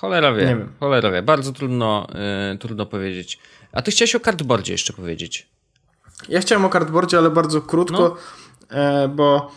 Cholera 0.00 0.32
wie. 0.32 0.46
Nie 0.46 0.56
wiem. 0.56 0.72
Cholera 0.80 1.10
wie. 1.10 1.22
Bardzo 1.22 1.52
trudno, 1.52 2.06
y, 2.54 2.58
trudno 2.58 2.86
powiedzieć. 2.86 3.38
A 3.72 3.82
ty 3.82 3.90
chciałeś 3.90 4.14
o 4.14 4.20
cardboardzie 4.20 4.72
jeszcze 4.72 4.92
powiedzieć. 4.92 5.48
Ja 6.28 6.40
chciałem 6.40 6.64
o 6.64 6.68
cardboardzie, 6.68 7.18
ale 7.18 7.30
bardzo 7.30 7.60
krótko, 7.60 8.16
no. 8.70 8.76
e, 8.76 9.08
bo 9.08 9.50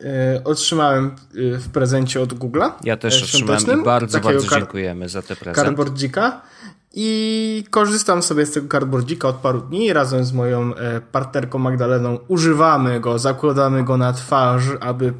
E, 0.00 0.44
otrzymałem 0.44 1.06
e, 1.06 1.58
w 1.58 1.68
prezencie 1.68 2.20
od 2.20 2.34
Google'a. 2.34 2.70
Ja 2.84 2.96
też 2.96 3.22
otrzymałem 3.22 3.80
i 3.80 3.84
bardzo, 3.84 4.20
bardzo 4.20 4.48
dziękujemy 4.48 5.08
za 5.08 5.22
te 5.22 5.36
prezent. 5.36 5.56
Cardboardzika. 5.56 6.40
I 6.98 7.64
korzystam 7.70 8.22
sobie 8.22 8.46
z 8.46 8.52
tego 8.52 8.68
cardboardzika 8.68 9.28
od 9.28 9.36
paru 9.36 9.60
dni. 9.60 9.92
Razem 9.92 10.24
z 10.24 10.32
moją 10.32 10.74
e, 10.74 11.00
partnerką 11.00 11.58
Magdaleną 11.58 12.18
używamy 12.28 13.00
go, 13.00 13.18
zakładamy 13.18 13.84
go 13.84 13.96
na 13.96 14.12
twarz, 14.12 14.64
aby 14.80 15.12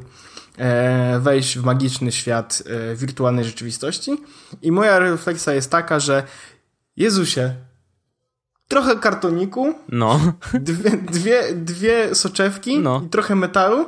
wejść 1.19 1.57
w 1.57 1.63
magiczny 1.63 2.11
świat 2.11 2.63
wirtualnej 2.95 3.45
rzeczywistości. 3.45 4.17
I 4.61 4.71
moja 4.71 4.99
refleksja 4.99 5.53
jest 5.53 5.71
taka, 5.71 5.99
że 5.99 6.23
Jezusie, 6.95 7.55
trochę 8.67 8.95
kartoniku, 8.95 9.73
no. 9.89 10.19
dwie, 10.53 10.91
dwie, 10.91 11.53
dwie 11.53 12.15
soczewki 12.15 12.79
no. 12.79 13.01
i 13.05 13.09
trochę 13.09 13.35
metalu 13.35 13.85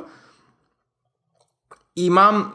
i 1.96 2.10
mam 2.10 2.52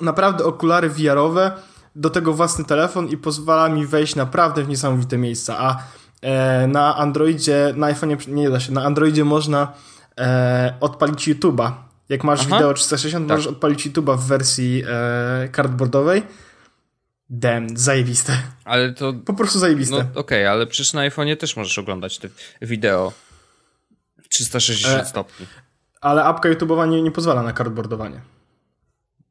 naprawdę 0.00 0.44
okulary 0.44 0.90
VR-owe, 0.90 1.52
do 1.96 2.10
tego 2.10 2.32
własny 2.32 2.64
telefon 2.64 3.08
i 3.08 3.16
pozwala 3.16 3.68
mi 3.68 3.86
wejść 3.86 4.16
naprawdę 4.16 4.62
w 4.62 4.68
niesamowite 4.68 5.18
miejsca. 5.18 5.58
A 5.58 5.82
e, 6.22 6.66
na 6.66 6.96
Androidzie, 6.96 7.74
na 7.76 7.86
iPhone 7.86 8.16
nie 8.28 8.50
da 8.50 8.60
się, 8.60 8.72
na 8.72 8.84
Androidzie 8.84 9.24
można 9.24 9.72
e, 10.18 10.74
odpalić 10.80 11.28
YouTube'a. 11.28 11.72
Jak 12.08 12.24
masz 12.24 12.40
Aha. 12.40 12.56
wideo 12.56 12.74
360, 12.74 13.28
tak. 13.28 13.36
możesz 13.36 13.52
odpalić 13.52 13.86
YouTube'a 13.86 14.18
w 14.18 14.26
wersji 14.26 14.82
e, 14.88 15.48
cardboardowej. 15.56 16.22
Damn, 17.30 17.76
zajebiste. 17.76 18.32
Ale 18.64 18.92
to... 18.92 19.12
Po 19.12 19.34
prostu 19.34 19.58
zajebiste. 19.58 19.94
No 19.94 20.00
okej, 20.00 20.14
okay, 20.14 20.50
ale 20.50 20.66
przecież 20.66 20.92
na 20.92 21.08
iPhone'ie 21.08 21.36
też 21.36 21.56
możesz 21.56 21.78
oglądać 21.78 22.18
te 22.18 22.28
wideo 22.62 23.12
360 24.28 25.02
e, 25.02 25.06
stopni. 25.06 25.46
Ale 26.00 26.24
apka 26.24 26.48
YouTube'owa 26.48 26.88
nie, 26.88 27.02
nie 27.02 27.10
pozwala 27.10 27.42
na 27.42 27.52
cardboardowanie. 27.52 28.20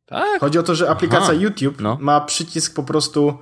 Tak? 0.06 0.40
Chodzi 0.40 0.60
o 0.60 0.64
to, 0.64 0.76
że 0.76 0.90
aplikacja 0.90 1.34
Aha. 1.34 1.42
YouTube 1.44 1.82
no. 1.82 1.98
ma 2.02 2.22
przycisk 2.22 2.76
po 2.76 2.84
prostu 2.84 3.38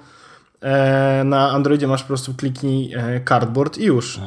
e, 0.62 1.24
na 1.26 1.52
Androidzie 1.52 1.88
masz 1.88 2.02
po 2.02 2.08
prostu 2.08 2.34
kliknij 2.34 2.94
e, 2.94 3.22
cardboard 3.22 3.78
i 3.78 3.84
już. 3.84 4.20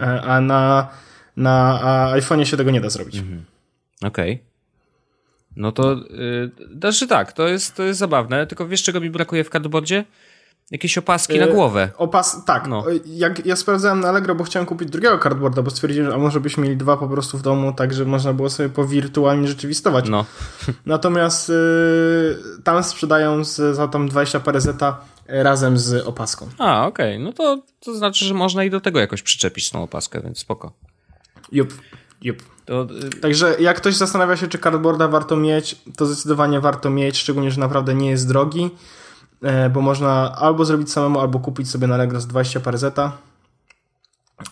E, 0.00 0.22
a 0.22 0.40
na, 0.40 0.88
na 1.36 1.80
iPhone'ie 2.16 2.44
się 2.44 2.56
tego 2.56 2.70
nie 2.70 2.80
da 2.80 2.90
zrobić. 2.90 3.16
Mhm. 3.16 3.44
Okej. 4.02 4.32
Okay. 4.32 4.51
No 5.56 5.72
to 5.72 5.94
yy, 5.94 6.50
znaczy 6.78 7.06
tak, 7.06 7.32
to 7.32 7.48
jest, 7.48 7.74
to 7.76 7.82
jest 7.82 7.98
zabawne, 7.98 8.46
tylko 8.46 8.66
wiesz 8.66 8.82
czego 8.82 9.00
mi 9.00 9.10
brakuje 9.10 9.44
w 9.44 9.50
cardboardzie? 9.50 10.04
Jakieś 10.70 10.98
opaski 10.98 11.38
na 11.38 11.46
głowę. 11.46 11.90
Opas, 11.96 12.44
tak. 12.44 12.68
No. 12.68 12.84
Jak 13.06 13.46
ja 13.46 13.56
sprawdzałem 13.56 14.00
na 14.00 14.08
Allegro, 14.08 14.34
bo 14.34 14.44
chciałem 14.44 14.66
kupić 14.66 14.90
drugiego 14.90 15.18
cardboarda, 15.18 15.62
bo 15.62 15.70
stwierdziłem, 15.70 16.10
że 16.10 16.14
a 16.14 16.18
może 16.18 16.40
byśmy 16.40 16.62
mieli 16.62 16.76
dwa 16.76 16.96
po 16.96 17.08
prostu 17.08 17.38
w 17.38 17.42
domu, 17.42 17.72
tak, 17.72 17.94
że 17.94 18.04
można 18.04 18.32
było 18.32 18.50
sobie 18.50 18.68
powirtualnie 18.68 19.48
rzeczywistować. 19.48 20.08
No. 20.08 20.24
Natomiast 20.86 21.50
y, 21.50 21.52
tam 22.64 22.84
sprzedają 22.84 23.44
z, 23.44 23.76
za 23.76 23.88
tam 23.88 24.08
20 24.08 24.40
parę 24.40 24.60
zeta 24.60 25.00
razem 25.26 25.78
z 25.78 26.06
opaską. 26.06 26.48
A, 26.58 26.86
okej. 26.86 27.14
Okay. 27.14 27.24
No 27.24 27.32
to, 27.32 27.62
to 27.80 27.94
znaczy, 27.94 28.24
że 28.24 28.34
można 28.34 28.64
i 28.64 28.70
do 28.70 28.80
tego 28.80 29.00
jakoś 29.00 29.22
przyczepić 29.22 29.70
tą 29.70 29.82
opaskę, 29.82 30.20
więc 30.20 30.38
spoko. 30.38 30.72
Jup. 31.52 31.74
Jup. 32.22 32.42
To, 32.64 32.86
y 33.06 33.20
Także 33.20 33.56
jak 33.60 33.76
ktoś 33.76 33.94
zastanawia 33.96 34.36
się, 34.36 34.48
czy 34.48 34.58
cardboarda 34.58 35.08
warto 35.08 35.36
mieć, 35.36 35.82
to 35.96 36.06
zdecydowanie 36.06 36.60
warto 36.60 36.90
mieć, 36.90 37.18
szczególnie, 37.18 37.50
że 37.50 37.60
naprawdę 37.60 37.94
nie 37.94 38.10
jest 38.10 38.28
drogi, 38.28 38.70
e, 39.42 39.70
bo 39.70 39.80
można 39.80 40.36
albo 40.36 40.64
zrobić 40.64 40.92
samemu, 40.92 41.20
albo 41.20 41.38
kupić 41.38 41.70
sobie 41.70 41.86
na 41.86 41.94
Allegro 41.94 42.20
z 42.20 42.26
20 42.26 42.60
parę 42.60 42.78
zeta. 42.78 43.12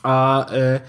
A 0.02 0.46
e, 0.50 0.80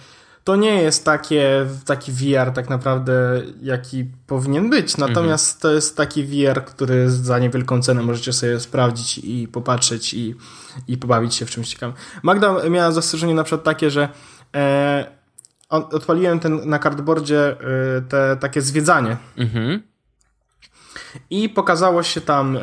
to 0.43 0.55
nie 0.55 0.81
jest 0.81 1.05
takie, 1.05 1.67
taki 1.85 2.11
VR 2.11 2.51
tak 2.53 2.69
naprawdę, 2.69 3.41
jaki 3.61 4.05
powinien 4.27 4.69
być. 4.69 4.97
Natomiast 4.97 5.55
mhm. 5.55 5.61
to 5.61 5.71
jest 5.71 5.97
taki 5.97 6.23
VR, 6.23 6.65
który 6.65 7.11
za 7.11 7.39
niewielką 7.39 7.81
cenę 7.81 8.03
możecie 8.03 8.33
sobie 8.33 8.59
sprawdzić 8.59 9.17
i 9.17 9.47
popatrzeć 9.47 10.13
i, 10.13 10.35
i 10.87 10.97
pobawić 10.97 11.35
się 11.35 11.45
w 11.45 11.49
czymś 11.49 11.69
ciekawym. 11.69 11.95
Magda 12.23 12.69
miała 12.69 12.91
zastrzeżenie 12.91 13.33
na 13.33 13.43
przykład 13.43 13.63
takie, 13.63 13.89
że 13.89 14.09
e, 14.55 15.20
odpaliłem 15.71 16.39
ten, 16.39 16.69
na 16.69 16.79
cardboardzie 16.79 17.55
y, 17.97 18.01
te 18.01 18.37
takie 18.37 18.61
zwiedzanie. 18.61 19.17
Mhm. 19.37 19.81
I 21.29 21.49
pokazało 21.49 22.03
się 22.03 22.21
tam, 22.21 22.57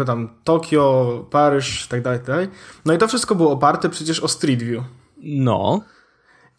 e, 0.00 0.04
tam 0.06 0.28
Tokio, 0.44 1.26
Paryż, 1.30 1.86
tak 1.86 2.02
dalej, 2.02 2.18
tak 2.18 2.26
dalej. 2.26 2.48
No 2.84 2.94
i 2.94 2.98
to 2.98 3.08
wszystko 3.08 3.34
było 3.34 3.50
oparte 3.50 3.90
przecież 3.90 4.20
o 4.20 4.28
Street 4.28 4.62
View. 4.62 4.84
No. 5.22 5.84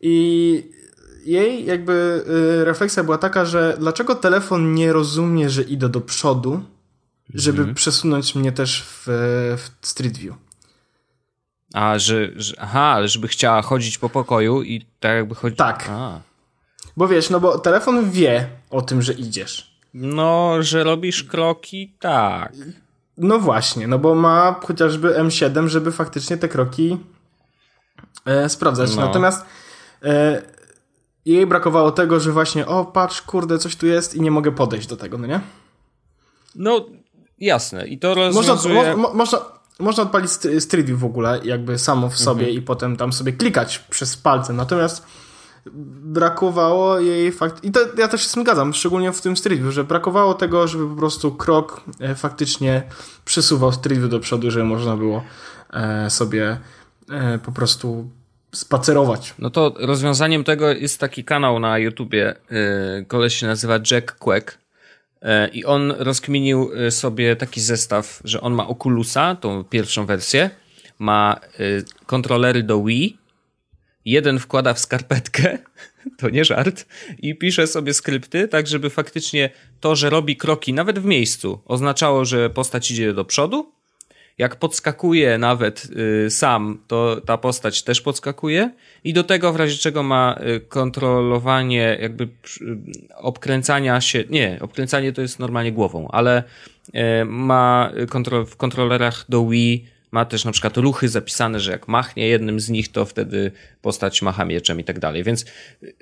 I 0.02 0.72
jej 1.26 1.66
jakby 1.66 2.24
y, 2.62 2.66
refleksja 2.66 3.04
była 3.04 3.18
taka, 3.18 3.46
że 3.46 3.78
dlaczego 3.80 4.16
telefon 4.16 4.74
nie 4.74 4.94
rozumie, 4.94 5.50
że 5.50 5.62
idę 5.62 5.90
do 5.90 6.02
przodu, 6.02 6.64
żeby 7.34 7.60
mhm. 7.60 7.76
przesunąć 7.76 8.36
mnie 8.36 8.52
też 8.52 8.84
w, 8.84 9.06
w 9.58 9.88
Street 9.88 10.18
View. 10.18 10.36
A, 11.76 12.00
że, 12.00 12.30
że, 12.36 12.54
Aha, 12.60 12.82
ale 12.82 13.08
żeby 13.08 13.28
chciała 13.28 13.62
chodzić 13.62 13.98
po 13.98 14.10
pokoju 14.10 14.64
i 14.64 14.86
tak 15.00 15.16
jakby 15.16 15.36
chodzić. 15.36 15.58
Tak. 15.58 15.90
A. 15.90 16.20
Bo 16.98 17.08
wiesz, 17.08 17.30
no 17.30 17.40
bo 17.40 17.60
telefon 17.60 18.12
wie 18.12 18.50
o 18.70 18.82
tym, 18.82 19.02
że 19.02 19.14
idziesz. 19.14 19.80
No, 19.94 20.58
że 20.60 20.84
robisz 20.84 21.24
kroki, 21.24 21.94
tak. 22.00 22.54
No 23.18 23.40
właśnie, 23.40 23.88
no 23.88 24.00
bo 24.00 24.16
ma 24.16 24.56
chociażby 24.64 25.10
M7, 25.10 25.68
żeby 25.68 25.92
faktycznie 25.92 26.38
te 26.38 26.48
kroki 26.48 26.98
e, 28.26 28.50
sprawdzać. 28.50 28.96
No. 28.96 29.06
Natomiast 29.06 29.46
e, 30.04 30.42
jej 31.26 31.48
brakowało 31.48 31.92
tego, 31.92 32.20
że 32.20 32.32
właśnie, 32.32 32.66
o 32.66 32.86
patrz, 32.86 33.22
kurde, 33.22 33.58
coś 33.58 33.76
tu 33.76 33.88
jest 33.88 34.16
i 34.16 34.22
nie 34.22 34.32
mogę 34.32 34.52
podejść 34.52 34.88
do 34.88 34.98
tego, 34.98 35.18
no 35.18 35.28
nie? 35.28 35.40
No, 36.56 36.86
jasne. 37.40 37.88
I 37.88 38.00
to 38.00 38.14
rozwiązuje... 38.14 38.76
Można, 38.76 38.96
mo, 38.96 39.02
mo, 39.02 39.14
można, 39.14 39.55
można 39.80 40.04
odpalić 40.04 40.32
Street 40.60 40.86
View 40.86 41.00
w 41.00 41.06
ogóle, 41.06 41.40
jakby 41.44 41.80
samo 41.80 42.10
w 42.10 42.18
sobie 42.18 42.46
mhm. 42.46 42.58
i 42.58 42.62
potem 42.62 42.98
tam 42.98 43.14
sobie 43.14 43.34
klikać 43.34 43.80
przez 43.80 44.18
palce. 44.18 44.54
Natomiast 44.54 45.06
brakowało 46.04 47.00
jej 47.00 47.32
fakt. 47.32 47.64
I 47.64 47.72
to 47.72 47.80
ja 47.98 48.08
też 48.08 48.22
się 48.22 48.42
zgadzam, 48.42 48.74
szczególnie 48.74 49.12
w 49.12 49.22
tym 49.22 49.38
Street 49.38 49.62
View, 49.62 49.74
że 49.74 49.84
brakowało 49.84 50.34
tego, 50.34 50.68
żeby 50.68 50.90
po 50.90 50.96
prostu 50.96 51.32
krok 51.32 51.82
e, 52.00 52.16
faktycznie 52.16 52.84
przesuwał 53.26 53.72
Street 53.72 54.00
View 54.00 54.12
do 54.12 54.20
przodu, 54.20 54.52
żeby 54.52 54.66
można 54.66 54.98
było 54.98 55.24
e, 55.74 56.10
sobie 56.10 56.58
e, 57.10 57.40
po 57.40 57.52
prostu 57.52 58.10
spacerować. 58.54 59.34
No 59.40 59.50
to 59.50 59.74
rozwiązaniem 59.80 60.44
tego 60.44 60.70
jest 60.70 61.00
taki 61.00 61.24
kanał 61.24 61.60
na 61.60 61.78
YouTubie. 61.78 62.36
Koleś 63.08 63.36
się 63.36 63.48
nazywa 63.48 63.80
Jack 63.92 64.16
Quack 64.16 64.58
I 65.54 65.66
on 65.66 65.92
rozkminił 65.92 66.72
e, 66.74 66.92
sobie 66.92 67.36
taki 67.36 67.62
zestaw, 67.62 68.22
że 68.24 68.42
on 68.42 68.54
ma 68.54 68.68
Oculusa, 68.68 69.36
tą 69.36 69.64
pierwszą 69.64 70.06
wersję, 70.06 70.50
ma 71.00 71.40
e, 71.44 71.60
kontrolery 72.06 72.64
do 72.64 72.84
Wii, 72.84 73.18
jeden 74.06 74.40
wkłada 74.40 74.74
w 74.74 74.80
skarpetkę, 74.80 75.58
to 76.20 76.30
nie 76.30 76.46
żart, 76.46 76.86
i 77.20 77.36
pisze 77.36 77.68
sobie 77.68 77.94
skrypty, 77.94 78.48
tak 78.48 78.68
żeby 78.68 78.90
faktycznie 78.90 79.50
to, 79.80 79.96
że 79.96 80.10
robi 80.10 80.38
kroki 80.38 80.74
nawet 80.74 81.00
w 81.00 81.06
miejscu, 81.06 81.62
oznaczało, 81.66 82.26
że 82.26 82.50
postać 82.50 82.92
idzie 82.92 83.14
do 83.14 83.26
przodu, 83.26 83.72
jak 84.38 84.56
podskakuje 84.56 85.38
nawet 85.38 85.88
y, 86.26 86.30
sam, 86.30 86.80
to 86.88 87.22
ta 87.26 87.38
postać 87.38 87.84
też 87.84 88.02
podskakuje 88.02 88.72
i 89.04 89.14
do 89.14 89.24
tego 89.24 89.54
w 89.54 89.56
razie 89.56 89.78
czego 89.78 90.04
ma 90.04 90.40
y, 90.56 90.60
kontrolowanie 90.60 91.98
jakby 92.02 92.24
y, 92.24 92.30
obkręcania 93.16 94.02
się, 94.02 94.24
nie, 94.30 94.58
obkręcanie 94.62 95.14
to 95.14 95.22
jest 95.22 95.40
normalnie 95.40 95.72
głową, 95.72 96.08
ale 96.12 96.44
ma 97.26 97.92
w 98.46 98.56
kontrolerach 98.56 99.26
do 99.30 99.48
Wii 99.48 99.86
ma 100.12 100.26
też 100.26 100.46
na 100.46 100.52
przykład 100.52 100.78
ruchy 100.78 101.10
zapisane, 101.10 101.60
że 101.60 101.72
jak 101.72 101.88
machnie 101.88 102.28
jednym 102.28 102.60
z 102.60 102.70
nich, 102.70 102.92
to 102.92 103.06
wtedy 103.06 103.52
postać 103.82 104.22
macha 104.22 104.46
mieczem 104.46 104.80
i 104.80 104.84
tak 104.84 105.00
dalej. 105.00 105.24
Więc 105.24 105.46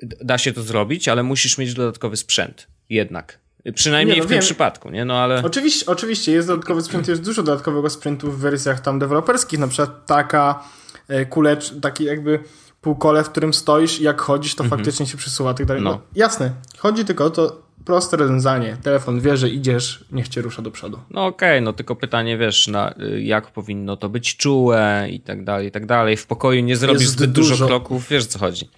da 0.02 0.38
się 0.38 0.52
to 0.52 0.62
zrobić, 0.62 1.08
ale 1.08 1.22
musisz 1.22 1.58
mieć 1.58 1.74
dodatkowy 1.74 2.16
sprzęt. 2.16 2.66
Jednak. 2.88 3.43
Przynajmniej 3.74 4.16
nie, 4.16 4.22
no 4.22 4.26
w 4.26 4.28
tym 4.28 4.34
wiem. 4.34 4.42
przypadku, 4.42 4.90
nie? 4.90 5.04
No 5.04 5.18
ale... 5.18 5.42
Oczywiście, 5.44 5.86
oczywiście 5.86 6.32
jest 6.32 6.48
dodatkowy 6.48 6.82
sprzęt, 6.82 7.08
jest 7.08 7.22
dużo 7.22 7.42
dodatkowego 7.42 7.90
sprzętu 7.90 8.32
w 8.32 8.38
wersjach 8.38 8.80
tam 8.80 8.98
deweloperskich, 8.98 9.58
na 9.58 9.68
przykład 9.68 10.06
taka 10.06 10.64
e, 11.08 11.26
kulecz, 11.26 11.80
taki 11.80 12.04
jakby 12.04 12.38
półkole, 12.80 13.24
w 13.24 13.30
którym 13.30 13.54
stoisz 13.54 14.00
i 14.00 14.02
jak 14.04 14.20
chodzisz, 14.20 14.54
to 14.54 14.64
mhm. 14.64 14.80
faktycznie 14.80 15.06
się 15.06 15.16
przesuwa 15.16 15.54
tak 15.54 15.66
dalej. 15.66 15.82
No. 15.82 15.90
no. 15.90 16.00
jasne, 16.14 16.50
chodzi 16.78 17.04
tylko 17.04 17.24
o 17.24 17.30
to 17.30 17.64
proste 17.84 18.16
rozwiązanie. 18.16 18.76
Telefon 18.82 19.20
wie, 19.20 19.36
że 19.36 19.48
idziesz, 19.48 20.04
niech 20.12 20.28
cię 20.28 20.42
rusza 20.42 20.62
do 20.62 20.70
przodu. 20.70 20.98
No 21.10 21.26
okej, 21.26 21.50
okay, 21.50 21.60
no 21.60 21.72
tylko 21.72 21.96
pytanie, 21.96 22.38
wiesz, 22.38 22.68
na, 22.68 22.94
y, 23.00 23.22
jak 23.22 23.50
powinno 23.50 23.96
to 23.96 24.08
być 24.08 24.36
czułe 24.36 25.06
i 25.10 25.20
tak 25.20 25.44
dalej, 25.44 25.68
i 25.68 25.70
tak 25.70 25.86
dalej. 25.86 26.16
W 26.16 26.26
pokoju 26.26 26.62
nie 26.62 26.76
zrobisz 26.76 27.02
jest 27.02 27.12
zbyt 27.12 27.32
dużo, 27.32 27.50
dużo 27.50 27.66
kroków, 27.66 28.08
wiesz 28.08 28.26
co 28.26 28.38
chodzi. 28.38 28.70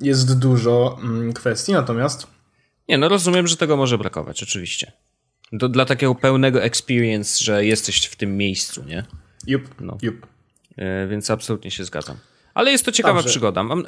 Jest 0.00 0.38
dużo 0.38 0.98
mm, 1.02 1.32
kwestii, 1.32 1.72
natomiast 1.72 2.33
nie, 2.88 2.98
no 2.98 3.08
rozumiem, 3.08 3.46
że 3.46 3.56
tego 3.56 3.76
może 3.76 3.98
brakować, 3.98 4.42
oczywiście. 4.42 4.92
To 5.60 5.68
dla 5.68 5.84
takiego 5.84 6.14
pełnego 6.14 6.62
experience, 6.62 7.44
że 7.44 7.64
jesteś 7.64 8.04
w 8.06 8.16
tym 8.16 8.36
miejscu, 8.36 8.84
nie? 8.84 9.04
Jup, 9.46 9.80
no. 9.80 9.98
jup. 10.02 10.26
E, 10.76 11.06
więc 11.06 11.30
absolutnie 11.30 11.70
się 11.70 11.84
zgadzam. 11.84 12.16
Ale 12.54 12.70
jest 12.70 12.84
to 12.84 12.92
ciekawa 12.92 13.14
Dobrze. 13.14 13.30
przygoda. 13.30 13.62
Mam, 13.62 13.86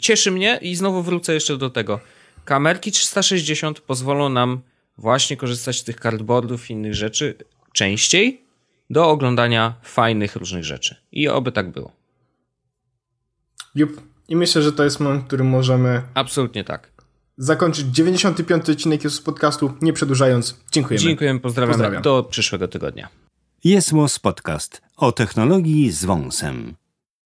cieszy 0.00 0.30
mnie 0.30 0.58
i 0.62 0.76
znowu 0.76 1.02
wrócę 1.02 1.34
jeszcze 1.34 1.56
do 1.56 1.70
tego. 1.70 2.00
Kamerki 2.44 2.92
360 2.92 3.80
pozwolą 3.80 4.28
nam 4.28 4.60
właśnie 4.98 5.36
korzystać 5.36 5.78
z 5.78 5.84
tych 5.84 6.00
cardboardów 6.00 6.70
i 6.70 6.72
innych 6.72 6.94
rzeczy 6.94 7.34
częściej 7.72 8.44
do 8.90 9.08
oglądania 9.08 9.74
fajnych 9.82 10.36
różnych 10.36 10.64
rzeczy. 10.64 10.96
I 11.12 11.28
oby 11.28 11.52
tak 11.52 11.70
było. 11.70 11.92
Jup. 13.74 14.00
I 14.28 14.36
myślę, 14.36 14.62
że 14.62 14.72
to 14.72 14.84
jest 14.84 15.00
moment, 15.00 15.22
w 15.24 15.26
którym 15.26 15.46
możemy. 15.46 16.02
Absolutnie 16.14 16.64
tak 16.64 16.99
zakończyć 17.40 17.86
95. 17.86 18.70
odcinek 18.70 19.10
z 19.10 19.20
podcastu, 19.20 19.72
nie 19.82 19.92
przedłużając. 19.92 20.56
Dziękujemy. 20.72 21.04
Dziękujemy, 21.04 21.40
pozdrawiam. 21.40 21.72
pozdrawiam. 21.72 22.02
Do 22.02 22.22
przyszłego 22.22 22.68
tygodnia. 22.68 23.08
Jest 23.64 23.92
Podcast 24.22 24.82
o 24.96 25.12
technologii 25.12 25.90
z 25.90 26.04
wąsem. 26.04 26.74